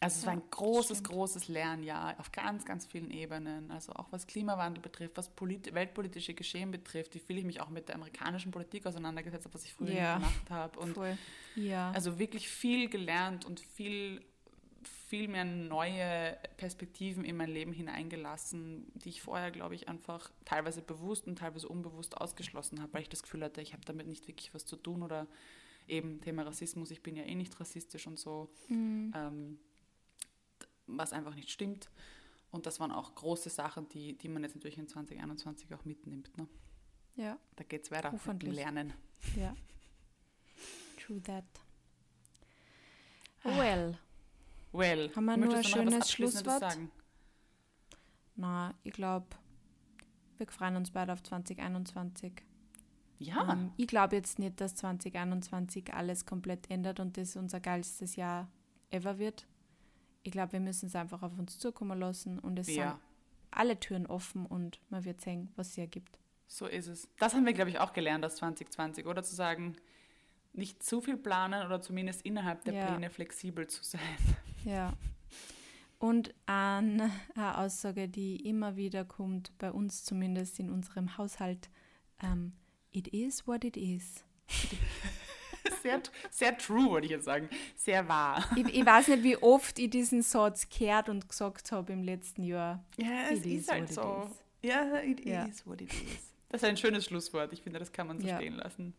Also 0.00 0.18
es 0.20 0.26
war 0.26 0.32
ein 0.34 0.42
großes, 0.50 0.98
stimmt. 0.98 1.08
großes 1.08 1.48
Lernjahr 1.48 2.18
auf 2.20 2.30
ganz, 2.30 2.64
ganz 2.66 2.84
vielen 2.86 3.10
Ebenen. 3.10 3.70
Also 3.70 3.92
auch 3.94 4.12
was 4.12 4.26
Klimawandel 4.26 4.82
betrifft, 4.82 5.16
was 5.16 5.30
polit 5.30 5.72
weltpolitische 5.72 6.34
Geschehen 6.34 6.70
betrifft, 6.70 7.14
wie 7.14 7.20
viel 7.20 7.38
ich 7.38 7.44
mich 7.44 7.60
auch 7.62 7.70
mit 7.70 7.88
der 7.88 7.94
amerikanischen 7.94 8.50
Politik 8.50 8.84
auseinandergesetzt 8.86 9.46
habe, 9.46 9.54
was 9.54 9.64
ich 9.64 9.72
früher 9.72 9.88
nicht 9.88 10.14
gemacht 10.14 10.50
habe. 10.50 10.78
Und 10.78 10.92
Voll. 10.94 11.16
Ja. 11.56 11.90
also 11.92 12.18
wirklich 12.18 12.48
viel 12.48 12.90
gelernt 12.90 13.46
und 13.46 13.60
viel, 13.60 14.22
viel 15.08 15.28
mehr 15.28 15.44
neue 15.46 16.36
Perspektiven 16.58 17.24
in 17.24 17.36
mein 17.38 17.48
Leben 17.50 17.72
hineingelassen, 17.72 18.86
die 18.96 19.08
ich 19.08 19.22
vorher, 19.22 19.50
glaube 19.50 19.74
ich, 19.74 19.88
einfach 19.88 20.30
teilweise 20.44 20.82
bewusst 20.82 21.26
und 21.26 21.38
teilweise 21.38 21.68
unbewusst 21.68 22.16
ausgeschlossen 22.18 22.82
habe, 22.82 22.92
weil 22.92 23.02
ich 23.02 23.08
das 23.08 23.22
Gefühl 23.22 23.42
hatte, 23.42 23.60
ich 23.62 23.72
habe 23.72 23.84
damit 23.86 24.06
nicht 24.06 24.26
wirklich 24.28 24.52
was 24.52 24.66
zu 24.66 24.76
tun 24.76 25.02
oder 25.02 25.26
eben 25.86 26.20
Thema 26.20 26.42
Rassismus, 26.42 26.90
ich 26.90 27.02
bin 27.02 27.16
ja 27.16 27.24
eh 27.24 27.34
nicht 27.34 27.58
rassistisch 27.60 28.06
und 28.06 28.18
so 28.18 28.50
Mhm. 28.68 29.12
ähm, 29.16 29.58
was 30.86 31.12
einfach 31.12 31.34
nicht 31.34 31.50
stimmt. 31.50 31.90
Und 32.50 32.66
das 32.66 32.78
waren 32.80 32.92
auch 32.92 33.14
große 33.14 33.50
Sachen, 33.50 33.88
die, 33.88 34.16
die 34.16 34.28
man 34.28 34.42
jetzt 34.44 34.54
natürlich 34.54 34.78
in 34.78 34.86
2021 34.88 35.74
auch 35.74 35.84
mitnimmt. 35.84 36.36
Ne? 36.38 36.46
ja, 37.16 37.38
Da 37.56 37.64
geht 37.64 37.84
es 37.84 37.90
weiter 37.90 38.12
mit 38.12 38.20
dem 38.20 38.26
Hoffentlich. 38.26 38.54
Lernen. 38.54 38.92
ja. 39.36 39.54
True 41.06 41.20
that. 41.22 41.44
Well, 43.42 43.98
Well, 44.72 45.10
Haben 45.14 45.24
wir 45.26 45.36
nur 45.36 45.54
ein 45.54 45.62
schönes 45.64 46.10
Schlusswort? 46.10 46.60
sagen? 46.60 46.90
na, 48.36 48.74
ich 48.82 48.92
glaube, 48.92 49.26
wir 50.38 50.46
freuen 50.48 50.74
uns 50.76 50.90
beide 50.90 51.12
auf 51.12 51.22
2021. 51.22 52.32
Ja. 53.20 53.52
Ähm, 53.52 53.70
ich 53.76 53.86
glaube 53.86 54.16
jetzt 54.16 54.38
nicht, 54.40 54.60
dass 54.60 54.74
2021 54.74 55.94
alles 55.94 56.26
komplett 56.26 56.68
ändert 56.70 56.98
und 56.98 57.16
das 57.16 57.36
unser 57.36 57.60
geilstes 57.60 58.16
Jahr 58.16 58.50
ever 58.90 59.18
wird. 59.18 59.46
Ich 60.24 60.32
glaube, 60.32 60.52
wir 60.52 60.60
müssen 60.60 60.86
es 60.86 60.96
einfach 60.96 61.22
auf 61.22 61.38
uns 61.38 61.58
zukommen 61.58 61.98
lassen 62.00 62.38
und 62.40 62.58
es 62.58 62.66
Ja. 62.74 62.92
sind 62.92 63.00
alle 63.52 63.78
Türen 63.78 64.06
offen 64.06 64.46
und 64.46 64.80
man 64.90 65.04
wird 65.04 65.20
sehen, 65.20 65.52
was 65.54 65.68
es 65.68 65.78
ergibt. 65.78 66.18
So 66.48 66.66
ist 66.66 66.88
es. 66.88 67.08
Das 67.20 67.34
haben 67.34 67.46
wir, 67.46 67.52
glaube 67.52 67.70
ich, 67.70 67.78
auch 67.78 67.92
gelernt 67.92 68.24
aus 68.24 68.34
2020, 68.36 69.06
oder? 69.06 69.22
Zu 69.22 69.34
sagen, 69.36 69.76
nicht 70.52 70.82
zu 70.82 71.00
viel 71.00 71.16
planen 71.16 71.64
oder 71.64 71.80
zumindest 71.80 72.22
innerhalb 72.22 72.64
der 72.64 72.74
Ja. 72.74 72.86
Pläne 72.86 73.10
flexibel 73.10 73.66
zu 73.68 73.84
sein. 73.84 74.00
Ja. 74.64 74.92
Und 75.98 76.34
eine 76.46 77.10
Aussage, 77.36 78.08
die 78.08 78.36
immer 78.48 78.76
wieder 78.76 79.04
kommt, 79.04 79.56
bei 79.58 79.70
uns 79.70 80.04
zumindest 80.04 80.58
in 80.58 80.70
unserem 80.70 81.16
Haushalt, 81.16 81.70
ähm, 82.22 82.52
it 82.90 83.08
is 83.08 83.46
what 83.46 83.62
it 83.64 83.76
is. 83.76 84.24
Sehr, 85.84 86.02
sehr 86.30 86.56
true, 86.58 86.90
würde 86.92 87.04
ich 87.06 87.10
jetzt 87.12 87.26
sagen. 87.26 87.48
Sehr 87.76 88.08
wahr. 88.08 88.42
Ich, 88.56 88.64
ich 88.74 88.86
weiß 88.86 89.08
nicht, 89.08 89.22
wie 89.22 89.36
oft 89.36 89.78
ich 89.78 89.90
diesen 89.90 90.22
Satz 90.22 90.66
gehört 90.68 91.10
und 91.10 91.28
gesagt 91.28 91.70
habe 91.72 91.92
im 91.92 92.02
letzten 92.02 92.42
Jahr. 92.42 92.82
Ja, 92.96 93.30
It 93.30 93.44
is 93.44 93.68
what 93.68 93.76
it 93.76 93.90
is. 93.90 93.96
Ja, 94.62 94.98
it 95.00 95.24
Ja. 95.26 95.44
is 95.44 95.66
what 95.66 95.80
it 95.82 95.92
is. 95.92 96.32
Das 96.48 96.62
ist 96.62 96.68
ein 96.68 96.76
schönes 96.78 97.04
Schlusswort. 97.04 97.52
Ich 97.52 97.60
finde, 97.62 97.78
das 97.80 97.92
kann 97.92 98.06
man 98.06 98.18
so 98.18 98.26
Ja. 98.26 98.36
stehen 98.36 98.54
lassen. 98.54 98.94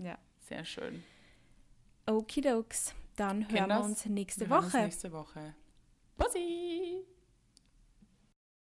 Ja. 0.00 0.16
Sehr 0.48 0.64
schön. 0.64 1.02
Okidokes. 2.06 2.94
Dann 3.16 3.42
hören 3.42 3.50
wir 3.52 3.60
Kinders, 3.60 3.84
uns 3.86 4.06
nächste 4.06 4.40
Wir 4.42 4.48
hören 4.48 4.64
uns 4.64 4.72
Woche. 4.74 4.82
nächste 4.84 5.12
Woche. 5.12 5.54
Bussi! 6.16 7.04